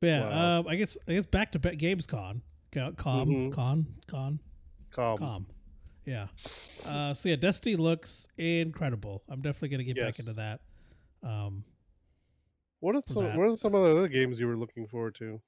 [0.00, 0.60] But yeah, Wow.
[0.60, 2.40] um, I guess I guess back to Gamescom.
[2.72, 2.94] Con.
[2.96, 3.52] Com, Mhm.
[3.52, 4.40] con, con,
[4.94, 5.18] Calm.
[5.18, 5.46] com.
[6.06, 6.26] Yeah.
[6.84, 9.22] Uh, so yeah, Destiny looks incredible.
[9.28, 10.60] I'm definitely gonna get back into that.
[11.22, 11.64] Um,
[12.80, 13.36] What are some that.
[13.38, 15.40] what are some of the other games you were looking forward to?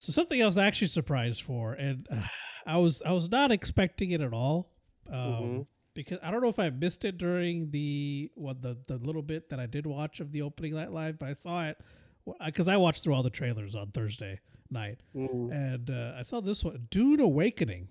[0.00, 2.22] so something I was actually surprised for, and uh,
[2.66, 4.70] I was I was not expecting it at all.
[5.08, 5.66] Um, Mhm.
[5.94, 9.50] because I don't know if I missed it during the what the the little bit
[9.50, 11.76] that I did watch of the opening night live, but I saw it
[12.46, 14.40] because I watched through all the trailers on Thursday
[14.70, 15.52] night, Mm.
[15.52, 17.88] and uh, I saw this one, Dune Awakening.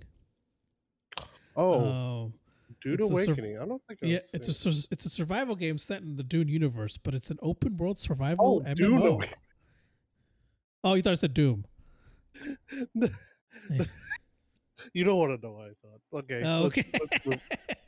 [1.55, 2.33] Oh, Um,
[2.81, 3.57] Dude it's a sur- Awakening.
[3.59, 3.99] I don't think.
[4.01, 7.13] I've yeah, it's a sur- it's a survival game set in the Dune universe, but
[7.13, 9.07] it's an open world survival Oh, Dune MMO.
[9.13, 9.35] Awakening.
[10.83, 11.63] Oh, you thought I said Doom?
[14.93, 16.01] you don't want to know what I thought.
[16.23, 16.41] Okay.
[16.43, 16.89] Oh, let's- okay.
[16.99, 17.39] let's move.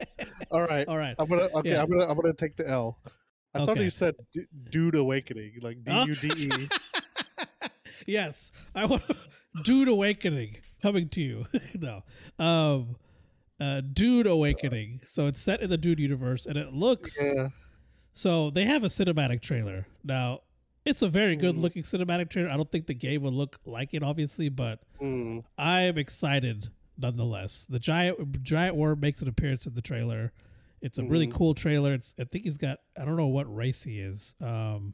[0.51, 0.87] All right.
[0.87, 1.15] All right.
[1.17, 1.71] I'm gonna okay.
[1.71, 1.81] Yeah.
[1.81, 2.99] I'm gonna I'm gonna take the L.
[3.55, 6.05] I thought you said du- Dude Awakening, like D Oh.
[6.05, 6.69] U D E.
[8.07, 9.03] yes, I want
[9.63, 11.45] Dude Awakening coming to you.
[11.79, 12.03] no,
[12.37, 12.95] um,
[13.63, 15.01] uh, Dude Awakening.
[15.05, 17.17] So it's set in the Dude universe, and it looks.
[17.21, 17.49] Yeah.
[18.13, 20.41] So they have a cinematic trailer now.
[20.85, 21.61] It's a very good Mhm.
[21.61, 22.49] looking cinematic trailer.
[22.49, 25.43] I don't think the game will look like it, obviously, but Mm.
[25.57, 26.67] I am excited
[26.97, 27.65] nonetheless.
[27.67, 30.33] The giant giant worm makes an appearance in the trailer.
[30.81, 31.33] It's a really Mhm.
[31.33, 31.93] cool trailer.
[31.93, 34.35] It's I think he's got I don't know what race he is.
[34.41, 34.93] Um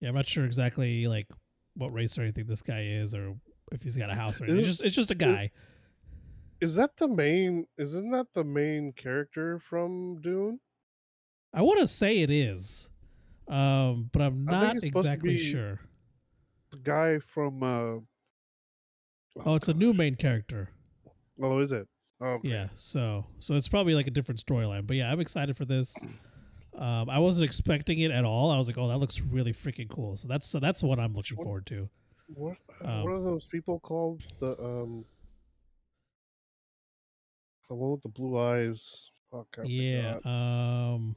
[0.00, 1.28] Yeah, I'm not sure exactly like
[1.74, 3.36] what race or anything this guy is or
[3.72, 4.60] if he's got a house or anything.
[4.60, 5.50] It's just it's just a guy.
[6.60, 7.66] Is that the main?
[7.78, 10.60] Isn't that the main character from Dune?
[11.52, 12.90] I want to say it is.
[13.48, 15.80] Um but I'm not it's supposed to exactly sure.
[16.70, 17.62] The guy from.
[17.62, 18.00] uh
[19.44, 20.70] Oh, it's a new main character.
[21.42, 21.88] Oh, is it?
[22.20, 22.48] Oh, okay.
[22.48, 24.86] Yeah, so so it's probably like a different storyline.
[24.86, 25.94] But yeah, I'm excited for this.
[26.76, 28.50] Um, I wasn't expecting it at all.
[28.50, 30.16] I was like, oh, that looks really freaking cool.
[30.16, 31.88] So that's so that's what I'm looking What- forward to.
[32.28, 32.56] What?
[32.82, 34.22] Um, what are those people called?
[34.40, 35.04] The um.
[37.68, 39.10] The one with the blue eyes.
[39.30, 39.56] Fuck.
[39.58, 40.14] I Yeah.
[40.18, 40.30] forgot.
[40.30, 41.16] Um.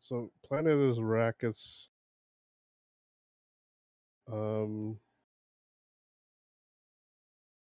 [0.00, 1.88] So Planet is Arrakis.
[4.30, 4.98] Um.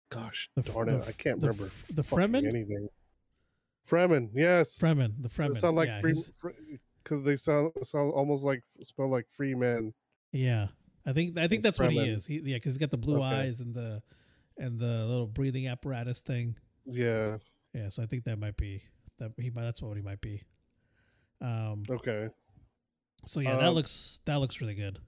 [0.09, 1.07] Gosh The, darn the it!
[1.07, 2.47] I can't the remember the Fremen.
[2.47, 2.87] anything.
[3.89, 4.77] Fremen, yes.
[4.77, 5.13] Fremen.
[5.21, 5.57] The They Fremen.
[5.59, 6.13] sound like yeah, free
[7.03, 9.93] because they sound sound almost like spell like free men.
[10.31, 10.67] yeah.
[11.05, 12.25] I think I think that's what he is.
[12.25, 13.25] He, yeah, because he's got the blue Okay.
[13.25, 14.01] eyes and the
[14.57, 16.55] and the little breathing apparatus thing.
[16.85, 17.37] Yeah.
[17.73, 17.89] Yeah.
[17.89, 18.83] So I think that might be
[19.19, 20.41] that he might, that's what he might be.
[21.41, 21.83] Um.
[21.89, 22.29] Okay.
[23.25, 24.99] So yeah, that Um, looks that looks really good.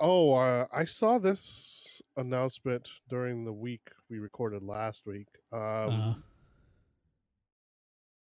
[0.00, 5.28] Oh, uh, I saw this announcement during the week we recorded last week.
[5.52, 6.14] Um, uh,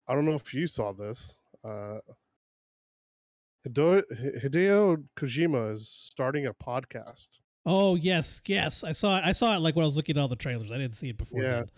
[0.06, 1.38] I don't know if you saw this.
[1.64, 1.98] Uh,
[3.66, 4.02] Hideo,
[4.42, 7.28] Hideo Kojima is starting a podcast.
[7.64, 8.84] Oh yes, yes.
[8.84, 9.24] I saw it.
[9.24, 10.70] I saw it like when I was looking at all the trailers.
[10.70, 11.42] I didn't see it before.
[11.42, 11.50] Yeah.
[11.50, 11.70] Then.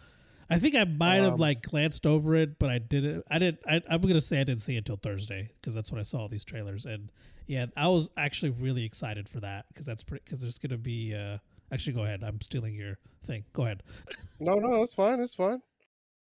[0.49, 3.25] I think I might have Um, like glanced over it, but I didn't.
[3.31, 3.61] I didn't.
[3.67, 6.21] I, I'm gonna say I didn't see it until Thursday because that's when I saw
[6.21, 6.87] all these trailers.
[6.87, 7.11] And
[7.47, 10.23] yeah, I was actually really excited for that because that's pretty.
[10.25, 11.15] Because there's gonna be.
[11.15, 11.39] uh
[11.73, 12.23] Actually, go ahead.
[12.23, 12.97] I'm stealing your
[13.27, 13.45] thing.
[13.53, 13.83] Go ahead.
[14.39, 15.19] No, no, it's fine.
[15.19, 15.61] It's fine.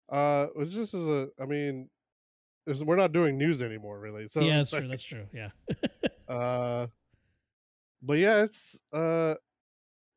[0.09, 1.29] Uh, it's just as a.
[1.41, 1.89] I mean,
[2.67, 4.29] it's, we're not doing news anymore, really.
[4.29, 4.87] So yeah, that's true.
[4.87, 5.27] That's true.
[5.33, 5.51] Yeah.
[6.29, 6.87] Uh,
[8.03, 9.35] but yeah, it's uh,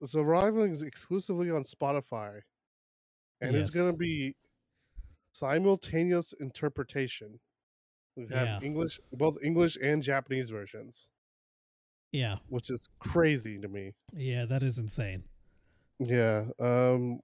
[0.01, 2.39] it's arriving exclusively on Spotify,
[3.41, 4.35] and it's gonna be
[5.33, 7.39] simultaneous interpretation.
[8.15, 8.59] We have Yeah.
[8.61, 11.09] English, both English and Japanese versions,
[12.11, 12.37] yeah.
[12.49, 13.93] which is crazy to me.
[14.13, 14.45] Yeah.
[14.45, 15.23] That is insane.
[15.99, 16.45] Yeah.
[16.59, 17.21] Um.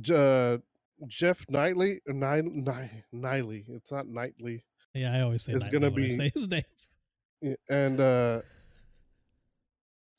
[0.00, 0.58] J- uh,
[1.06, 3.64] Jeff Knightley, Ni- Ni- Knightley.
[3.68, 4.64] It's not Knightley.
[4.94, 6.64] Yeah, I always say It's gonna be- say his name.
[7.68, 8.42] And uh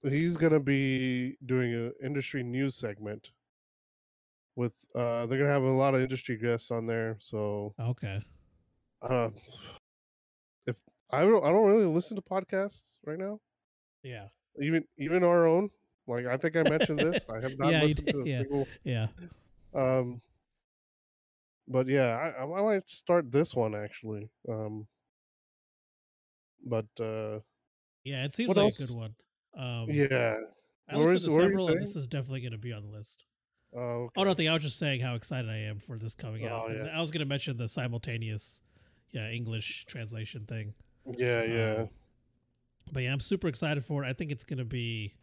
[0.04, 3.32] he's gonna be doing an industry news segment
[4.56, 8.22] with uh they're gonna have a lot of industry guests on there so Okay.
[9.02, 9.30] uh
[10.66, 10.78] if
[11.12, 13.40] i don't i don't really listen to podcasts right now
[14.04, 14.30] Yeah.
[14.62, 15.70] even even our own
[16.08, 18.40] like i think i mentioned this i have not Yeah, listened to a yeah.
[18.42, 19.08] single Yeah.
[19.74, 20.22] um
[21.68, 24.88] but yeah I, I might start this one actually um
[26.66, 27.40] but uh
[28.04, 28.26] Yeah.
[28.26, 28.80] It seems like else?
[28.80, 29.16] a good one.
[29.56, 30.40] Um, yeah
[30.90, 33.26] I listened to several, and this is definitely going to be on the list.
[33.76, 34.24] Oh Oh, okay.
[34.24, 34.50] nothing.
[34.50, 36.64] I was just saying how excited I am for this coming out.
[36.66, 36.98] Oh, And yeah.
[36.98, 38.62] I was going to mention the simultaneous,
[39.12, 40.74] yeah, English translation thing.
[41.18, 41.90] yeah yeah Um,
[42.91, 44.08] but yeah, I'm super excited for it.
[44.08, 45.14] I think it's going to be.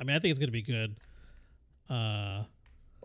[0.00, 0.96] I mean, I think it's going to be good.
[1.88, 2.44] Uh,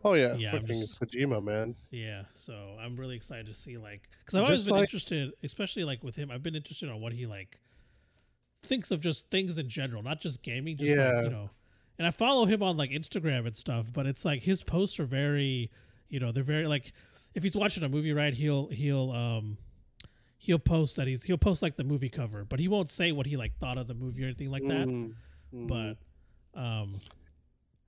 [0.03, 1.75] Oh yeah, Yeah, I'm fucking just- Kojima, man.
[1.91, 5.33] Yeah, so I'm really excited to see like because I've always Just been like- interested,
[5.43, 6.31] especially like with him.
[6.31, 7.59] I've been interested on what he like
[8.63, 10.77] thinks of just things in general, not just gaming.
[10.77, 11.21] Just like, Yeah.
[11.23, 11.49] you know,
[11.99, 15.05] and I follow him on like Instagram and stuff, but it's like his posts are
[15.05, 15.69] very,
[16.07, 16.93] you know, they're very like
[17.35, 18.33] if he's watching a movie, right?
[18.33, 19.57] He'll he'll um
[20.39, 23.25] he'll post that he's he'll post like the movie cover, but he won't say what
[23.27, 24.87] he like thought of the movie or anything like that.
[24.87, 25.13] Mhm,
[25.53, 25.67] mhm.
[25.67, 27.01] But um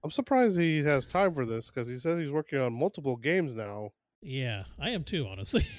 [0.04, 3.56] I'm surprised he has time for this because he says he's working on multiple games
[3.56, 3.92] now.
[4.22, 5.66] yeah, I am too, honestly.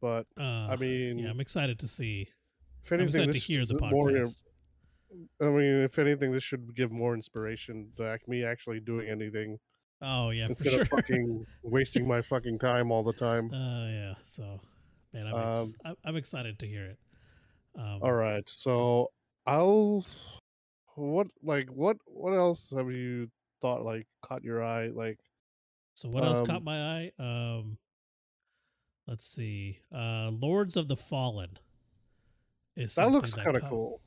[0.00, 2.26] But uh, I mean, yeah, I'm excited to see.
[2.84, 4.10] if I'm anything, excited to hear the more.
[5.40, 9.58] I mean, if anything, this should give more inspiration to me actually doing anything
[10.02, 10.82] Oh yeah, for instead sure.
[10.82, 13.52] of fucking wasting my fucking time all the time.
[13.52, 14.14] Uh, yeah.
[14.24, 14.60] So,
[15.12, 16.98] man, I'm, Um, ex- I'm, I'm excited to hear it.
[17.78, 19.10] Um, All right, so
[19.46, 20.04] I'll.
[20.96, 23.30] What like what what else have you
[23.60, 25.18] thought like caught your eye like
[25.94, 27.12] So what else um, caught my eye?
[27.18, 27.78] Um,
[29.06, 29.78] let's see.
[29.94, 31.58] Uh, Lords of the Fallen.
[32.76, 34.00] Is that looks kind of cool.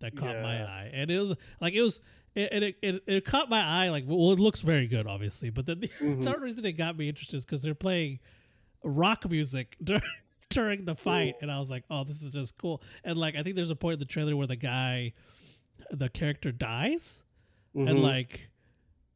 [0.00, 2.00] That caught my eye, and it was like it was.
[2.36, 5.66] It, it, it, it caught my eye like well it looks very good obviously but
[5.66, 6.22] then the Mhm.
[6.22, 8.20] third reason it got me interested is because they're playing
[8.84, 10.02] rock music during,
[10.48, 13.42] during the fight and I was like oh this is just cool and like I
[13.42, 15.12] think there's a point in the trailer where the guy
[15.90, 17.24] the character dies
[17.74, 18.00] and Mhm.
[18.00, 18.48] like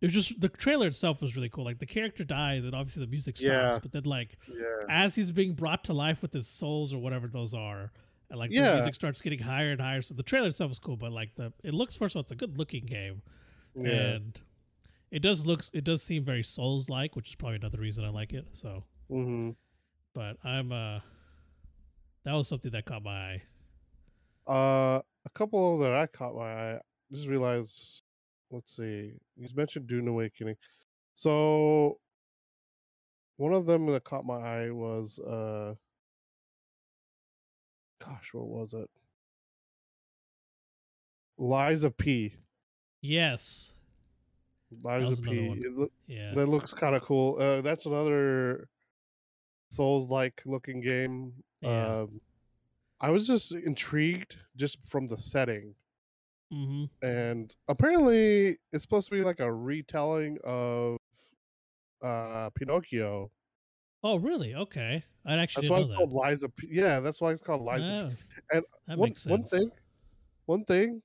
[0.01, 3.05] it was just the trailer itself was really cool like the character dies and obviously
[3.05, 3.78] the music stops Yeah.
[3.81, 7.28] but then like yeah, as he's being brought to life with his souls or whatever
[7.28, 7.93] those are
[8.31, 10.97] and like the music starts getting higher and higher so the trailer itself is cool
[10.97, 13.23] but like the it looks first of all it's a good looking game
[13.77, 13.91] yeah.
[13.91, 14.41] and
[15.11, 18.09] it does looks it does seem very souls like which is probably another reason i
[18.09, 19.51] like it so hmm
[20.15, 20.99] but i'm uh
[22.25, 23.43] that was something that caught my eye
[24.47, 26.81] Uh, a couple of that I caught my eye.
[27.13, 28.03] Just realized.
[28.51, 29.15] Let's see.
[29.37, 30.57] You mentioned Dune Awakening.
[31.15, 31.99] So
[33.37, 35.75] one of them that caught my eye was uh.
[38.05, 38.91] Gosh, what was it?
[41.39, 42.35] Lies of P.
[43.01, 43.75] yes
[44.83, 45.65] Lies of P.
[45.77, 47.41] loo- yeah That looks kind of cool.
[47.41, 48.69] Uh, that's another
[49.71, 51.33] Souls-like looking game.
[51.61, 52.03] Yeah.
[52.03, 52.21] Um,
[53.01, 55.75] I was just intrigued just from the setting,
[56.53, 56.85] mm-hmm.
[57.07, 60.97] and apparently it's supposed to be like a retelling of
[62.03, 63.31] uh, Pinocchio.
[64.03, 66.69] oh really okay i actually That's why it's called of P.
[66.71, 68.11] Yeah, that's why it's called Liza.
[68.13, 69.71] Oh, And that one, makes sense one thing,
[70.47, 71.03] one thing,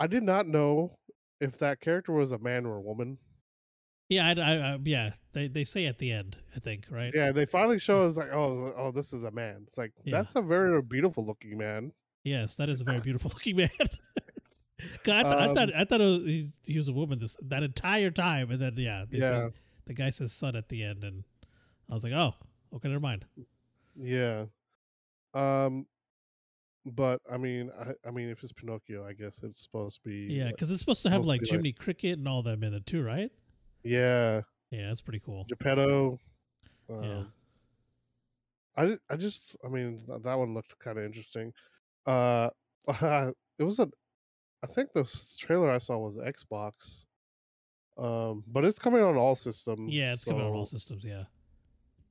[0.00, 0.96] I did not know
[1.40, 3.18] if that character was a man or a woman.
[4.08, 7.32] yeah I, I, I- yeah they, they say at the end i think right Yeah,
[7.32, 9.64] they finally show us like, oh, oh, this is a man.
[9.66, 10.18] It's like Yeah.
[10.22, 11.92] that's a very beautiful looking man.
[12.22, 13.70] yes that is a very beautiful looking man
[15.06, 17.62] I, th- I thought Um, I thought was, he, he was a woman this that
[17.62, 19.46] entire time, and then yeah, they Yeah.
[19.46, 19.52] say,
[19.86, 21.24] the guy says son at the end, and
[21.90, 22.34] I was like, oh,
[22.74, 23.24] okay, never mind.
[23.96, 24.44] Yeah.
[25.34, 25.86] Um,
[26.86, 30.34] but I mean, I, I mean, if it's Pinocchio, I guess it's supposed to be.
[30.34, 32.62] Yeah, like- because it's supposed to have like be like- Jimmy Cricket and all them
[32.62, 33.30] in it too, right?
[33.82, 35.44] yeah, Yeah, that's pretty cool.
[35.48, 36.18] Geppetto.
[36.90, 37.22] Um, Yeah.
[38.76, 41.52] I, I just, I mean, that one looked kind of interesting.
[42.06, 42.50] Uh,
[43.58, 43.88] it was a,
[44.62, 45.04] I think the
[45.38, 47.06] trailer I saw was Xbox.
[47.96, 49.90] Um, but it's coming on all systems.
[49.90, 51.02] Yeah, it's coming on all systems.
[51.02, 51.22] Yeah.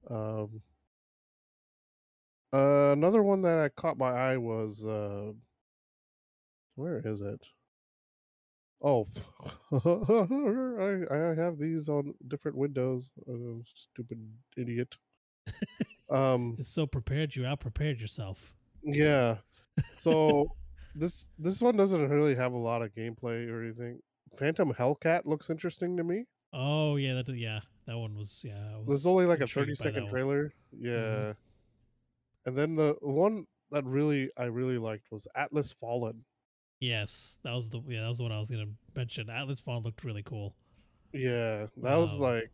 [0.10, 0.62] Um,
[2.54, 5.32] uh, another one that I caught my eye was uh,
[6.76, 7.42] where is it?
[8.82, 9.08] Oh,
[9.72, 13.10] I I have these on different windows.
[13.28, 14.20] Uh, stupid
[14.58, 14.96] idiot.
[16.10, 17.36] um, It's so prepared.
[17.36, 18.54] You out prepared yourself.
[18.84, 19.38] yeah.
[19.98, 20.52] So
[20.96, 24.00] this this one doesn't really have a lot of gameplay or anything.
[24.38, 26.26] Phantom Hellcat looks interesting to me.
[26.52, 28.53] Oh yeah, that yeah, that one was yeah.
[28.55, 30.11] I There's was only like a thirty second 30 by second that one.
[30.11, 30.53] trailer.
[30.80, 31.34] Yeah.
[32.45, 36.23] And then the one that really I really liked was Atlas Fallen.
[36.80, 39.30] Yes, that was the yeah that was the one I was gonna mention.
[39.30, 40.53] Atlas Fallen looked really cool.
[41.14, 42.51] Yeah, that was Um, like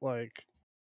[0.00, 0.44] like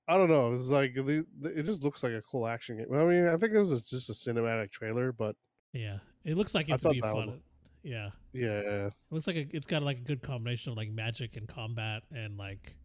[0.07, 0.47] I don't know.
[0.47, 2.87] It was like the, it just looks like a cool action game.
[2.93, 5.35] I mean, I think it was just a cinematic trailer, but
[5.71, 7.15] Yeah, it looks like I it's thought be fun.
[7.15, 7.41] one-
[7.84, 11.38] Yeah, yeah, it looks like a, it's got like a good combination of like magic
[11.38, 12.76] and combat and like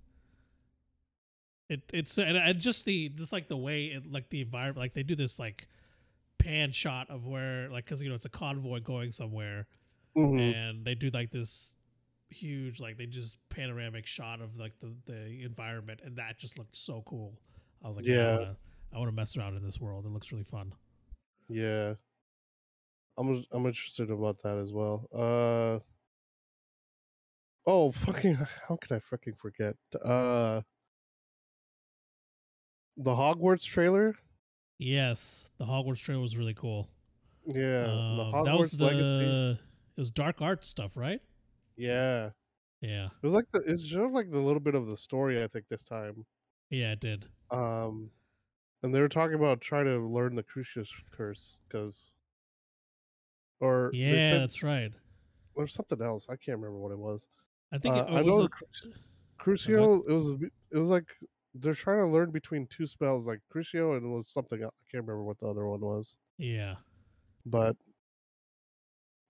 [1.68, 4.94] it it's and, and just the just like the way it like the environment like
[4.94, 5.66] they do this like
[6.38, 9.66] pan shot of where like because you know it's a convoy going somewhere
[10.16, 10.54] Mhm.
[10.54, 11.74] and they do like this
[12.28, 16.76] huge like they just panoramic shot of like the the environment and that just looked
[16.76, 17.32] so cool
[17.84, 18.36] i was like yeah i Yeah.
[18.36, 18.56] want to
[18.94, 20.72] i want to mess around in this world it looks really fun
[21.48, 21.94] yeah.
[23.16, 25.08] I'm I'm interested about that as well.
[25.14, 25.80] Uh,
[27.66, 28.34] Oh, fucking!
[28.68, 29.74] How can I fucking forget?
[30.04, 30.60] Uh,
[32.96, 34.14] the Hogwarts trailer.
[34.78, 36.88] Yes, the Hogwarts trailer was really cool.
[37.46, 37.54] Yeah,
[37.84, 39.58] the Um, Hogwarts that was the Legacy.
[39.96, 41.20] it was dark art stuff, right?
[41.76, 42.30] Yeah,
[42.82, 45.42] Yeah, it was like the it showed like the little bit of the story.
[45.42, 46.26] I think this time.
[46.70, 47.26] yeah, it did.
[47.50, 48.10] Um,
[48.82, 52.10] and they were talking about trying to learn the Crucius curse because,
[53.64, 54.92] or Yeah, said that's right.
[55.56, 56.26] there's something else.
[56.28, 57.26] I can't remember what it was.
[57.72, 58.92] I think Uh, it, I it know a, Cru-
[59.40, 60.02] Crucio.
[60.08, 60.42] It was
[60.72, 61.06] it was like
[61.54, 64.74] they're trying to learn between two spells, like Crucio and it was something else.
[64.80, 66.74] I can't remember what the other one was, yeah,
[67.46, 67.76] but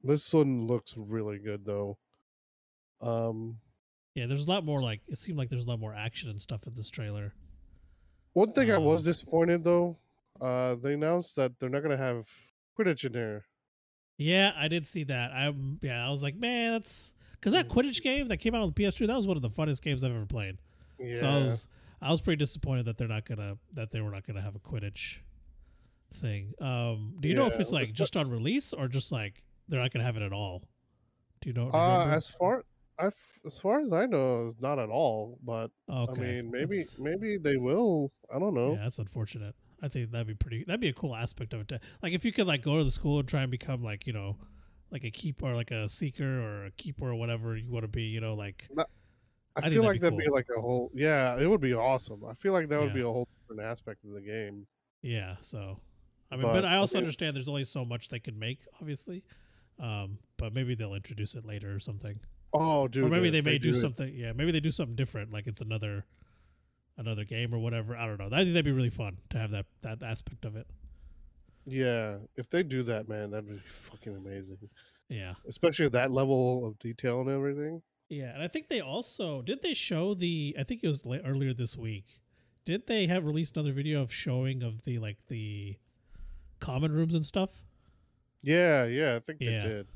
[0.03, 1.97] this one looks really good though.
[3.01, 3.59] Um,
[4.15, 4.27] yeah.
[4.27, 6.67] There's a lot more like it seemed like there's a lot more action and stuff
[6.67, 7.35] in this trailer.
[8.33, 9.97] one thing I was Um, disappointed though.
[10.41, 12.27] Uh, they announced that they're not gonna have
[12.79, 13.45] Quidditch in there.
[14.17, 15.33] Yeah, I did see that.
[15.33, 18.73] I yeah, I was like, man, that's because that Quidditch game that came out on
[18.75, 20.59] the PS3 that was one of the funnest games I've ever played.
[20.99, 21.15] Yeah.
[21.15, 21.67] So I was
[22.01, 24.61] I was pretty disappointed that they're not gonna that they were not gonna have a
[24.61, 25.19] Quidditch
[26.15, 26.55] thing.
[26.61, 29.93] Um, do you know if it's like just on release or just like they're not
[29.93, 30.63] gonna have it at all?
[31.41, 31.71] Do you know?
[31.71, 32.65] do you Uh, as far
[32.99, 33.11] I
[33.45, 35.39] as far as I know, it's not at all.
[35.45, 38.13] But okay, I mean, maybe that's- maybe they will.
[38.35, 38.75] I don't know.
[38.75, 39.55] Yeah, that's unfortunate.
[39.83, 40.65] I think that'd be pretty.
[40.65, 41.69] That'd be a cool aspect of it.
[41.69, 44.07] To, like if you could like go to the school and try and become like
[44.07, 44.37] you know,
[44.91, 47.89] like a keeper or like a seeker or a keeper or whatever you want to
[47.89, 48.03] be.
[48.05, 48.85] You know, like I,
[49.57, 50.91] I feel that'd like be that'd be like a whole.
[50.95, 52.23] Yeah, it would be awesome.
[52.29, 52.95] I feel like that would Yeah.
[52.95, 54.67] be a whole different aspect of the game.
[55.03, 55.37] yeah.
[55.43, 55.79] So
[56.31, 58.61] I mean, but, But I I also understand there's only so much they can make,
[58.81, 59.23] obviously.
[59.79, 62.19] Um, but maybe they'll introduce it later or something.
[62.53, 63.05] Oh, dude.
[63.05, 64.13] or maybe if they may do, it- something.
[64.15, 66.05] Yeah, maybe they do something different, like it's another
[66.97, 67.97] another game or whatever.
[67.97, 68.27] I don't know.
[68.27, 70.67] I think that'd be really fun to have that that aspect of it.
[71.67, 73.61] Yeah, if they do that, man, that'd be
[73.91, 74.59] fucking amazing.
[75.09, 75.35] Yeah.
[75.49, 77.81] Especially at that level of detail and everything.
[78.09, 81.17] Yeah, and I think they also did they show the I think it was la-
[81.25, 82.21] earlier this week.
[82.67, 85.77] Did they have released another video of showing of the like the
[86.61, 87.51] common rooms and stuff?
[88.43, 89.63] Yeah, yeah, I think Yeah.
[89.63, 89.87] they did.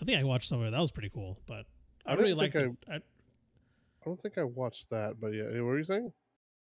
[0.00, 0.70] I think I watched some of it.
[0.70, 1.66] That was pretty cool, but
[2.06, 2.70] I, I really liked it.
[2.88, 3.00] I, I
[4.04, 6.12] don't think I watched that, but yeah, what were you saying?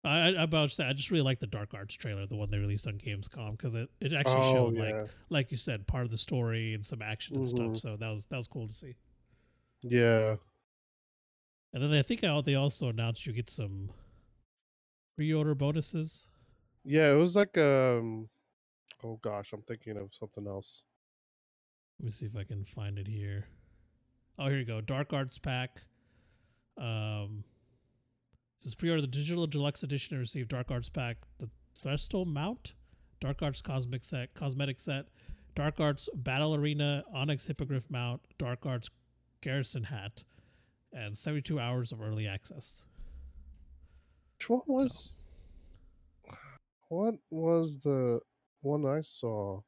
[0.04, 2.50] I, I about to say I just really like the Dark Arts trailer, the one
[2.50, 4.84] they released on Gamescom, because it, it actually oh, showed yeah.
[4.84, 7.50] like like you said part of the story and some action and Mhm.
[7.50, 7.78] stuff.
[7.78, 8.96] So that was that was cool to see.
[9.82, 10.36] Yeah.
[11.74, 13.92] And then I think I, they also announced you get some
[15.16, 16.30] pre-order bonuses.
[16.86, 18.30] Yeah, it was like um
[19.04, 20.84] oh gosh, I'm thinking of something else.
[22.00, 23.46] Let me see if I can find it here.
[24.38, 24.80] Oh, here you go.
[24.80, 25.82] Dark Arts pack.
[26.78, 27.44] Um,
[28.60, 31.50] says pre-order the digital deluxe edition and receive Dark Arts pack, the
[31.84, 32.74] Thestral mount,
[33.22, 35.06] Dark Arts cosmic set, cosmetic set,
[35.56, 38.90] Dark Arts battle arena Onyx hippogriff mount, Dark Arts
[39.42, 40.24] garrison hat,
[40.94, 42.86] and 72 hours of early access.
[44.48, 45.16] One was
[46.90, 48.20] what was the
[48.62, 49.62] one I saw?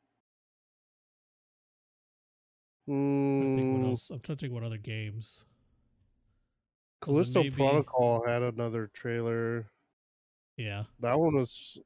[2.88, 4.10] I'm trying think what Mm, else.
[4.10, 5.46] I'm trying to think what other games.
[7.02, 9.68] Callisto maybe- Protocol had another trailer.
[10.58, 10.84] Yeah.
[11.00, 11.78] That one was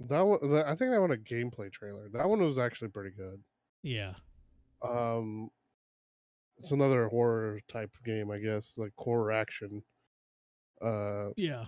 [0.00, 0.38] that one.
[0.64, 2.08] I think that one a gameplay trailer.
[2.12, 3.42] That one was actually pretty good.
[3.82, 4.14] Yeah.
[4.82, 5.50] Um,
[6.58, 9.82] it's another horror type game, I guess, like horror action.
[10.82, 11.64] Uh, Yeah.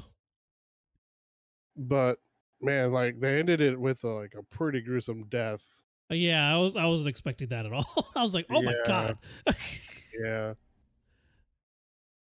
[1.76, 2.18] but
[2.60, 5.62] man, like they ended it with a, like a pretty gruesome death.
[6.10, 8.08] Uh, Yeah, I was I wasn't expecting that at all.
[8.14, 9.18] I was like, oh my god.
[10.18, 10.54] Yeah.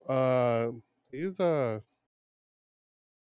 [0.08, 0.68] Uh,
[1.10, 1.80] he's uh,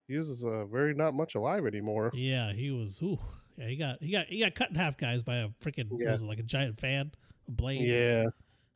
[0.08, 2.10] he's uh very not much alive anymore.
[2.14, 3.00] yeah, he was.
[3.02, 3.18] Ooh,
[3.56, 6.12] yeah, he got he got he got cut in half, guys, by a freaking Yeah.
[6.12, 7.12] was it like a giant fan,
[7.48, 7.82] a blade.
[7.86, 8.24] Yeah,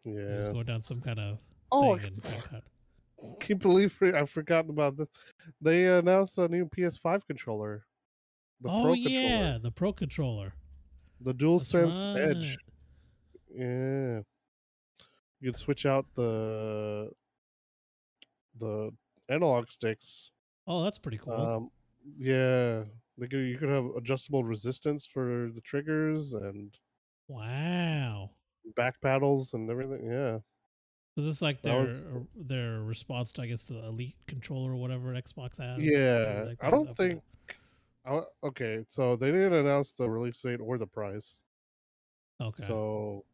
[0.04, 0.30] yeah.
[0.32, 1.38] he was going down some kind of
[1.72, 2.64] Oh, thing and got cut.
[3.22, 5.08] I can't believe I forgot about this.
[5.60, 7.84] They announced a new PS5 controller.
[8.62, 9.58] The oh Pro yeah, controller.
[9.58, 10.54] the Pro controller.
[11.20, 12.56] The DualSense That's Edge.
[13.56, 13.60] right.
[13.60, 14.20] Yeah.
[15.42, 17.10] You can switch out the
[18.60, 18.90] the
[19.28, 20.30] analog sticks.
[20.66, 21.34] Oh, that's pretty cool.
[21.34, 21.70] Um
[22.18, 22.84] yeah.
[23.18, 26.72] They could, you could have adjustable resistance for the triggers and
[27.28, 28.30] wow.
[28.76, 30.10] back paddles and everything.
[30.10, 30.38] Yeah.
[31.16, 32.02] Is this like their was-
[32.34, 35.78] their response to I guess the Elite controller or whatever Xbox has?
[35.80, 36.44] Yeah.
[36.46, 37.22] like I don't think
[38.06, 41.44] I- okay, so they didn't announce the release date or the price.
[42.40, 42.64] Okay.
[42.66, 43.24] So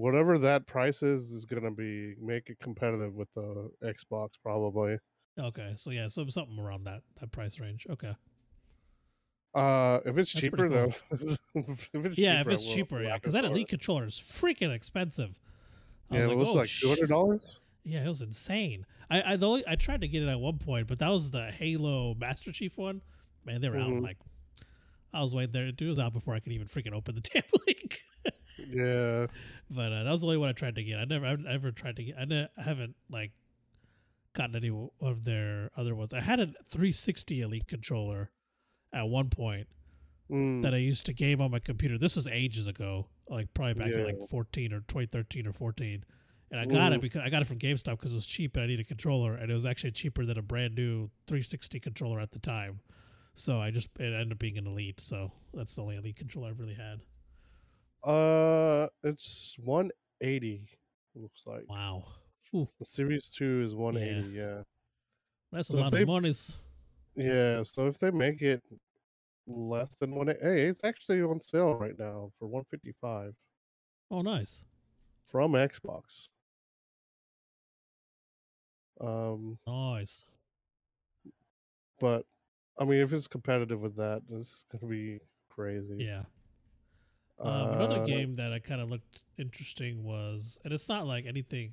[0.00, 4.96] whatever that price is is gonna be make it competitive with the Xbox probably.
[5.38, 5.74] okay.
[5.76, 7.86] So yeah, so something around that that price range.
[7.90, 8.14] Okay.
[9.54, 10.92] Uh, if it's That's cheaper pretty though,
[11.54, 14.72] if it's yeah, cheaper, if it's we'll- cheaper, yeah, because that Elite controller is freaking
[14.72, 15.38] expensive.
[16.10, 17.60] I yeah, was it was oh, like two hundred dollars.
[17.84, 18.86] Yeah, it was insane.
[19.10, 21.30] I I, the only, I tried to get it at one point, but that was
[21.30, 23.00] the Halo Master Chief one.
[23.44, 24.02] Man, they were out Mhm.
[24.02, 24.18] like
[25.12, 25.66] I was waiting there.
[25.66, 28.00] It was out before I could even freaking open the damn link.
[28.68, 29.26] Yeah.
[29.70, 30.98] but uh, that was the only one I tried to get.
[30.98, 32.16] I never, I've never tried to get.
[32.18, 33.32] I, ne- I haven't like
[34.32, 34.70] gotten any
[35.00, 36.14] of their other ones.
[36.14, 38.30] I had a 360 Elite controller
[38.92, 39.66] at one point
[40.30, 40.62] Mm.
[40.62, 41.98] that I used to game on my computer.
[41.98, 46.04] This was ages ago, like probably back in like 14 or 2013 or 14.
[46.52, 47.02] And I got it Mhm.
[47.02, 49.34] because I got it from GameStop because it was cheap and I needed a controller,
[49.34, 52.78] and it was actually cheaper than a brand new 360 controller at the time.
[53.34, 55.00] So I just it ended up being an Elite.
[55.00, 57.00] So that's the only Elite controller I've really had.
[58.02, 60.68] Uh, it's 180.
[61.14, 62.04] Looks like Wow,
[62.54, 64.30] Ooh, the Series Two is 180.
[64.36, 64.62] Yeah.
[65.52, 66.56] that's So a lot they- of monies.
[67.16, 67.62] Yeah.
[67.64, 68.62] So if they make it
[69.46, 73.34] less than one, hey, it's actually on sale right now for 155
[74.12, 74.64] Oh, nice.
[75.24, 76.28] from Xbox.
[79.00, 80.26] Um, Nice.
[81.98, 82.24] but
[82.78, 85.96] I mean, if it's competitive with that, it's gonna be crazy.
[86.04, 86.24] Yeah.
[87.40, 91.24] Um, another Uh, game that I kind of looked interesting was, and it's not like
[91.26, 91.72] anything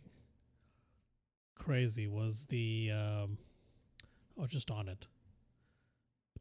[1.56, 3.38] crazy, was the um,
[4.39, 5.07] oh, just on it,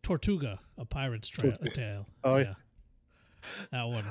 [0.03, 1.70] Tortuga, a pirate's tra- Tortuga.
[1.70, 2.07] tale.
[2.23, 2.55] Oh, yeah.
[3.73, 4.05] that one.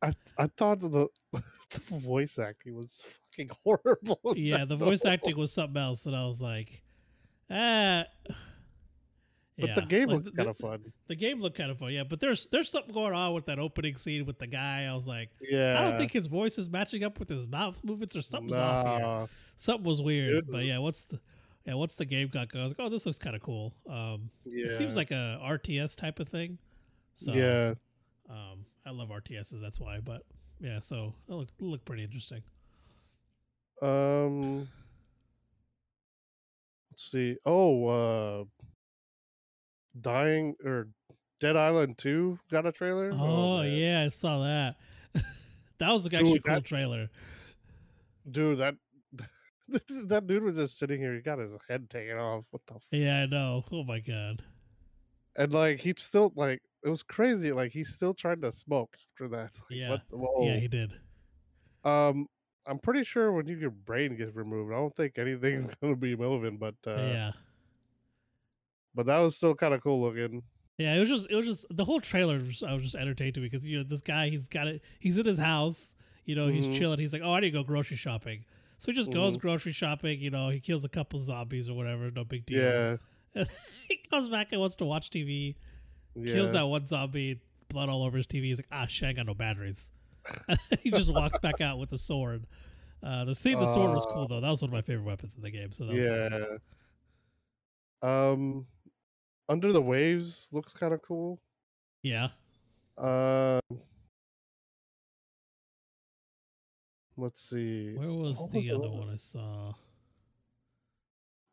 [0.00, 3.04] I I thought the, the voice acting was
[3.36, 4.20] fucking horrible.
[4.34, 6.82] Yeah, the voice acting was something else, and I was like,
[7.50, 8.04] ah.
[9.58, 10.92] But the game like, looked kind of fun.
[11.08, 12.04] The game looked kind of fun, yeah.
[12.04, 14.84] But there's there's something going on with that opening scene with the guy.
[14.90, 15.78] I was like, Yeah.
[15.78, 18.86] I don't think his voice is matching up with his mouth movements or something's off
[18.98, 19.28] here.
[19.56, 20.36] Something was weird.
[20.38, 21.20] It's- But yeah, what's the
[21.66, 22.62] yeah, what's the game got going?
[22.62, 23.72] I was like, oh, this looks kind of cool.
[23.88, 24.66] Um, Yeah.
[24.66, 26.58] it seems like a RTS type of thing.
[27.14, 27.74] So yeah.
[28.30, 29.60] um, I love RTSs.
[29.60, 30.00] That's why.
[30.00, 30.22] But
[30.60, 32.42] yeah, so it look looked pretty interesting.
[33.82, 34.68] Um.
[36.90, 37.36] Let's see.
[37.46, 38.44] Oh, uh,
[40.00, 40.88] dying or
[41.40, 43.10] Dead Island Two got a trailer.
[43.12, 43.72] Oh, man.
[43.76, 44.76] yeah, I saw that.
[45.78, 47.10] that was actually a Dude, cool that- trailer.
[48.30, 48.76] dude, that
[50.08, 51.14] that dude was just sitting here.
[51.14, 52.44] He got his head taken off.
[52.50, 52.74] What the?
[52.74, 53.64] F- Yeah, I know.
[53.72, 54.42] Oh my god.
[55.36, 57.52] and like he still like it was crazy.
[57.52, 59.50] Like he still tried to smoke after that.
[59.70, 59.96] Like, Yeah.
[60.10, 60.46] What.
[60.46, 60.92] Yeah, he did.
[61.84, 62.26] Um,
[62.66, 66.14] I'm pretty sure when you, your brain gets removed, I don't think anything's gonna be
[66.16, 66.58] moving.
[66.58, 67.30] But uh, yeah.
[68.94, 70.42] But that was still kind of cool looking.
[70.78, 72.36] Yeah, it was just it was just the whole trailer.
[72.38, 74.82] Was, I was just entertained to because you know this guy he's got it.
[75.00, 75.94] He's in his house.
[76.24, 76.74] You know he's Mhm.
[76.78, 76.98] chilling.
[76.98, 78.44] He's like, oh, I need to go grocery shopping.
[78.78, 79.40] So he just goes Mhm.
[79.40, 80.20] grocery shopping.
[80.20, 82.10] You know he kills a couple zombies or whatever.
[82.10, 82.98] No big deal.
[83.34, 83.44] Yeah,
[83.88, 85.54] he comes back and wants to watch TV.
[86.14, 86.32] yeah.
[86.32, 87.40] Kills that one zombie.
[87.68, 88.44] Blood all over his TV.
[88.44, 89.90] He's like, ah, shit, I got no batteries.
[90.82, 92.46] he just walks back out with a sword.
[93.02, 94.40] Uh, the scene, the sword was cool Uh, though.
[94.40, 95.72] That was one of my favorite weapons in the game.
[95.72, 96.46] So that was yeah.
[98.02, 98.42] awesome.
[98.42, 98.66] Um,
[99.52, 101.38] Under the Waves looks kind of cool.
[102.02, 102.28] yeah.
[102.98, 103.60] Um,
[107.16, 107.94] let's see.
[107.94, 109.74] Where was What the the other other- one I saw?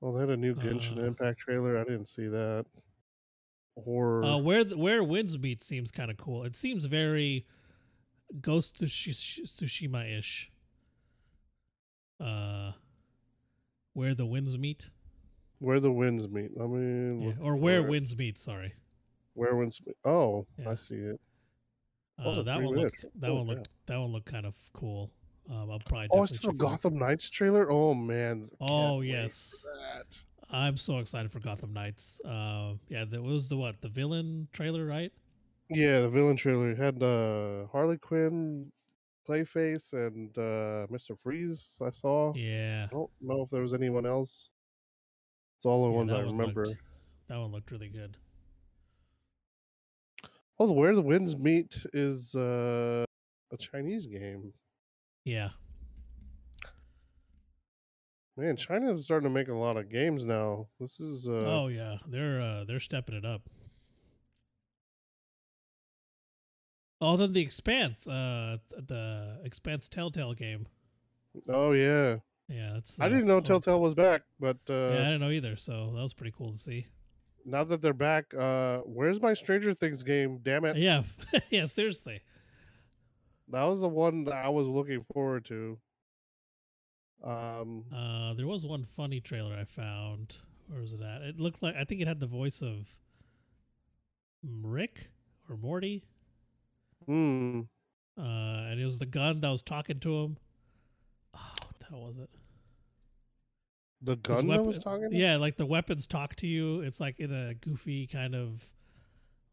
[0.02, 1.78] Well, they had a new Genshin Uh, Impact trailer.
[1.78, 2.66] I didn't see that.
[3.76, 6.44] Or Uh, where the, where winds meet seems kind of cool.
[6.46, 7.46] It seems very
[8.42, 10.52] Ghost Tsushima ish.
[12.20, 12.74] Uh,
[13.94, 14.90] where the winds meet,
[15.60, 16.52] where the winds meet.
[16.58, 17.34] Let me yeah.
[17.42, 17.90] or where it.
[17.90, 18.38] winds meet.
[18.38, 18.74] Sorry,
[19.34, 19.96] Where winds meet.
[20.06, 20.72] Oh, Yeah.
[20.72, 21.20] I see it.
[22.18, 23.04] uh, that one minutes.
[23.04, 23.64] looked that Oh, one yeah.
[23.86, 25.12] that one looked kind of cool.
[25.50, 26.08] Um, I'll probably.
[26.12, 26.58] Oh, I the out.
[26.58, 27.72] Gotham Knights trailer.
[27.72, 28.50] Oh man.
[28.62, 29.66] Oh yes.
[30.52, 32.20] I'm so excited for Gotham Knights.
[32.26, 35.12] Uh, yeah, that was the what the villain trailer, right?
[35.70, 38.72] Yeah, the villain trailer had uh, Harley Quinn,
[39.28, 41.78] Clayface, and uh, Mister Freeze.
[41.86, 42.34] I saw.
[42.36, 44.50] Yeah, I don't know if there was anyone else.
[45.60, 46.66] It's all the Yeah, ones I remember.
[46.68, 46.82] looked-
[47.28, 48.16] that one looked really good.
[50.58, 53.04] Also, Where the Winds Meet is uh,
[53.52, 54.54] a Chinese game.
[55.26, 55.50] Yeah,
[58.38, 60.68] Man, China is starting to make a lot of games now.
[60.80, 63.42] This is uh, oh yeah, they're uh, they're stepping it up.
[67.02, 70.68] Oh, then the Expanse, uh, the Expanse Telltale game.
[71.50, 72.18] oh yeah.
[72.50, 73.00] Yeah, that's.
[73.00, 75.56] I uh, didn't know Telltale was back, but uh, Yeah, I didn't know either.
[75.56, 76.88] So that was pretty cool to see.
[77.46, 80.40] now that they're back, uh, where's my Stranger Things game?
[80.44, 80.78] Damn it!
[80.78, 81.04] Yeah,
[81.50, 81.66] yeah.
[81.68, 82.22] Seriously.
[83.52, 85.78] That was the one that I was looking forward to.
[87.24, 90.36] Um, Uh, there was one funny trailer I found.
[90.68, 91.22] Where was it at?
[91.22, 92.96] It looked like I think it had the voice of
[94.44, 95.10] Rick
[95.50, 96.04] or Morty.
[97.06, 97.62] hmm.
[98.18, 98.22] Uh,
[98.70, 100.38] and it was the gun that was talking to him.
[101.34, 102.30] Oh, what the hell was it?
[104.02, 105.10] The gun that was talking.
[105.12, 106.82] Yeah, like the weapons talk to you.
[106.82, 108.64] It's like in a goofy kind of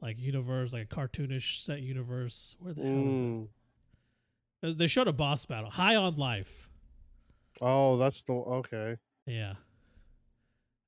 [0.01, 2.57] like universe, like a cartoonish set universe.
[2.61, 3.49] Where the hell is Mm.
[4.63, 4.69] it?
[4.69, 6.71] Uh, They showed a boss battle, High on Life.
[7.61, 8.97] Oh, that's the okay.
[9.27, 9.55] Yeah.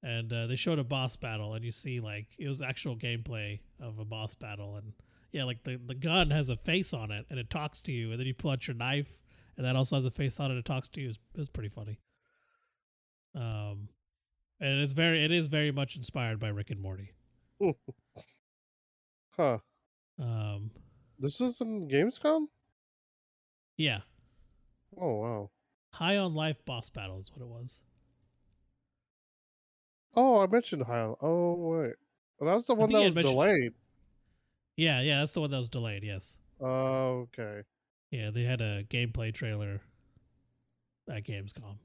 [0.02, 3.58] And uh, they showed a boss battle, and you see like it was actual gameplay
[3.80, 4.92] of a boss battle, and
[5.32, 8.12] yeah, like the the gun has a face on it, and it talks to you,
[8.12, 9.18] and then you pull out your knife,
[9.56, 11.08] and that also has a face on it, and it talks to you.
[11.08, 11.98] It's, it's pretty funny.
[13.34, 13.88] Um,
[14.60, 17.12] and it's very it is very much inspired by Rick and Morty.
[19.36, 19.58] Huh.
[20.18, 20.72] Um,
[21.20, 22.46] This was in Gamescom.
[23.76, 24.00] yeah,
[25.00, 25.50] Oh wow.
[25.94, 27.82] High on Life boss battle is what it was.
[30.16, 31.12] Oh, I mentioned High.
[31.20, 31.94] Oh wait,
[32.40, 33.72] well, that was the one that was mentioned- delayed.
[34.76, 36.02] Yeah, yeah, that's the one that was delayed.
[36.04, 36.38] Yes.
[36.60, 37.62] Oh, okay.
[38.10, 39.80] Yeah, they had a gameplay trailer
[41.08, 41.78] at Gamescom.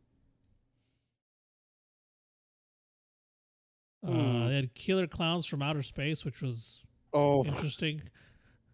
[4.05, 4.47] Uh, Hmm.
[4.49, 6.81] they had Killer Clowns from Outer Space, which was
[7.13, 8.01] Oh, interesting.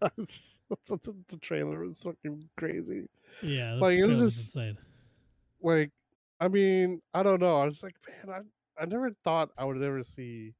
[0.00, 3.08] the, trailer was fucking crazy.
[3.42, 4.78] Yeah, Like, it was just- insane.
[5.62, 5.90] Like,
[6.40, 7.56] I mean, I don't know.
[7.58, 10.54] I was like, man, I I never thought I would ever see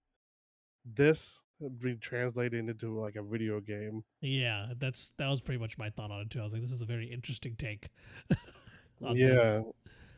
[0.85, 1.43] this
[1.79, 4.05] be translated into like a video game.
[4.21, 6.41] Yeah, that's that was pretty much my thought on it too.
[6.41, 7.89] I was like, this is a very interesting take.
[9.01, 9.13] yeah.
[9.15, 9.63] this.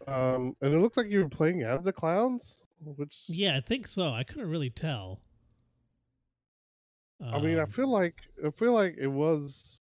[0.08, 3.86] Um, and it looked like you were playing as the clowns, which Yeah, I think
[3.86, 4.08] so.
[4.12, 5.20] I couldn't really tell.
[7.20, 9.80] I mean, I Um, feel like I feel like it was.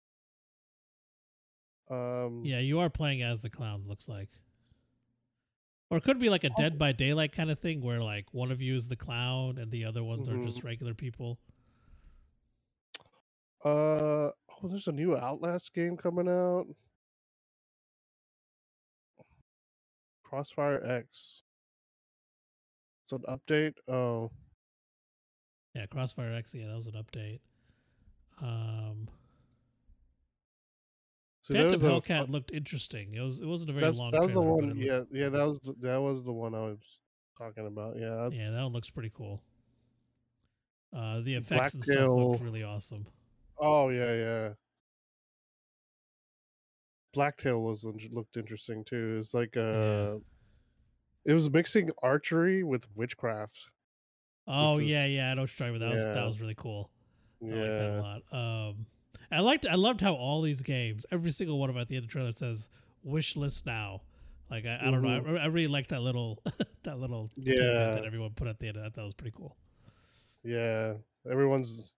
[1.89, 3.87] Um, Yeah, you are playing as the clowns.
[3.89, 4.29] Looks like,
[5.89, 6.55] or it could be like a Oh.
[6.57, 9.69] Dead by Daylight kind of thing, where like one of you is the clown and
[9.71, 10.63] the other ones are just Mhm.
[10.63, 11.37] regular people.
[13.63, 16.67] Uh oh, there's a new Outlast game coming out.
[20.23, 21.43] Crossfire X.
[23.05, 23.75] It's an update.
[23.87, 24.31] Oh,
[25.75, 26.55] Yeah, Crossfire X.
[26.55, 27.39] Yeah, that was an update.
[28.41, 29.07] Um,
[31.49, 33.13] there Phantom was a- Hellcat looked interesting.
[33.13, 33.41] It was.
[33.41, 34.11] It wasn't a very long.
[34.11, 34.77] that was the trailer, but one.
[34.77, 36.79] Yeah, looked- yeah, that was the, that was the one I was
[37.37, 37.97] talking about.
[37.99, 39.43] Yeah, yeah, that one looks pretty cool.
[40.95, 43.05] Uh, the effects and stuff Blacktail- looked really awesome.
[43.59, 44.49] Oh yeah, yeah.
[47.13, 49.17] Blacktail was looked interesting too.
[49.19, 50.15] It's like uh,
[51.25, 53.57] it was mixing archery with witchcraft.
[54.47, 55.31] Oh yeah, yeah.
[55.31, 55.89] I know what you're talking about.
[55.95, 56.89] That was that was really cool.
[57.43, 58.69] I like that a lot.
[58.69, 58.85] Um,
[59.31, 61.95] I liked I loved how all these games, every single one of them at the
[61.95, 62.69] end of the trailer says
[63.03, 64.01] "wish list now."
[64.51, 66.43] Like I, I don't know, I, I really like that little
[66.83, 67.91] that little Yeah.
[67.95, 68.77] that everyone put at the end.
[68.77, 69.57] I thought that was pretty cool.
[70.43, 70.93] yeah.
[71.29, 71.93] Everyone's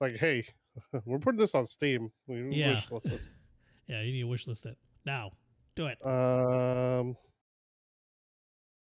[0.00, 0.46] like, "Hey,
[1.04, 2.80] we're putting this on Steam." We wish Yeah.
[2.90, 3.28] list this."
[3.86, 5.32] Yeah, you need to wish list it now.
[5.76, 5.98] Do it.
[6.06, 7.14] Um.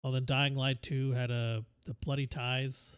[0.02, 2.96] Oh, then Dying Light Two had a the bloody ties.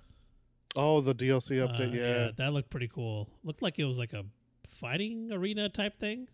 [0.77, 1.95] Oh, the DLC Uh, update.
[1.95, 2.31] yeah.
[2.37, 3.29] that looked pretty cool.
[3.45, 4.25] Looked like it was like a
[4.67, 6.29] fighting arena type thing.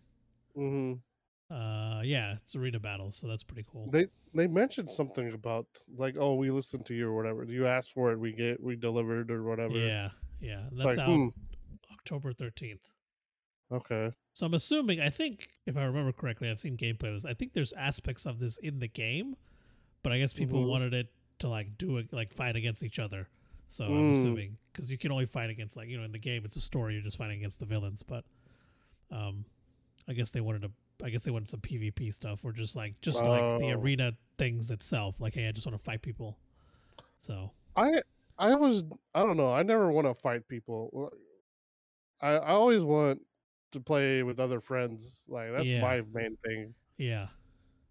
[0.57, 1.53] Mm-hmm.
[1.53, 3.89] Uh, yeah, it's arena battles, so that's pretty cool.
[3.89, 5.65] They they mentioned something about
[5.97, 7.43] like, "Oh, we listened to you or whatever.
[7.43, 10.09] You asked for it, we get we delivered or whatever." yeah,
[10.39, 11.27] yeah, It's that's like, out hmm.
[11.91, 12.91] October thirteenth.
[13.71, 14.11] Okay.
[14.33, 17.25] So I'm assuming, I think, if I remember correctly, I've seen gameplay of this.
[17.25, 19.35] I think there's aspects of this in the game,
[20.03, 20.67] but I guess people Mhm.
[20.67, 23.27] wanted it to like do it, like fight against each other.
[23.67, 24.11] So I'm Mm.
[24.11, 26.61] assuming because you can only fight against like you know in the game it's a
[26.61, 28.25] story you're just fighting against the villains, but
[29.11, 29.45] um,
[30.07, 30.71] I guess they wanted to.
[31.01, 33.79] I guess they wanted some PvP stuff or just like just like the Oh.
[33.79, 35.21] arena things itself.
[35.21, 36.37] Like, hey, I just want to fight people.
[37.19, 38.01] So I
[38.37, 38.83] I was
[39.15, 39.51] I don't know.
[39.51, 41.11] I never want to fight people.
[42.21, 43.21] I I always want
[43.71, 45.23] to play with other friends.
[45.29, 45.81] Like that's Yeah.
[45.81, 46.73] my main thing.
[46.97, 47.27] yeah,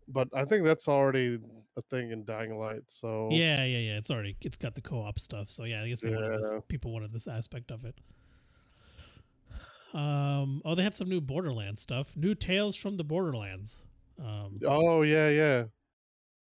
[0.09, 1.39] But I think that's already
[1.77, 2.83] a thing in Dying Light.
[2.87, 3.99] So yeah, yeah, yeah.
[3.99, 5.51] It's already it's got the co-op stuff.
[5.51, 7.95] So yeah, I guess they wanted this, people wanted this aspect of it.
[9.95, 10.61] Um.
[10.65, 12.15] Oh, they had some new Borderlands stuff.
[12.17, 13.85] New Tales from the Borderlands.
[14.19, 15.65] Um, Oh yeah, yeah.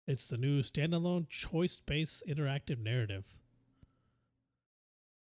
[0.08, 3.26] it's the new standalone choice-based interactive narrative.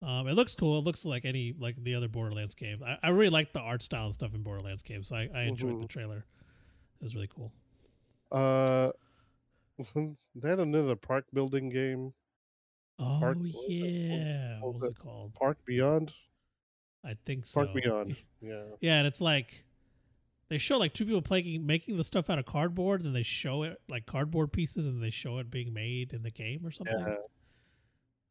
[0.03, 0.79] Um, it looks cool.
[0.79, 2.83] It looks like any like the other Borderlands game.
[2.83, 5.09] I, I really like the art style and stuff in Borderlands games.
[5.09, 5.89] So I, I enjoyed the Mhm.
[5.89, 6.25] trailer.
[7.01, 7.53] It was really cool.
[8.33, 8.91] Uh,
[9.95, 12.13] they had another park building game,
[12.99, 13.55] Oh Park- what was?
[13.55, 14.93] What- yeah, what was was it?
[14.93, 15.35] it called?
[15.35, 16.13] Park Beyond.
[17.05, 17.65] I think so.
[17.65, 18.17] Park Beyond.
[18.43, 18.63] Yeah.
[18.81, 19.65] Yeah, and it's like
[20.49, 23.65] they show like two people playing making the stuff out of cardboard, then they show
[23.65, 26.99] it like cardboard pieces, and they show it being made in the game or something.
[26.99, 27.17] Yeah.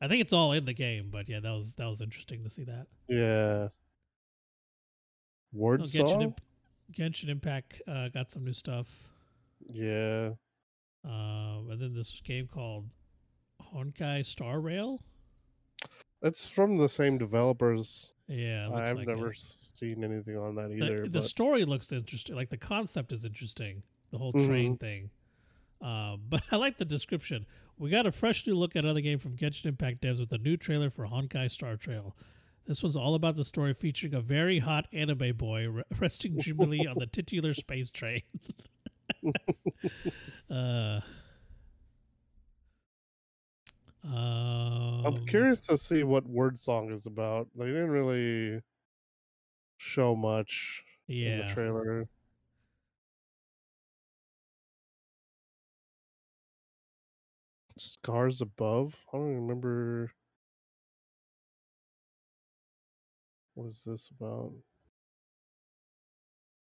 [0.02, 2.50] I think it's all in the game, but yeah, that was that was interesting to
[2.50, 2.88] see that.
[3.08, 3.68] Yeah.
[5.54, 6.22] Word Oh, Genshin.
[6.24, 6.42] Imp-
[6.92, 8.88] Genshin Impact uh, got some new stuff,
[9.72, 10.32] Yeah.
[11.06, 12.86] um, and then this game called
[13.74, 15.02] Honkai Star Rail.
[16.22, 18.12] It's from the same developers.
[18.28, 19.38] Yeah, I've like never it.
[19.40, 21.04] seen anything on that either.
[21.04, 22.36] the but story looks interesting.
[22.36, 23.82] Like the concept is interesting.
[24.12, 24.86] The whole train Mm-hmm.
[24.86, 25.10] thing.
[25.82, 27.46] Um, but I like the description.
[27.78, 30.38] We got a fresh new look at another game from Genshin Impact devs with a
[30.38, 32.16] new trailer for Honkai Star Trail.
[32.68, 36.86] This one's all about the story featuring a very hot anime boy re- resting dreamily
[36.86, 38.22] on the titular space train.
[40.50, 41.00] Uh,
[44.04, 47.48] um, I'm curious to see what Wo Long is about.
[47.56, 48.62] They didn't really
[49.78, 52.08] show much in the trailer.
[57.78, 58.96] Scars above.
[59.14, 60.12] I don't remember.
[63.54, 64.54] What is this about?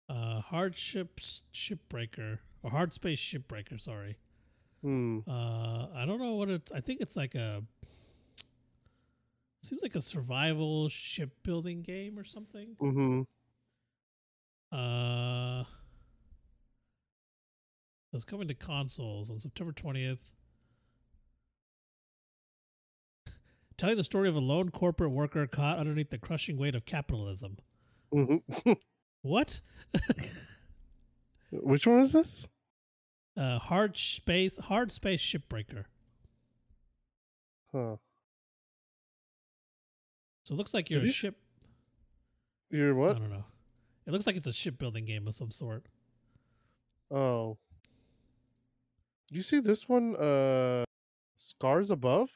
[0.09, 1.21] Uh, hardship
[1.53, 3.81] shipbreaker or hard space shipbreaker.
[3.81, 4.17] Sorry.
[4.83, 5.21] Hmm.
[5.29, 6.73] Uh, I don't know what it's.
[6.73, 7.63] I think it's like a.
[9.63, 12.77] Seems like a survival shipbuilding game or something.
[12.81, 13.23] Mm-hmm.
[14.77, 15.65] Uh,
[18.13, 20.35] it's coming to consoles on September twentieth.
[23.77, 27.57] Telling the story of a lone corporate worker caught underneath the crushing weight of capitalism.
[28.15, 28.73] Mm-hmm.
[29.23, 29.61] What?
[31.51, 32.47] Which one is this?
[33.37, 35.85] uh, hard space, hard space shipbreaker.
[37.73, 37.97] Huh.
[40.45, 41.37] So it looks like you're Did a you ship.
[42.71, 43.17] You're what?
[43.17, 43.45] I don't know.
[44.07, 45.87] It looks like it's a shipbuilding game of some sort.
[47.11, 47.59] Oh.
[49.31, 50.17] You see this one?
[50.17, 50.85] Uh,
[51.37, 52.31] Scars above.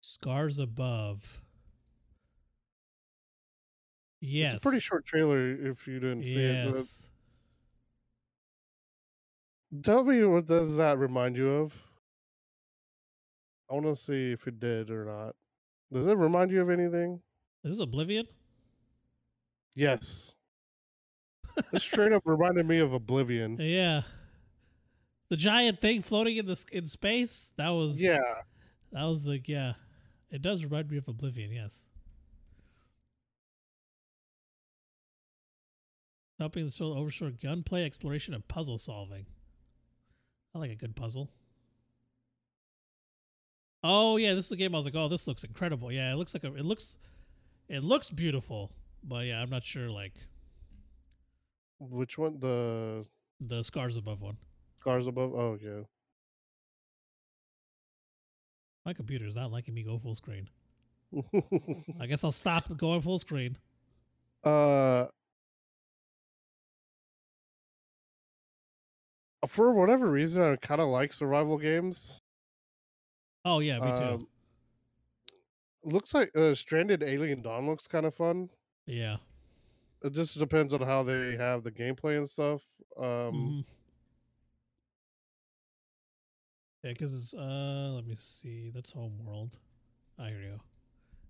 [0.00, 1.42] Scars above.
[4.20, 4.54] Yes.
[4.54, 5.50] It's a pretty short trailer.
[5.50, 7.09] If you didn't see it, Yes.
[9.82, 11.72] Tell me what does that remind you of?
[13.70, 15.36] I want to see if it did or not.
[15.92, 17.20] Does it remind you of anything?
[17.64, 18.26] Is this Oblivion?
[19.76, 20.32] Yes.
[21.72, 23.56] This straight up reminded me of Oblivion.
[23.60, 24.02] Yeah.
[25.28, 27.52] The giant thing floating in the in space.
[27.56, 28.18] That was Yeah.
[28.92, 29.74] That was the yeah.
[30.30, 31.52] It does remind me of Oblivion.
[31.52, 31.86] Yes.
[36.38, 39.26] Helping the soul overshore gunplay, exploration, and puzzle solving.
[40.54, 41.30] I like a good puzzle.
[43.82, 45.90] Oh yeah, this is a game I was like, oh, this looks incredible.
[45.90, 46.98] Yeah, it looks like a, it looks,
[47.68, 48.70] it looks beautiful.
[49.02, 50.12] But yeah, I'm not sure like
[51.78, 52.38] Which one?
[52.40, 53.06] The
[53.40, 54.36] the scars above one.
[54.80, 55.32] Scars above?
[55.34, 55.82] Oh, yeah.
[58.84, 60.48] My computer is not liking me go full screen.
[62.00, 63.56] I guess I'll stop going full screen.
[64.44, 65.06] uh,
[69.48, 72.20] for whatever reason, I kind of like survival games.
[73.44, 74.04] Oh yeah, me too.
[74.04, 74.26] Um,
[75.84, 78.48] looks like uh, Stranded Alien Dawn looks kind of fun.
[78.86, 79.16] yeah.
[80.02, 82.62] It just depends on how they have the gameplay and stuff.
[82.98, 83.64] Um, Mhm.
[86.82, 88.70] Yeah, because it's uh, let me see.
[88.74, 89.58] That's Homeworld.
[90.18, 90.60] Ah, here we go.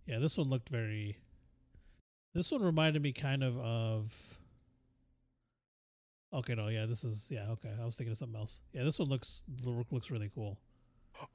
[0.07, 1.19] Yeah, this one looked very.
[2.35, 4.13] This one reminded me kind of of.
[6.33, 7.49] Okay, no, yeah, this is yeah.
[7.51, 8.63] Okay, I was thinking of something else.
[8.73, 10.59] Yeah, this one looks lo- looks really cool.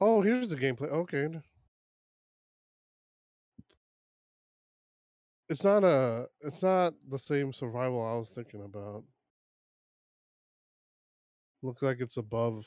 [0.00, 0.90] Oh, here's the gameplay.
[0.90, 1.28] Okay.
[5.48, 6.28] It's not a.
[6.40, 9.04] It's not the same survival I was thinking about.
[11.62, 12.64] Looks like it's above.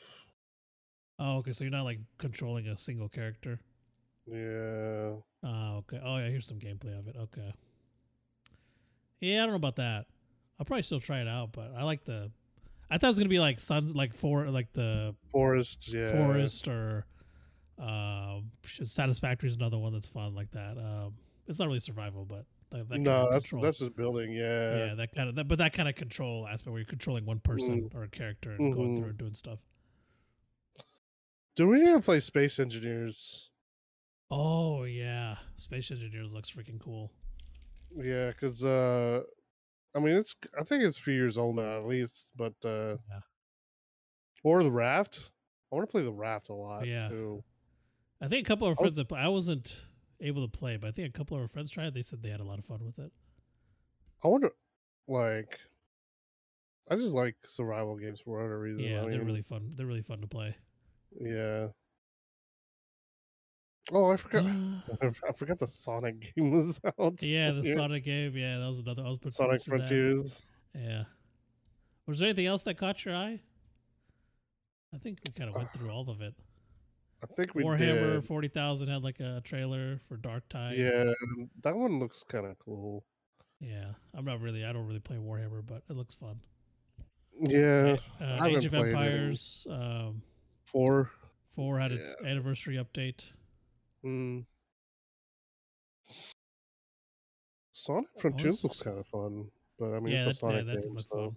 [1.19, 3.59] Oh, okay, so you're not like controlling a single character.
[4.25, 5.15] Yeah.
[5.43, 5.99] Oh, okay.
[6.03, 7.15] Oh, yeah, here's some gameplay of it.
[7.17, 7.53] Okay.
[9.19, 10.05] Yeah, I don't know about that.
[10.59, 12.31] I'll probably still try it out, but I like the.
[12.91, 15.93] I thought it was gonna be like suns, like for like the Forest.
[15.93, 16.11] Yeah.
[16.11, 17.05] forest or
[17.77, 21.13] um satisfactory is another one that's fun like that um
[21.47, 24.33] it's not really survival but that, that kind no, of that's control, that's just building.
[24.33, 24.87] Yeah.
[24.87, 27.39] yeah that kind of that, but that kind of control aspect where you're controlling one
[27.39, 29.09] person or a character and going through Mhm.
[29.11, 29.59] and doing stuff
[31.55, 33.49] Do we need to play Space Engineers?
[34.31, 37.11] oh yeah space engineers looks freaking cool
[37.95, 39.21] Yeah, because uh,
[39.95, 42.97] I mean, it's I think it's a few years old now at least, but uh,
[43.09, 43.21] Yeah.
[44.43, 45.31] or the Raft.
[45.71, 47.09] I want to play the Raft a lot Yeah.
[47.09, 47.43] too.
[48.21, 49.85] i think a couple of our I was- friends i wasn't
[50.19, 52.29] able to play but i think a couple of our friends tried they said they
[52.29, 53.11] had a lot of fun with it
[54.23, 54.51] I wonder,
[55.07, 55.57] like,
[56.91, 58.83] I just like survival games for whatever reason.
[58.83, 60.55] yeah I they're really fun they're really fun to play
[61.19, 61.67] yeah.
[63.91, 64.45] Oh, I forgot.
[65.01, 67.21] I forgot the Sonic game was out.
[67.21, 69.63] yeah the sonic game yeah that was another i was Sonic in that.
[69.87, 70.41] Frontiers.
[70.75, 71.03] Yeah.
[72.05, 73.39] Was there anything else that caught your eye?
[74.93, 76.33] I think we kind of went through all of it.
[77.23, 78.25] I think we Warhammer did.
[78.25, 80.77] forty thousand had like a trailer for Dark Tide.
[80.77, 81.11] Yeah,
[81.63, 83.03] that one looks kind of cool.
[83.59, 84.63] Yeah, I'm not really.
[84.65, 86.39] I don't really play Warhammer, but it looks fun.
[87.41, 88.73] Yeah, Uh, Age of.
[88.73, 90.21] Empires um,
[90.65, 91.11] four.
[91.55, 93.25] four had its anniversary update.
[94.05, 94.45] Mm.
[97.71, 99.45] Sonic Frontiers looks kind of fun,
[99.77, 101.35] but I mean yeah, it's a that, yeah, Sonic that did game, look so fun.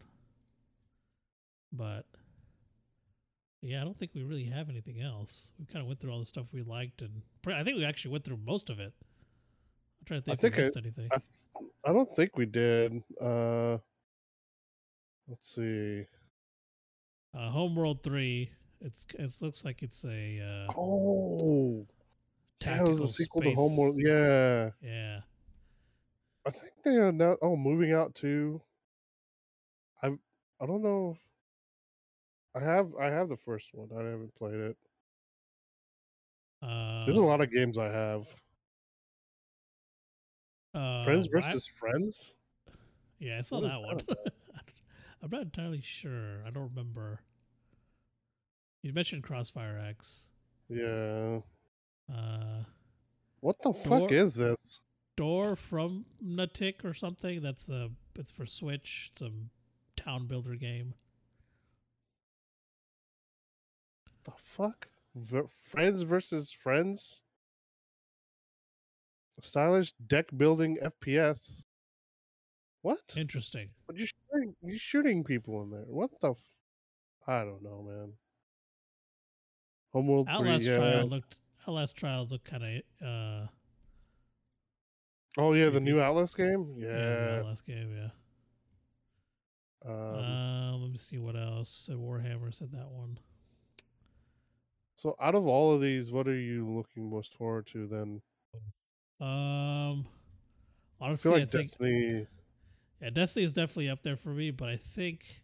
[1.73, 2.07] But
[3.63, 5.53] yeah, I don't think we really have anything else.
[5.59, 8.13] We kind of went through all the stuff we liked, and I think we actually
[8.13, 8.93] went through most of it.
[10.01, 11.09] I'm trying to think, think if we I- missed anything.
[11.13, 13.03] I, I don't think we did.
[13.21, 13.79] Uh,
[15.29, 16.05] let's see.
[17.37, 18.51] Uh, Homeworld three.
[18.81, 21.87] It's it looks like it's a uh, Oh,
[22.65, 23.53] that tactical was a sequel space.
[23.55, 23.97] to Homeworld.
[23.99, 25.21] Yeah, Yeah,
[26.47, 27.37] I think they are now.
[27.43, 28.61] Oh, moving out too.
[30.03, 30.09] I
[30.61, 31.17] I don't know.
[32.55, 33.89] I have I have the first one.
[33.93, 34.77] I haven't played it.
[36.63, 38.27] uh, There's a lot of games I have.
[40.75, 42.35] uh, Friends versus Friends.
[43.19, 44.01] Yeah, I saw that one.
[45.23, 46.43] I'm not entirely sure.
[46.45, 47.21] I don't remember.
[48.83, 50.29] You mentioned Crossfire X.
[50.69, 51.39] Yeah.
[52.11, 52.65] Uh,
[53.41, 54.81] What the fuck is this?
[55.17, 57.43] Door from Natik or something.
[57.43, 57.91] That's a.
[58.17, 59.11] It's for Switch.
[59.13, 59.31] It's a
[59.97, 60.95] town builder game.
[64.25, 64.89] The fuck?
[65.15, 67.21] V- friends versus Friends.
[69.41, 71.65] Stylish deck building FPS.
[72.83, 73.01] What?
[73.17, 73.71] Interesting.
[73.87, 75.85] But you shooting, you shooting people in there.
[75.89, 76.31] What the?
[76.31, 76.37] F-
[77.27, 78.13] I don't know, man.
[79.93, 80.73] Homeworld Outlast three.
[80.75, 80.79] Yeah.
[80.79, 81.41] Trial looked.
[81.69, 83.07] Outlast Trials look kind of.
[83.07, 83.47] Uh,
[85.39, 86.75] oh yeah, the new Outlast game.
[86.79, 86.89] yeah.
[86.89, 87.39] Yeah.
[87.41, 87.95] Outlast game.
[87.97, 88.09] Yeah.
[89.85, 91.69] Um, Um, let me see what else.
[91.87, 92.55] Said Warhammer.
[92.55, 93.19] Said that one.
[94.97, 98.21] so out of all of these, what are you looking most forward to then?
[99.21, 100.07] Um,
[101.01, 102.27] I honestly, feel I like think Destiny.
[103.01, 105.43] yeah, Destiny is definitely up there for me, but I think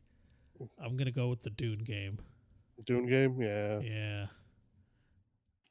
[0.80, 2.18] I'm gonna go with the Dune game.
[2.86, 3.40] Dune game.
[3.40, 3.80] Yeah.
[3.80, 4.26] Yeah.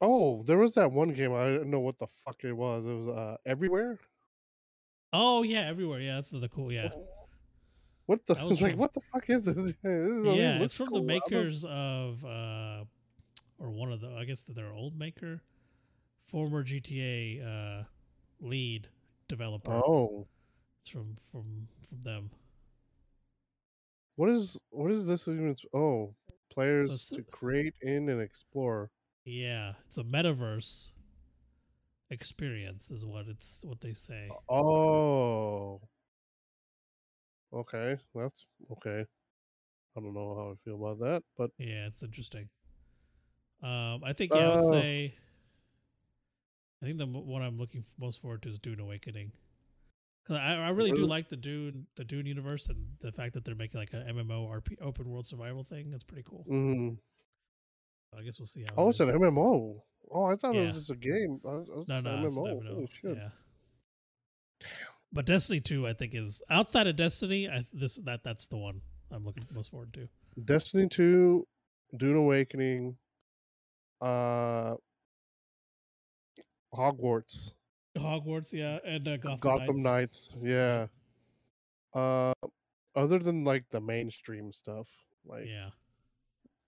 [0.00, 1.32] Oh, there was that one game.
[1.34, 2.84] I didn't know what the fuck it was.
[2.86, 3.98] It was uh everywhere.
[5.12, 6.00] Oh yeah, everywhere.
[6.00, 6.70] Yeah, that's the cool.
[6.72, 6.90] Yeah,
[8.06, 8.36] What the?
[8.48, 9.54] It's like what the fuck is this?
[9.56, 10.60] This is- yeah.
[10.62, 11.00] It's from cool.
[11.00, 12.84] the makers of, uh,
[13.58, 14.08] or one of the.
[14.10, 15.42] I guess their old maker,
[16.28, 17.42] former GTA
[17.80, 17.84] uh,
[18.40, 18.88] lead
[19.28, 19.72] developer.
[19.72, 20.28] Oh,
[20.82, 22.30] It's from from from them.
[24.16, 25.56] what is what is this even?
[25.74, 26.14] Oh,
[26.52, 28.90] players it's- to create in and explore.
[29.28, 30.92] Yeah, it's a metaverse
[32.10, 34.28] experience, is what it's what they say.
[34.48, 35.80] Oh,
[37.52, 39.04] okay, that's okay.
[39.96, 42.48] I don't know how I feel about that, but Yeah, it's interesting.
[43.62, 45.14] Um, I think yeah, I would Uh, say.
[46.82, 49.32] I think the one I'm looking most forward to is Dune Awakening.
[50.24, 53.44] 'Cause I, I really do like the Dune the Dune universe and the fact that
[53.44, 55.90] they're making like an MMO RP open world survival thing.
[55.90, 56.46] That's pretty cool.
[56.46, 56.98] mhm.
[58.16, 58.74] I guess we'll see how.
[58.76, 59.10] oh, it it's an.
[59.10, 59.80] MMO.
[60.10, 61.40] Oh, I thought it was just a game.
[61.44, 62.62] I was, I was No, no, it's an MMO.
[62.62, 62.74] MMO.
[62.74, 63.16] Holy shit.
[63.16, 64.66] Yeah.
[65.12, 67.48] But Destiny 2, I think, is outside of Destiny.
[67.48, 68.80] I this that that's the one
[69.10, 70.08] I'm looking most forward to.
[70.44, 71.46] Destiny 2,
[71.96, 72.96] Dune Awakening,
[74.00, 74.74] uh
[76.74, 77.52] Hogwarts,
[77.96, 80.34] Hogwarts, yeah, and uh, Gotham, Gotham Knights.
[80.34, 80.86] Knights, yeah.
[81.94, 82.32] Uh
[82.94, 84.86] other than like the mainstream stuff,
[85.24, 85.70] like Yeah.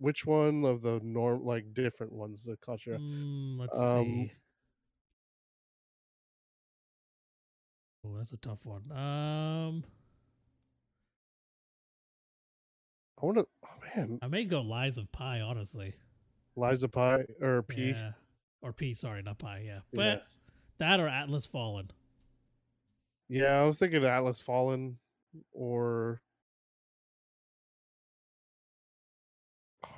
[0.00, 2.98] Which one of the norm like different ones the culture?
[2.98, 4.32] Mm, let's Um, see.
[8.04, 8.90] Oh, that's a tough one.
[8.90, 9.84] Um,
[13.22, 15.94] I wanna oh man, I may go Lies of Pi, honestly.
[16.56, 17.90] Lies of Pie or P.
[17.90, 18.12] Yeah.
[18.62, 19.60] Or P, sorry, not Pi.
[19.66, 20.22] Yeah, but Yeah.
[20.78, 21.90] that or Atlas Fallen.
[23.28, 24.98] Yeah, I was thinking Atlas Fallen
[25.52, 26.22] or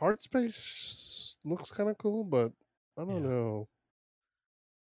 [0.02, 2.50] Heart Space looks kind of cool, but
[2.98, 3.30] I don't Yeah.
[3.30, 3.68] know.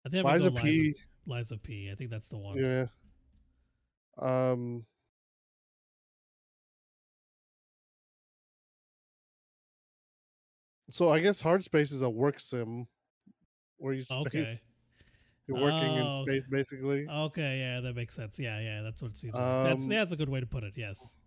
[0.05, 0.95] I think I'm Liza go Lies P.
[1.25, 1.91] Lies P.
[1.91, 2.57] I think that's the one.
[2.57, 2.87] Yeah.
[4.17, 4.85] Um.
[10.89, 12.87] So I guess hard space is a work sim,
[13.79, 14.27] where you space.
[14.27, 14.57] Okay.
[15.47, 17.05] You're working in Oh, space, basically.
[17.09, 18.39] Okay, yeah, that makes sense.
[18.39, 19.63] Yeah, yeah, that's what it seems like.
[19.65, 20.71] That's Um, yeah, that's a good way to put it.
[20.77, 21.17] Yes.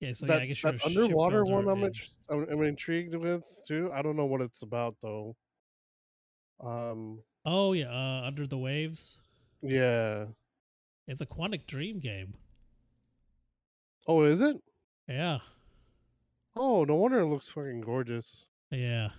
[0.00, 2.46] Yeah, so that yeah, I guess that you're a sh- underwater one, I'm, int- I'm
[2.50, 3.90] I'm intrigued with too.
[3.92, 5.36] I don't know what it's about though.
[6.62, 7.20] Um.
[7.44, 9.18] Oh yeah, uh, Under the Waves.
[9.62, 10.26] Yeah.
[11.06, 12.34] It's a Quantic Dream game.
[14.06, 14.56] Oh, is it?
[15.08, 15.38] Yeah.
[16.56, 18.46] Oh, no wonder it looks fucking gorgeous.
[18.70, 19.10] Yeah.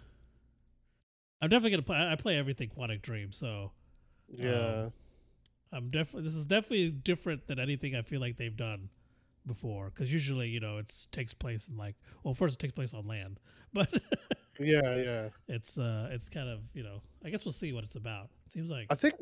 [1.41, 1.97] I'm definitely gonna play.
[1.97, 3.71] I play everything Quantic Dream, so
[4.33, 4.85] Yeah.
[4.85, 4.93] Um,
[5.73, 6.23] I'm definitely.
[6.23, 8.89] This is definitely different than anything I feel like they've done
[9.45, 9.91] before.
[9.93, 11.95] Because usually, you know, it's takes place in like.
[12.23, 13.39] Well, first it takes place on land,
[13.73, 13.91] but
[14.59, 15.29] yeah, yeah.
[15.47, 17.01] it's uh, it's kind of you know.
[17.23, 18.29] I guess we'll see what it's about.
[18.47, 19.15] It seems like I think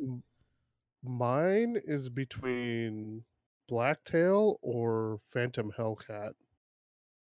[1.04, 3.24] mine is between
[3.68, 6.34] Blacktail or Phantom Hellcat.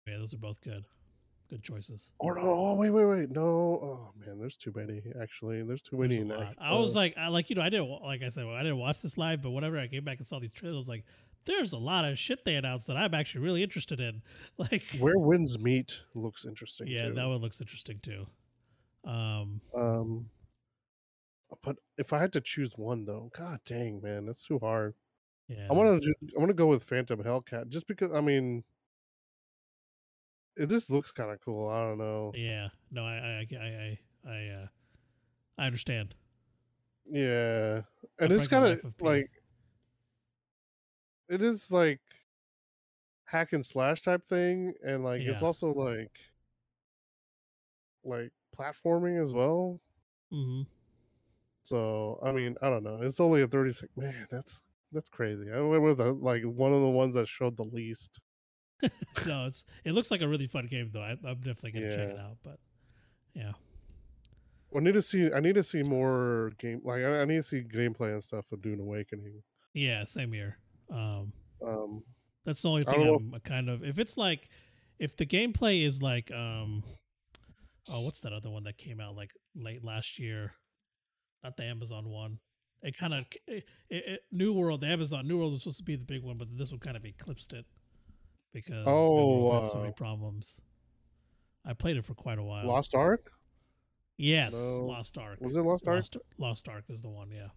[0.07, 0.83] yeah, those are both good,
[1.49, 2.11] good choices.
[2.19, 3.29] Or no, oh wait, wait, wait.
[3.29, 5.01] No, oh man, there's too many.
[5.21, 6.23] Actually, there's too There's many.
[6.23, 6.55] lot.
[6.59, 8.63] I was uh, like, I like you know, I didn't like I said, well, I
[8.63, 11.05] didn't watch this live, but whenever I came back and saw these trailers, like,
[11.45, 14.21] there's a lot of shit they announced that I'm actually really interested in.
[14.57, 16.87] Like, Where Winds Meet looks interesting.
[16.87, 17.13] yeah, too.
[17.15, 18.25] that one looks interesting too.
[19.03, 20.29] Um, Um,
[21.63, 24.93] but if I had to choose one though, god dang man, that's too hard.
[25.47, 26.13] yeah, I want to.
[26.35, 28.11] I want to go with Phantom Hellcat just because.
[28.13, 28.63] I mean,
[30.55, 31.69] it just looks kind of cool.
[31.69, 32.31] I don't know.
[32.35, 33.99] Yeah, no, I, I, I, I,
[34.31, 34.67] I, uh,
[35.57, 36.15] I understand.
[37.09, 37.81] Yeah,
[38.19, 39.29] and it's kind of like
[41.33, 41.99] it is like
[43.25, 46.11] hack and slash type thing, and like it's also like
[48.05, 49.79] like platforming as well.
[50.31, 50.63] Mm-hmm.
[51.63, 52.99] So I mean, I don't know.
[53.01, 53.89] It's only a thirty sec.
[53.97, 54.61] Man, that's
[54.91, 55.51] that's crazy.
[55.51, 58.19] I went with a, like one of the ones that showed the least.
[59.25, 61.01] no, it's it looks like a really fun game though.
[61.01, 62.37] I, I'm definitely gonna check it out.
[62.43, 62.59] But
[63.33, 63.53] yeah,
[64.75, 65.31] I need to see.
[65.33, 66.81] I need to see more game.
[66.83, 69.41] Like I, I need to see gameplay and stuff of Dune Awakening.
[69.73, 70.57] yeah, same here.
[70.93, 71.33] Um,
[71.65, 72.03] Um,
[72.45, 73.83] that's the only thing I'm a kind of.
[73.83, 74.49] If it's like,
[74.99, 76.83] if the gameplay is like, um,
[77.89, 80.53] oh, what's that other one that came out like late last year?
[81.43, 82.39] Not the Amazon one.
[82.81, 85.95] It kind of it, it, New World, the Amazon New World was supposed to be
[85.95, 87.65] the big one, but this one kind of eclipsed it
[88.53, 90.61] because Oh, had so many uh, problems.
[91.65, 92.67] I played it for quite a while.
[92.67, 93.31] Lost Ark.
[94.17, 94.85] Yes, No.
[94.85, 95.39] Lost Ark.
[95.39, 95.95] Was it Lost Ark?
[95.95, 97.31] Lost, Lost Ark is the one.
[97.31, 97.47] Yeah.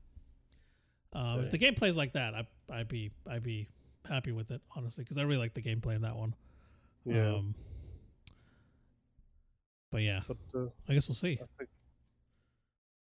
[1.12, 3.68] Um, If the gameplay is like that, I, I'd be I'd be
[4.08, 6.34] happy with it honestly because I really like the gameplay in that one.
[7.04, 7.54] Yeah, Um,
[9.90, 11.38] but yeah, but uh, I guess we'll see.
[11.40, 11.70] I think.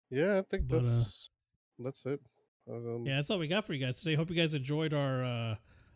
[0.09, 1.29] Yeah, I think But, uh, that's
[1.79, 2.21] that's it.
[2.69, 4.15] Um, Yeah, that's all we got for you guys today.
[4.15, 5.55] Hope you guys enjoyed our uh,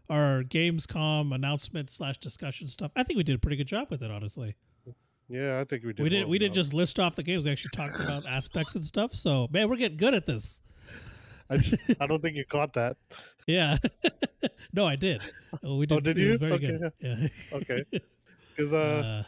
[0.09, 2.91] our Gamescom announcement slash discussion stuff.
[2.95, 4.55] I think we did a pretty good job with it, honestly.
[5.29, 6.03] yeah, I think we did.
[6.03, 7.45] we didn't we didn't just list off the games.
[7.45, 9.13] We actually talked about aspects and stuff.
[9.13, 10.61] So man, we're getting good at this.
[11.51, 11.57] I,
[11.99, 12.97] I don't think you caught that.
[13.47, 13.77] Yeah.
[14.73, 15.21] no, I did.
[15.63, 15.95] Oh, we did.
[15.95, 16.37] Oh, did you?
[16.37, 16.77] very Okay.
[16.77, 16.93] good.
[16.99, 17.27] Yeah.
[17.57, 17.83] Okay.
[18.55, 19.23] Because uh,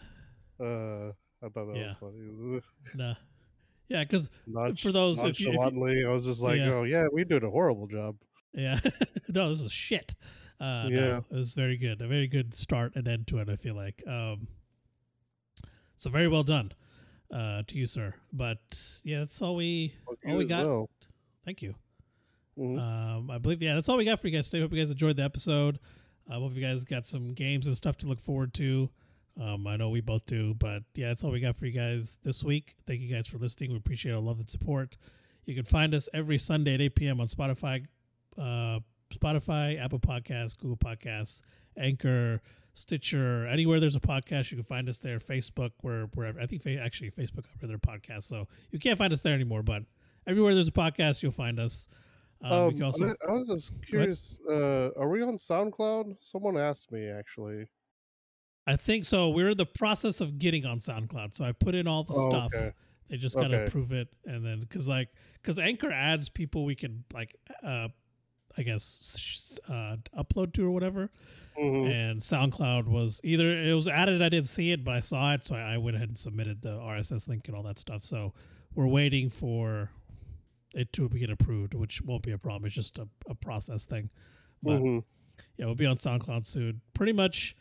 [0.59, 1.93] uh, uh, I thought that yeah.
[2.01, 2.13] was
[2.51, 2.61] funny.
[2.93, 3.15] nah.
[3.87, 4.29] Yeah, because
[4.81, 6.73] for those if you, if you I was just like, Yeah.
[6.73, 8.15] "Oh yeah, we did a horrible job."
[8.53, 8.79] yeah,
[9.29, 10.13] no, this is shit.
[10.59, 10.99] Uh, Yeah.
[10.99, 12.01] no, it was very good.
[12.01, 13.49] A very good start and end to it.
[13.49, 14.03] I feel like.
[14.05, 14.47] Um,
[15.95, 16.73] so very well done,
[17.33, 18.13] uh, to you, sir.
[18.33, 18.59] But
[19.03, 19.95] yeah, that's all we.
[20.05, 20.89] Fuck All we got- well.
[21.45, 21.75] Thank you.
[22.57, 22.79] Mhm.
[22.79, 24.61] Um, I believe yeah, that's all we got for you guys today.
[24.61, 25.79] Hope you guys enjoyed the episode.
[26.29, 28.89] I hope you guys got some games and stuff to look forward to.
[29.41, 32.19] Um, I know we both do, but yeah, that's all we got for you guys
[32.23, 32.75] this week.
[32.85, 33.71] Thank you guys for listening.
[33.71, 34.95] We appreciate our love and support.
[35.45, 37.19] You can find us every Sunday at 8 p.m.
[37.19, 37.85] on Spotify,
[38.37, 38.79] uh,
[39.13, 41.41] Spotify, Apple Podcasts, Google Podcasts,
[41.75, 42.41] Anchor,
[42.75, 45.19] Stitcher, anywhere there's a podcast, you can find us there.
[45.19, 49.21] Facebook, where wherever I think actually Facebook of their podcast, so you can't find us
[49.21, 49.61] there anymore.
[49.63, 49.83] But
[50.25, 51.87] everywhere there's a podcast, you'll find us.
[52.43, 54.37] Um, Um, also I, I was just curious.
[54.49, 56.17] Uh, are we on SoundCloud?
[56.19, 57.67] Someone asked me actually.
[58.67, 59.29] I think so.
[59.29, 61.35] We're in the process of getting on SoundCloud.
[61.35, 62.51] So I put in all the Oh, stuff.
[62.53, 62.71] okay.
[63.09, 63.65] They just gotta Okay.
[63.67, 67.89] approve it, and then because like because Anchor adds people we can like uh
[68.57, 71.11] I guess uh upload to or whatever.
[71.59, 71.91] Mhm.
[71.91, 75.45] And SoundCloud was either it was added, I didn't see it, but I saw it,
[75.45, 78.03] so I, I went ahead and submitted the RSS link and all that stuff.
[78.03, 78.33] So
[78.73, 79.91] we're waiting for
[80.73, 82.65] it to be get approved, which won't be a problem.
[82.65, 84.09] It's just a, a process thing.
[84.61, 85.03] But Mhm.
[85.57, 86.81] yeah, we'll be on SoundCloud soon.
[86.93, 87.55] Pretty much,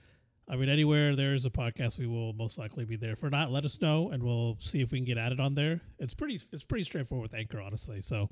[0.49, 3.13] I mean, anywhere there's a podcast, we will most likely be there.
[3.13, 5.55] If we're not, let us know, and we'll see if we can get added on
[5.55, 5.81] there.
[5.99, 8.01] It's pretty, it's pretty straightforward with Anchor, honestly.
[8.01, 8.29] So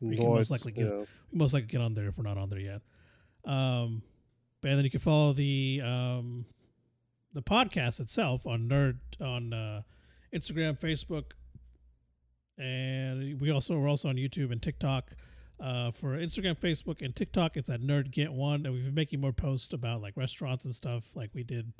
[0.00, 1.04] we can most likely get- yeah.
[1.32, 2.82] we most likely get on there if we're not on there yet.
[3.44, 4.02] Um,
[4.60, 6.44] but then you can follow the um,
[7.32, 9.82] the podcast itself on Nerd on uh,
[10.34, 11.32] Instagram, Facebook,
[12.58, 15.12] and we also we're also on YouTube and TikTok.
[15.58, 19.22] Uh, for Instagram, Facebook, and TikTok, it's at Nerd Get One, and we've been making
[19.22, 21.72] more posts about like restaurants and stuff, like we did.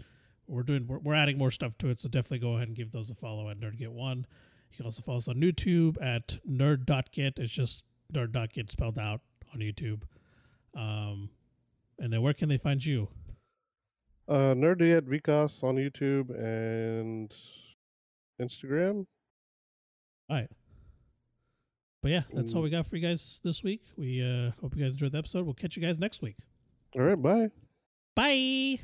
[0.48, 2.90] We're doing, we're, we're adding more stuff to it, so definitely go ahead and give
[2.90, 4.26] those a follow at Nerd Get One.
[4.70, 7.38] You can also follow us on YouTube at Nerd.get.
[7.38, 7.84] It's just
[8.14, 9.20] Nerd.get spelled out
[9.52, 10.02] on YouTube.
[10.74, 11.30] Um,
[11.98, 13.08] and then where can they find you?
[14.28, 17.32] Uh, Nerdy at Vicos on YouTube and
[18.40, 19.06] Instagram.
[20.28, 20.50] All right.
[22.06, 23.82] But yeah, that's all we got for you guys this week.
[23.96, 25.44] We uh, hope you guys enjoyed the episode.
[25.44, 26.36] We'll catch you guys next week.
[26.94, 27.48] All right, bye.
[28.14, 28.78] Bye.